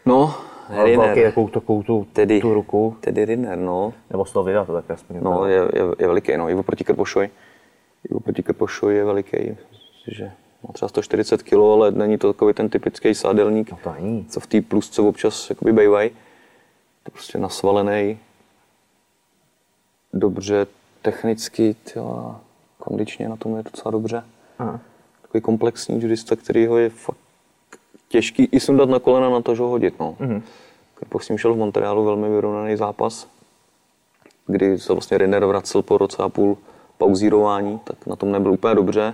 No, 0.06 0.36
Velký, 0.70 0.92
Riner. 0.92 1.26
takovou, 1.26 1.48
takovou 1.48 1.84
tu, 1.84 2.08
Tedy, 2.14 2.42
tu 2.42 2.54
ruku, 2.54 2.98
tedy 3.00 3.26
Riner, 3.26 3.58
no. 3.58 3.94
nebo 4.10 4.26
z 4.26 4.32
toho 4.32 4.44
videa 4.44 4.66
to 4.66 4.74
tak 4.74 4.92
aspoň 4.92 5.18
No, 5.22 5.46
je, 5.46 5.56
je, 5.56 5.82
je 6.00 6.08
veliký, 6.08 6.38
no. 6.38 6.50
I 6.50 6.56
oproti 6.56 6.84
Krpošoj. 6.84 7.30
I 8.10 8.14
oproti 8.14 8.44
Krpošoj 8.44 8.96
je 8.96 9.06
veliký. 9.06 9.38
Myslím, 9.38 10.14
že 10.16 10.32
má 10.68 10.74
třeba 10.74 10.90
140 10.90 11.44
kg, 11.44 11.54
ale 11.54 11.92
není 11.92 12.18
to 12.18 12.34
takový 12.34 12.54
ten 12.54 12.70
typický 12.70 13.16
sádelník, 13.16 13.72
No 13.72 13.78
to 13.84 13.94
není. 13.94 14.26
co 14.26 14.40
v 14.40 14.48
té 14.48 14.62
plusce 14.62 15.02
občas 15.02 15.50
jakoby 15.50 15.74
bejvají. 15.74 16.10
To 17.04 17.12
prostě 17.12 17.38
nasvalený, 17.38 18.20
dobře 20.14 20.68
technicky, 21.02 21.76
tyjo, 21.94 22.36
kondičně 22.78 23.30
na 23.30 23.36
tom 23.36 23.58
je 23.58 23.64
docela 23.64 23.92
dobře. 23.92 24.24
Aha. 24.60 24.80
Takový 25.22 25.42
komplexní 25.42 26.02
judista, 26.02 26.36
který 26.36 26.68
ho 26.68 26.78
je 26.78 26.90
fakt 26.90 27.18
těžký 28.08 28.44
i 28.52 28.60
sundat 28.60 28.90
na 28.90 29.00
kolena 29.00 29.30
na 29.30 29.42
to, 29.42 29.56
že 29.56 29.62
ho 29.62 29.70
hodit. 29.70 30.00
No. 30.00 30.16
Mm-hmm. 30.20 30.42
Krpoš 30.96 31.26
s 31.26 31.30
ním 31.30 31.38
šel 31.38 31.54
v 31.54 31.58
Montrealu 31.58 32.06
velmi 32.06 32.30
vyrovnaný 32.30 32.76
zápas, 32.76 33.28
kdy 34.48 34.80
se 34.80 34.94
vlastně 34.94 35.18
Rinner 35.18 35.46
vracel 35.46 35.82
po 35.82 35.98
roce 35.98 36.18
a 36.24 36.30
půl 36.30 36.58
pauzírování, 36.98 37.80
tak 37.84 38.08
na 38.08 38.16
tom 38.16 38.32
nebyl 38.32 38.52
úplně 38.52 38.76
dobře. 38.76 39.14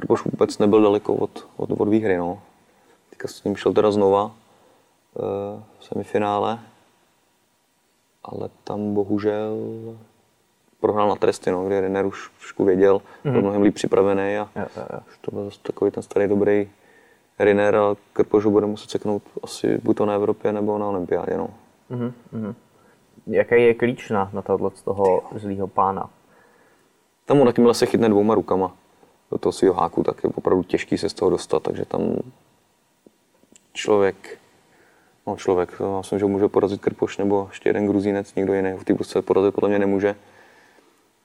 Krpoš 0.00 0.24
vůbec 0.24 0.58
nebyl 0.58 0.82
daleko 0.82 1.14
od, 1.14 1.48
od, 1.56 1.70
od 1.70 1.88
výhry. 1.88 2.16
No. 2.16 2.42
Teďka 3.10 3.28
s 3.28 3.44
ním 3.44 3.56
šel 3.56 3.72
teda 3.72 3.90
znova 3.92 4.30
eh, 4.30 5.20
v 5.78 5.84
semifinále, 5.84 6.58
ale 8.24 8.50
tam 8.64 8.94
bohužel 8.94 9.56
prohrál 10.80 11.08
na 11.08 11.16
tresty, 11.16 11.50
no, 11.50 11.64
kde 11.64 11.80
Rinner 11.80 12.06
už 12.06 12.30
trošku 12.38 12.64
věděl, 12.64 12.98
mm-hmm. 12.98 13.32
byl 13.32 13.42
mnohem 13.42 13.62
líp 13.62 13.74
připravený 13.74 14.38
a 14.38 14.48
Jo, 14.56 14.66
jo, 14.76 14.82
jo. 14.92 15.00
už 15.08 15.18
to 15.20 15.30
byl 15.30 15.44
zase 15.44 15.58
takový 15.62 15.90
ten 15.90 16.02
starý 16.02 16.28
dobrý 16.28 16.70
Rinner 17.38 17.76
a 17.76 17.96
Krpožu 18.12 18.50
bude 18.50 18.66
muset 18.66 18.90
seknout 18.90 19.22
asi 19.42 19.78
buď 19.78 19.96
to 19.96 20.06
na 20.06 20.14
Evropě 20.14 20.52
nebo 20.52 20.78
na 20.78 20.86
olympiádě. 20.86 21.36
No. 21.36 21.50
Jaký 23.26 23.54
je 23.54 23.74
klíč 23.74 24.10
na, 24.10 24.30
na 24.32 24.42
tohle 24.42 24.70
z 24.74 24.82
toho 24.82 25.22
zlýho 25.34 25.66
pána? 25.66 26.10
Tam 27.24 27.40
on 27.40 27.46
jakmile 27.46 27.74
se 27.74 27.86
chytne 27.86 28.08
dvouma 28.08 28.34
rukama 28.34 28.72
do 29.30 29.38
toho 29.38 29.52
svého 29.52 29.74
háku, 29.74 30.02
tak 30.02 30.24
je 30.24 30.30
opravdu 30.34 30.62
těžký 30.62 30.98
se 30.98 31.08
z 31.08 31.14
toho 31.14 31.30
dostat, 31.30 31.62
takže 31.62 31.84
tam 31.84 32.16
člověk, 33.72 34.38
no 35.26 35.36
člověk, 35.36 35.78
to 35.78 35.84
já 35.84 35.98
myslím, 35.98 36.18
že 36.18 36.24
může 36.24 36.48
porazit 36.48 36.80
Krpoš 36.80 37.18
nebo 37.18 37.46
ještě 37.50 37.68
jeden 37.68 37.86
Gruzínec, 37.86 38.34
nikdo 38.34 38.54
jiný 38.54 38.72
v 38.78 38.84
té 38.84 38.94
prostě 38.94 39.22
porazit 39.22 39.54
podle 39.54 39.68
mě 39.68 39.78
nemůže. 39.78 40.16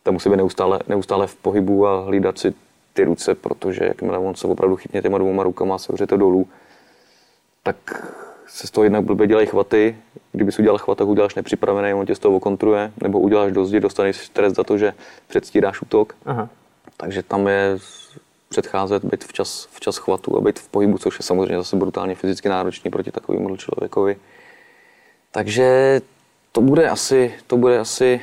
Tam 0.04 0.14
musí 0.14 0.30
být 0.30 0.36
neustále, 0.36 0.80
neustále 0.88 1.28
v 1.28 1.36
pohybu 1.36 1.88
a 1.88 2.02
hlídat 2.02 2.40
si 2.40 2.54
ty 2.94 3.04
ruce, 3.04 3.36
protože 3.36 3.86
jakmile 3.86 4.18
on 4.18 4.36
se 4.36 4.48
opravdu 4.48 4.76
chytne 4.76 5.02
těma 5.02 5.18
dvouma 5.18 5.44
rukama 5.44 5.76
a 5.76 5.78
sevře 5.78 6.08
to 6.08 6.18
dolů, 6.18 6.48
tak 7.64 7.76
se 8.48 8.68
z 8.68 8.72
toho 8.72 8.84
jednak 8.84 9.04
blbě 9.04 9.28
dělají 9.28 9.48
chvaty. 9.48 9.98
Kdyby 10.32 10.52
si 10.52 10.62
udělal 10.62 10.78
chvat, 10.78 10.98
tak 10.98 11.08
uděláš 11.08 11.36
nepřipravený, 11.36 11.94
on 11.94 12.06
tě 12.06 12.16
z 12.16 12.20
toho 12.20 12.36
okontruje, 12.36 12.92
nebo 13.02 13.20
uděláš 13.20 13.52
do 13.52 13.66
zdi, 13.66 13.80
dostaneš 13.80 14.30
trest 14.30 14.56
za 14.56 14.64
to, 14.64 14.78
že 14.78 14.94
předstíráš 15.28 15.82
útok. 15.82 16.16
Aha. 16.26 16.50
Takže 16.98 17.24
tam 17.24 17.48
je 17.48 17.78
předcházet, 18.50 19.06
být 19.06 19.24
včas, 19.24 19.68
včas 19.72 19.98
chvatu 19.98 20.38
a 20.38 20.42
být 20.42 20.60
v 20.60 20.68
pohybu, 20.68 20.98
což 20.98 21.20
je 21.20 21.24
samozřejmě 21.24 21.58
zase 21.58 21.76
brutálně 21.76 22.16
fyzicky 22.16 22.50
náročný 22.50 22.92
proti 22.92 23.12
takovému 23.12 23.58
člověkovi. 23.58 24.18
Takže 25.32 26.02
to 26.52 26.62
bude 26.62 26.90
asi, 26.90 27.34
to 27.48 27.58
bude 27.58 27.80
asi 27.80 28.22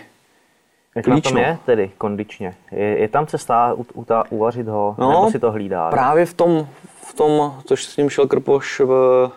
Jak 0.97 1.07
na 1.07 1.15
tom 1.15 1.23
Klíčno. 1.23 1.41
je 1.41 1.59
tedy 1.67 1.91
kondičně? 1.99 2.57
Je, 2.73 2.99
je 2.99 3.09
tam 3.09 3.27
cesta 3.27 3.73
u, 3.75 3.87
u, 3.95 4.05
ta, 4.05 4.25
uvařit 4.31 4.69
ho, 4.69 4.95
No, 4.99 5.11
nebo 5.11 5.31
si 5.31 5.39
to 5.39 5.53
hlídá? 5.53 5.91
Právě 5.91 6.27
v 6.27 6.35
tom, 6.35 6.69
v 7.03 7.15
tom, 7.15 7.63
což 7.65 7.85
s 7.85 7.97
ním 7.97 8.11
šel 8.11 8.27
Krpoš 8.27 8.81
v, 8.81 9.31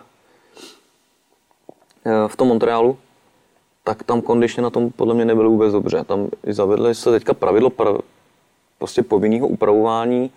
v 2.28 2.36
tom 2.36 2.48
Montrealu, 2.48 2.98
tak 3.84 4.02
tam 4.02 4.20
kondičně 4.22 4.62
na 4.62 4.70
tom 4.70 4.90
podle 4.90 5.14
mě 5.14 5.24
nebylo 5.24 5.50
vůbec 5.50 5.72
dobře. 5.72 6.04
Tam 6.04 6.28
i 6.46 6.52
zavedli 6.52 6.94
se 6.94 7.10
teďka 7.10 7.34
pravidlo 7.34 7.70
pra, 7.70 7.90
prostě 8.78 9.02
povinného 9.02 9.48
upravování 9.48 10.30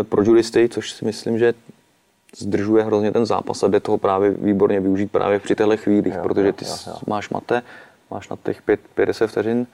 eh, 0.00 0.04
pro 0.04 0.22
judisty, 0.22 0.68
což 0.68 0.92
si 0.92 1.04
myslím, 1.04 1.38
že 1.38 1.54
zdržuje 2.36 2.84
hrozně 2.84 3.12
ten 3.12 3.26
zápas 3.26 3.62
a 3.62 3.68
jde 3.68 3.80
toho 3.80 3.98
právě 3.98 4.30
výborně 4.30 4.80
využít 4.80 5.12
právě 5.12 5.38
při 5.40 5.54
těchto 5.54 5.76
chvílích, 5.76 6.14
Jo, 6.14 6.20
protože 6.22 6.52
ty 6.52 6.64
jo, 6.64 6.74
jo. 6.86 6.94
máš 7.06 7.30
mate, 7.30 7.62
máš 8.10 8.28
na 8.28 8.36
těch 8.44 8.62
pět- 8.62 8.80
50 8.94 9.26
vteřin, 9.26 9.66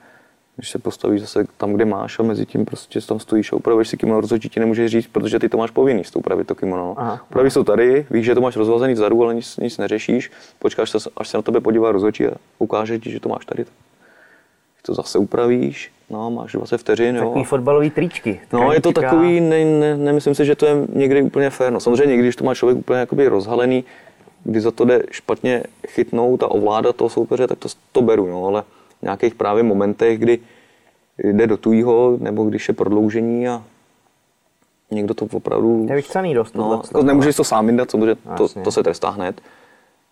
když 0.55 0.69
se 0.69 0.79
postavíš 0.79 1.21
zase 1.21 1.45
tam, 1.57 1.73
kde 1.73 1.85
máš 1.85 2.19
a 2.19 2.23
mezi 2.23 2.45
tím 2.45 2.65
prostě 2.65 3.01
tam 3.01 3.19
stojíš 3.19 3.53
a 3.53 3.55
upravuješ 3.55 3.87
si 3.89 3.97
kimono, 3.97 4.21
rozhodčí 4.21 4.49
ti 4.49 4.59
nemůže 4.59 4.89
říct, 4.89 5.07
protože 5.07 5.39
ty 5.39 5.49
to 5.49 5.57
máš 5.57 5.71
povinný 5.71 6.03
s 6.03 6.15
upravit 6.15 6.47
to 6.47 6.55
kimono. 6.55 6.83
no. 6.85 6.95
Aha. 6.97 7.19
Upravíš 7.29 7.53
to 7.53 7.63
tady, 7.63 8.07
víš, 8.11 8.25
že 8.25 8.35
to 8.35 8.41
máš 8.41 8.55
rozvazený 8.55 8.93
vzadu, 8.93 9.23
ale 9.23 9.35
nic, 9.35 9.57
nic 9.57 9.77
neřešíš, 9.77 10.31
počkáš, 10.59 10.89
se, 10.89 10.97
až 11.17 11.27
se 11.29 11.37
na 11.37 11.41
tebe 11.41 11.61
podívá 11.61 11.91
rozhodčí 11.91 12.27
a 12.27 12.31
ukáže 12.59 12.99
ti, 12.99 13.11
že 13.11 13.19
to 13.19 13.29
máš 13.29 13.45
tady. 13.45 13.65
To 14.81 14.93
zase 14.93 15.17
upravíš, 15.17 15.91
no, 16.09 16.31
máš 16.31 16.51
20 16.51 16.77
vteřin, 16.77 17.15
jo. 17.15 17.23
Takový 17.23 17.43
fotbalový 17.43 17.89
tričky. 17.89 18.41
No, 18.53 18.73
je 18.73 18.81
to 18.81 18.91
takový, 18.91 19.41
ne, 19.41 19.65
ne, 19.65 19.97
nemyslím 19.97 20.35
si, 20.35 20.45
že 20.45 20.55
to 20.55 20.65
je 20.65 20.75
někdy 20.89 21.21
úplně 21.21 21.49
fér. 21.49 21.73
No, 21.73 21.79
samozřejmě 21.79 22.05
někdy, 22.05 22.23
když 22.23 22.35
to 22.35 22.43
má 22.43 22.55
člověk 22.55 22.77
úplně 22.77 22.99
jakoby 22.99 23.27
rozhalený, 23.27 23.83
kdy 24.43 24.61
za 24.61 24.71
to 24.71 24.85
jde 24.85 25.03
špatně 25.11 25.63
chytnout 25.87 26.43
a 26.43 26.47
ovládat 26.51 26.95
toho 26.95 27.09
soupeře, 27.09 27.47
tak 27.47 27.59
to, 27.59 27.69
to 27.91 28.01
beru, 28.01 28.27
no, 28.27 28.45
ale 28.45 28.63
v 28.99 29.03
nějakých 29.03 29.35
právě 29.35 29.63
momentech, 29.63 30.19
kdy 30.19 30.39
jde 31.17 31.47
do 31.47 31.57
tujího, 31.57 32.17
nebo 32.19 32.43
když 32.43 32.67
je 32.67 32.73
prodloužení 32.73 33.47
a 33.47 33.63
někdo 34.91 35.13
to 35.13 35.27
opravdu... 35.31 35.85
Vychcaný 35.85 36.33
dost. 36.33 36.55
no, 36.55 36.81
jako 36.87 37.03
nemůžeš 37.03 37.35
to 37.35 37.43
sám 37.43 37.65
vyndat, 37.67 37.91
protože 37.91 38.15
to, 38.37 38.47
to 38.63 38.71
se 38.71 38.83
trestá 38.83 39.09
hned. 39.09 39.41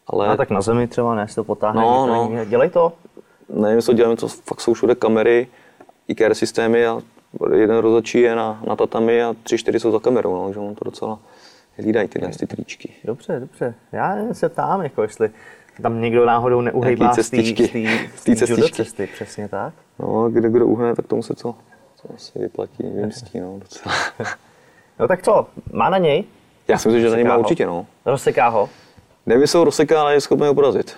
Ale 0.08 0.28
A 0.28 0.38
tak 0.38 0.50
na 0.50 0.62
zemi 0.62 0.88
třeba 0.88 1.16
ne, 1.16 1.28
si 1.28 1.36
to 1.36 1.44
potáhne. 1.44 1.82
No, 1.82 2.08
no. 2.08 2.46
Dělej 2.46 2.70
to. 2.70 2.94
nevím, 3.50 3.82
co 3.82 3.94
děláme, 3.94 4.16
to 4.16 4.28
fakt 4.28 4.62
jsou 4.62 4.74
všude 4.74 4.96
kamery, 4.96 5.48
IKR 6.08 6.34
systémy 6.34 6.88
a 6.88 7.02
jeden 7.56 7.78
rozhodčí 7.78 8.20
je 8.20 8.36
na, 8.36 8.62
na 8.68 8.76
tatami 8.76 9.24
a 9.24 9.36
tři, 9.44 9.58
čtyři 9.58 9.80
jsou 9.80 9.92
za 9.92 10.00
kamerou, 10.00 10.36
no, 10.36 10.54
že 10.54 10.60
on 10.60 10.76
to 10.76 10.86
docela 10.86 11.20
hlídají 11.78 12.08
tyhle 12.08 12.30
ty 12.30 12.48
tričky. 12.48 12.94
Dobře, 13.04 13.40
dobře. 13.40 13.76
Já 13.92 14.18
se 14.32 14.50
ptám, 14.50 14.82
jako 14.82 15.02
jestli 15.02 15.30
tam 15.82 16.02
někdo 16.02 16.26
náhodou 16.26 16.62
neuhejbá 16.62 17.14
z 17.14 17.30
té 17.30 18.36
cesty, 18.76 19.08
přesně 19.14 19.48
tak. 19.48 19.74
No, 20.00 20.30
kde 20.30 20.50
kdo 20.50 20.68
uhne, 20.68 20.96
tak 20.96 21.08
tomu 21.08 21.24
se 21.24 21.34
to, 21.34 21.56
to 22.02 22.14
asi 22.16 22.40
vyplatí, 22.40 22.84
vymstí, 22.84 23.40
no, 23.40 23.60
docela. 23.60 23.96
No 25.00 25.08
tak 25.08 25.24
co, 25.24 25.48
má 25.72 25.90
na 25.90 25.98
něj? 25.98 26.24
Já 26.68 26.78
si 26.78 26.88
myslím, 26.88 27.02
že 27.02 27.10
za 27.10 27.18
ním 27.18 27.28
má 27.28 27.38
určitě, 27.38 27.66
no. 27.66 27.86
Rozseká 28.06 28.48
ho? 28.48 28.70
Nevím, 29.26 29.42
jestli 29.42 29.58
ho 29.58 29.64
rozseká, 29.64 30.02
ale 30.02 30.14
je 30.14 30.22
schopný 30.22 30.48
ho 30.48 30.54
porazit. 30.54 30.98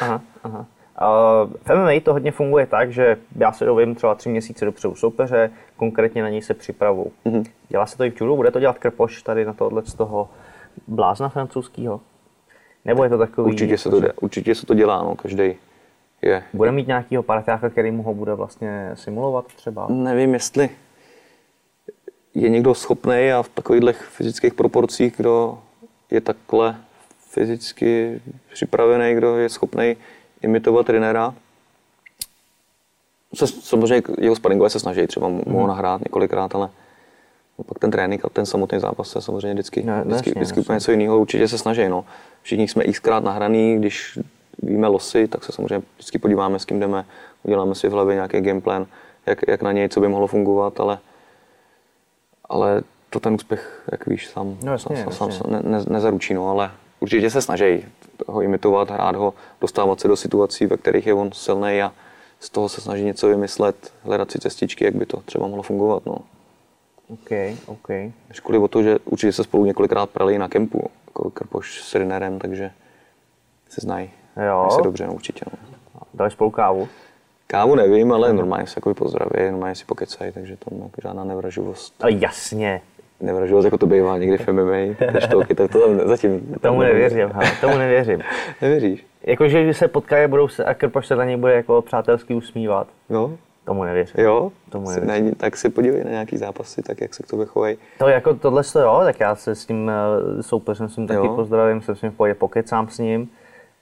Aha, 0.00 0.20
aha. 0.44 0.66
Uh, 1.00 1.52
v 1.62 1.74
MMA 1.74 2.00
to 2.02 2.12
hodně 2.12 2.32
funguje 2.32 2.66
tak, 2.66 2.92
že 2.92 3.16
já 3.36 3.52
se 3.52 3.64
dovím 3.64 3.94
třeba 3.94 4.14
tři 4.14 4.28
měsíce 4.28 4.64
dopředu 4.64 4.94
soupeře, 4.94 5.50
konkrétně 5.76 6.22
na 6.22 6.28
něj 6.28 6.42
se 6.42 6.54
připravu. 6.54 7.12
Mhm. 7.24 7.40
Mm-hmm. 7.40 7.50
Dělá 7.68 7.86
se 7.86 7.96
to 7.96 8.04
i 8.04 8.10
v 8.10 8.20
judu? 8.20 8.36
Bude 8.36 8.50
to 8.50 8.60
dělat 8.60 8.78
Krpoš 8.78 9.22
tady 9.22 9.44
na 9.44 9.52
tohle 9.52 9.82
z 9.84 9.94
toho 9.94 10.28
blázna 10.86 11.28
francouzského? 11.28 12.00
Nebo 12.84 13.04
je 13.04 13.10
to 13.10 13.18
takový... 13.18 13.52
Určitě 13.52 13.78
se 13.78 13.90
to, 13.90 14.00
jde, 14.00 14.12
určitě 14.20 14.54
se 14.54 14.66
to 14.66 14.74
dělá, 14.74 15.02
no, 15.02 15.14
každý 15.14 15.54
je. 16.22 16.42
Bude 16.52 16.72
mít 16.72 16.86
nějakýho 16.86 17.22
parťáka, 17.22 17.70
který 17.70 17.90
mu 17.90 18.02
ho 18.02 18.14
bude 18.14 18.34
vlastně 18.34 18.90
simulovat 18.94 19.46
třeba? 19.46 19.86
Nevím, 19.90 20.34
jestli 20.34 20.70
je 22.34 22.48
někdo 22.48 22.74
schopný 22.74 23.32
a 23.32 23.42
v 23.42 23.48
takových 23.48 23.96
fyzických 23.96 24.54
proporcích, 24.54 25.16
kdo 25.16 25.58
je 26.10 26.20
takhle 26.20 26.76
fyzicky 27.18 28.20
připravený, 28.52 29.14
kdo 29.14 29.36
je 29.36 29.48
schopný 29.48 29.96
imitovat 30.42 30.86
trenéra. 30.86 31.34
Se, 33.34 33.46
samozřejmě 33.46 34.02
jeho 34.18 34.36
sparingové 34.36 34.70
se 34.70 34.80
snaží 34.80 35.06
třeba 35.06 35.28
mu 35.28 35.34
Mhm. 35.46 35.54
mm. 35.54 35.60
ho 35.60 35.66
nahrát 35.66 36.00
několikrát, 36.00 36.54
ale 36.54 36.68
pak 37.66 37.78
ten 37.78 37.90
trénink 37.90 38.24
a 38.24 38.28
ten 38.28 38.46
samotný 38.46 38.80
zápas 38.80 39.14
je 39.14 39.20
samozřejmě 39.20 39.52
vždycky, 39.54 39.82
Ne, 39.82 40.00
vždycky, 40.04 40.30
vždycky 40.30 40.38
jasně. 40.40 40.60
úplně 40.60 40.76
něco 40.76 40.90
jiného. 40.90 41.18
Určitě 41.20 41.48
se 41.48 41.58
snaží. 41.58 41.88
No. 41.88 42.04
Všichni 42.42 42.68
jsme 42.68 42.84
xkrát 42.84 43.24
nahraný, 43.24 43.76
když 43.78 44.18
víme 44.62 44.86
losy, 44.86 45.28
tak 45.28 45.44
se 45.44 45.52
samozřejmě 45.52 45.82
vždycky 45.96 46.18
podíváme, 46.18 46.58
s 46.58 46.64
kým 46.64 46.80
jdeme, 46.80 47.04
uděláme 47.42 47.74
si 47.74 47.88
v 47.88 47.92
hlavě 47.92 48.14
nějaký 48.14 48.40
gameplan, 48.40 48.86
jak, 49.26 49.38
jak 49.48 49.62
na 49.62 49.72
něj, 49.72 49.88
co 49.88 50.00
by 50.00 50.08
mohlo 50.08 50.26
fungovat, 50.26 50.80
ale, 50.80 50.98
ale 52.48 52.82
to 53.10 53.20
ten 53.20 53.34
úspěch, 53.34 53.82
jak 53.92 54.06
víš, 54.06 54.28
sám, 54.28 54.56
No 54.62 54.72
jasně, 54.72 54.96
sám, 54.96 55.12
sám, 55.12 55.28
jasně. 55.30 55.50
ne, 55.52 55.60
ne, 55.62 55.84
nezaručí, 55.88 56.34
no, 56.34 56.50
ale 56.50 56.70
určitě 57.02 57.30
se 57.30 57.42
snaží 57.42 57.84
ho 58.26 58.42
imitovat, 58.42 58.90
hrát 58.90 59.16
ho, 59.16 59.34
dostávat 59.60 60.00
se 60.00 60.08
do 60.08 60.16
situací, 60.16 60.66
ve 60.66 60.76
kterých 60.76 61.06
je 61.06 61.14
on 61.14 61.32
silný 61.32 61.82
a 61.82 61.92
z 62.40 62.50
toho 62.50 62.68
se 62.68 62.80
snaží 62.80 63.04
něco 63.04 63.28
vymyslet, 63.28 63.92
hledat 64.02 64.30
si 64.30 64.38
cestičky, 64.38 64.84
jak 64.84 64.94
by 64.94 65.06
to 65.06 65.16
třeba 65.24 65.46
mohlo 65.46 65.62
fungovat. 65.62 66.06
No. 66.06 66.18
OK, 67.08 67.30
OK. 67.66 67.88
Kvůli 68.42 68.58
o 68.58 68.68
to, 68.68 68.82
že 68.82 68.98
určitě 69.04 69.32
se 69.32 69.44
spolu 69.44 69.64
několikrát 69.64 70.10
prali 70.10 70.38
na 70.38 70.48
kempu, 70.48 70.90
jako 71.06 71.30
Krpoš 71.30 71.82
s 71.82 71.94
Rinerem, 71.94 72.38
takže 72.38 72.70
se 73.68 73.80
znají. 73.80 74.10
Jo. 74.46 74.68
Se 74.70 74.82
dobře, 74.82 75.06
no, 75.06 75.14
určitě. 75.14 75.44
No. 75.94 76.00
Dali 76.14 76.30
spolu 76.30 76.50
kávu? 76.50 76.88
Kávu 77.46 77.74
nevím, 77.74 78.12
ale 78.12 78.32
normálně 78.32 78.66
se 78.66 78.74
jako 78.76 78.94
pozdraví, 78.94 79.50
normálně 79.50 79.74
si 79.74 79.84
pokecají, 79.84 80.32
takže 80.32 80.56
tam 80.56 80.78
jako 80.78 81.00
žádná 81.02 81.24
nevraživost. 81.24 81.94
Ale 82.00 82.12
jasně. 82.12 82.80
Nevraživost, 83.22 83.64
jako 83.64 83.78
to 83.78 83.86
bývá 83.86 84.18
někdy 84.18 84.38
v 84.38 84.48
MMA, 84.48 84.94
to, 85.30 85.40
tak 85.54 85.70
to 85.72 85.80
tam 85.80 86.08
zatím. 86.08 86.54
Tomu 86.60 86.80
nevěřím, 86.80 87.28
hele, 87.32 87.50
tomu 87.60 87.78
nevěřím. 87.78 88.20
Nevěříš? 88.62 89.06
Jakože 89.26 89.64
když 89.64 89.76
se 89.76 89.88
potkají, 89.88 90.28
budou 90.28 90.48
se 90.48 90.64
a 90.64 90.74
Krpaš 90.74 91.06
se 91.06 91.16
na 91.16 91.24
něj 91.24 91.36
bude 91.36 91.54
jako 91.54 91.82
přátelsky 91.82 92.34
usmívat. 92.34 92.86
Jo? 93.10 93.32
Tomu 93.64 93.84
nevěřím. 93.84 94.24
Jo? 94.24 94.52
Tomu 94.70 94.90
nevěřím. 94.90 95.24
ne, 95.26 95.34
tak 95.36 95.56
si 95.56 95.68
podívej 95.70 96.04
na 96.04 96.10
nějaký 96.10 96.36
zápasy, 96.36 96.82
tak 96.82 97.00
jak 97.00 97.14
se 97.14 97.22
k 97.22 97.26
tobě 97.26 97.46
chovají. 97.46 97.76
To 97.98 98.08
jako 98.08 98.34
tohle 98.34 98.62
to 98.72 98.80
jo, 98.80 99.00
tak 99.04 99.20
já 99.20 99.34
se 99.34 99.54
s 99.54 99.66
tím 99.66 99.90
eh, 99.90 100.42
soupeřem 100.42 100.88
s 100.88 100.96
ním 100.96 101.06
taky 101.06 101.26
Jo. 101.26 101.36
pozdravím, 101.36 101.82
jsem 101.82 101.96
s 101.96 102.02
ním 102.02 102.10
v 102.10 102.14
pohodě 102.14 102.34
pokecám 102.34 102.88
s 102.88 102.98
ním. 102.98 103.28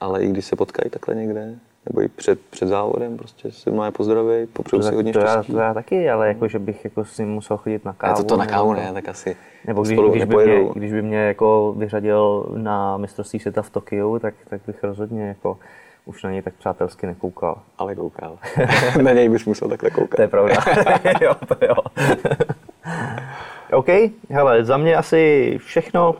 Ale 0.00 0.22
i 0.22 0.28
když 0.28 0.44
se 0.44 0.56
potkají 0.56 0.90
takhle 0.90 1.14
někde, 1.14 1.54
i 2.00 2.08
před, 2.08 2.40
před 2.40 2.66
závodem, 2.68 3.16
prostě 3.16 3.50
si 3.52 3.70
má 3.70 3.90
pozdraví, 3.90 4.46
popřeju 4.52 4.82
si 4.82 4.90
To, 4.90 4.96
hodně 4.96 5.12
to, 5.12 5.18
já, 5.18 5.32
štěstí. 5.32 5.52
to 5.52 5.58
já 5.58 5.74
taky, 5.74 6.10
ale 6.10 6.28
jako, 6.28 6.48
že 6.48 6.58
bych 6.58 6.84
jako 6.84 7.04
s 7.04 7.18
ním 7.18 7.28
musel 7.28 7.56
chodit 7.56 7.84
na 7.84 7.90
A 7.90 7.94
kávu. 7.94 8.16
to, 8.16 8.24
to 8.24 8.36
na 8.36 8.46
kávu 8.46 8.74
to- 8.74 8.80
ne, 8.80 8.92
tak 8.92 9.08
asi 9.08 9.36
Nebo 9.66 9.82
když, 9.82 9.98
když, 10.10 10.24
by 10.24 10.36
mě, 10.36 10.68
když 10.74 10.92
by 10.92 11.02
mě 11.02 11.18
jako 11.18 11.74
vyřadil 11.78 12.46
na 12.56 12.96
mistrovství 12.96 13.38
světa 13.38 13.62
v 13.62 13.70
Tokiu, 13.70 14.18
tak, 14.18 14.34
tak 14.48 14.60
bych 14.66 14.84
rozhodně 14.84 15.28
jako 15.28 15.58
už 16.04 16.22
na 16.22 16.30
něj 16.30 16.42
tak 16.42 16.54
přátelsky 16.54 17.06
nekoukal. 17.06 17.58
Ale 17.78 17.94
koukal. 17.94 18.38
na 19.02 19.12
něj 19.12 19.28
bys 19.28 19.44
musel 19.44 19.68
takhle 19.68 19.90
koukat. 19.90 20.16
To 20.16 20.22
je 20.22 20.28
pravda. 20.28 20.54
jo, 21.20 21.34
to 21.48 21.56
jo. 21.66 21.74
OK, 23.72 23.86
hele, 24.30 24.64
za 24.64 24.76
mě 24.76 24.96
asi 24.96 25.54
všechno. 25.62 26.14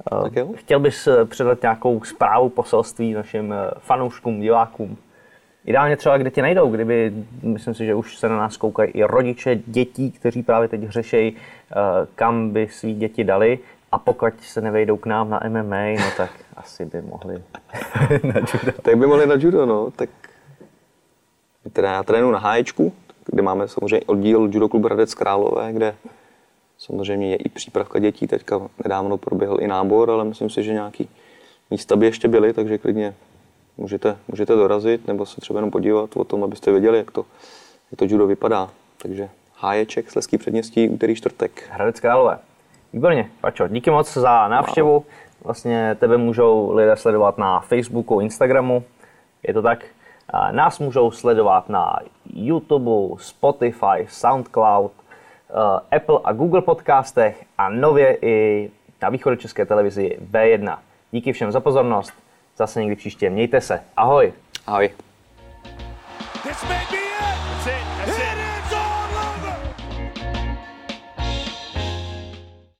Eh, 0.00 0.22
Tak 0.22 0.36
jo. 0.36 0.48
Chtěl 0.56 0.80
bys 0.80 1.06
eh, 1.06 1.24
předat 1.24 1.62
nějakou 1.62 2.04
zprávu, 2.04 2.48
poselství 2.48 3.12
našim 3.12 3.52
eh, 3.52 3.70
fanouškům, 3.78 4.40
divákům? 4.40 4.96
Ideálně 5.64 5.96
třeba, 5.96 6.18
kde 6.18 6.30
tě 6.30 6.42
najdou, 6.42 6.70
kdyby, 6.70 7.12
myslím 7.42 7.74
si, 7.74 7.86
že 7.86 7.94
už 7.94 8.16
se 8.18 8.28
na 8.28 8.36
nás 8.36 8.56
koukají 8.56 8.90
i 8.90 9.02
rodiče 9.04 9.56
dětí, 9.66 10.10
kteří 10.10 10.42
právě 10.42 10.68
teď 10.68 10.88
řešejí, 10.88 11.36
eh, 11.36 11.74
kam 12.14 12.50
by 12.50 12.68
svý 12.68 12.94
děti 12.94 13.24
dali 13.24 13.58
a 13.92 13.98
pokud 13.98 14.34
se 14.40 14.60
nevejdou 14.60 14.96
k 14.96 15.06
nám 15.06 15.30
na 15.30 15.40
MMA, 15.48 15.84
no 15.96 16.10
tak 16.16 16.30
asi 16.56 16.84
by 16.84 17.02
mohli 17.02 17.34
na 18.22 18.34
judo. 18.54 18.72
Tak 18.82 18.96
by 18.98 19.06
mohli 19.06 19.26
na 19.26 19.34
judo, 19.38 19.66
no. 19.66 19.90
Tak 19.90 20.10
teda 21.72 21.92
já 21.92 22.02
trénuji 22.02 22.32
na 22.32 22.38
háječku, 22.38 22.92
kde 23.26 23.42
máme 23.42 23.68
samozřejmě 23.68 24.00
oddíl 24.06 24.40
Judo 24.52 24.68
Klub 24.68 24.84
Hradec 24.84 25.14
Králové, 25.14 25.72
kde 25.72 25.94
samozřejmě 26.84 27.30
je 27.30 27.36
i 27.36 27.48
přípravka 27.48 27.98
dětí. 27.98 28.26
Teďka 28.26 28.60
nedávno 28.84 29.16
proběhl 29.16 29.56
i 29.60 29.66
nábor, 29.66 30.10
ale 30.10 30.24
myslím 30.24 30.50
si, 30.50 30.62
že 30.62 30.72
nějaký 30.72 31.08
místa 31.70 31.96
by 31.96 32.06
ještě 32.06 32.28
byly, 32.28 32.52
takže 32.52 32.78
klidně 32.78 33.14
můžete, 33.76 34.16
můžete 34.28 34.54
dorazit 34.54 35.08
nebo 35.08 35.26
se 35.26 35.40
třeba 35.40 35.58
jenom 35.58 35.70
podívat 35.70 36.16
o 36.16 36.24
tom, 36.24 36.44
abyste 36.44 36.70
věděli, 36.70 36.98
jak 36.98 37.10
to, 37.10 37.24
jak 37.90 37.98
to 37.98 38.04
judo 38.04 38.26
vypadá. 38.26 38.70
Takže 39.02 39.28
háječek, 39.56 40.10
Sleský 40.10 40.38
předměstí, 40.38 40.88
úterý, 40.88 41.14
čtvrtek. 41.14 41.68
Hradec 41.70 42.00
Králové. 42.00 42.38
Výborně, 42.92 43.30
Pačo, 43.40 43.68
díky 43.68 43.90
moc 43.90 44.14
za 44.14 44.48
návštěvu. 44.48 45.04
Vlastně 45.44 45.96
tebe 46.00 46.16
můžou 46.16 46.72
lidé 46.72 46.96
sledovat 46.96 47.38
na 47.38 47.60
Facebooku, 47.60 48.20
Instagramu, 48.20 48.84
je 49.48 49.54
to 49.54 49.62
tak. 49.62 49.84
Nás 50.50 50.78
můžou 50.78 51.10
sledovat 51.10 51.68
na 51.68 51.98
YouTube, 52.34 53.16
Spotify, 53.18 54.06
Soundcloud, 54.08 54.92
Apple 55.90 56.18
a 56.24 56.32
Google 56.32 56.62
podcastech 56.62 57.44
a 57.58 57.68
nově 57.68 58.18
i 58.22 58.70
na 59.02 59.08
východu 59.08 59.36
České 59.36 59.66
televizi 59.66 60.18
V1. 60.32 60.78
Díky 61.12 61.32
všem 61.32 61.52
za 61.52 61.60
pozornost, 61.60 62.12
zase 62.56 62.80
někdy 62.80 62.96
příště, 62.96 63.30
mějte 63.30 63.60
se, 63.60 63.82
ahoj. 63.96 64.32
Ahoj. 64.66 64.90
This 66.42 66.68
may 66.68 67.03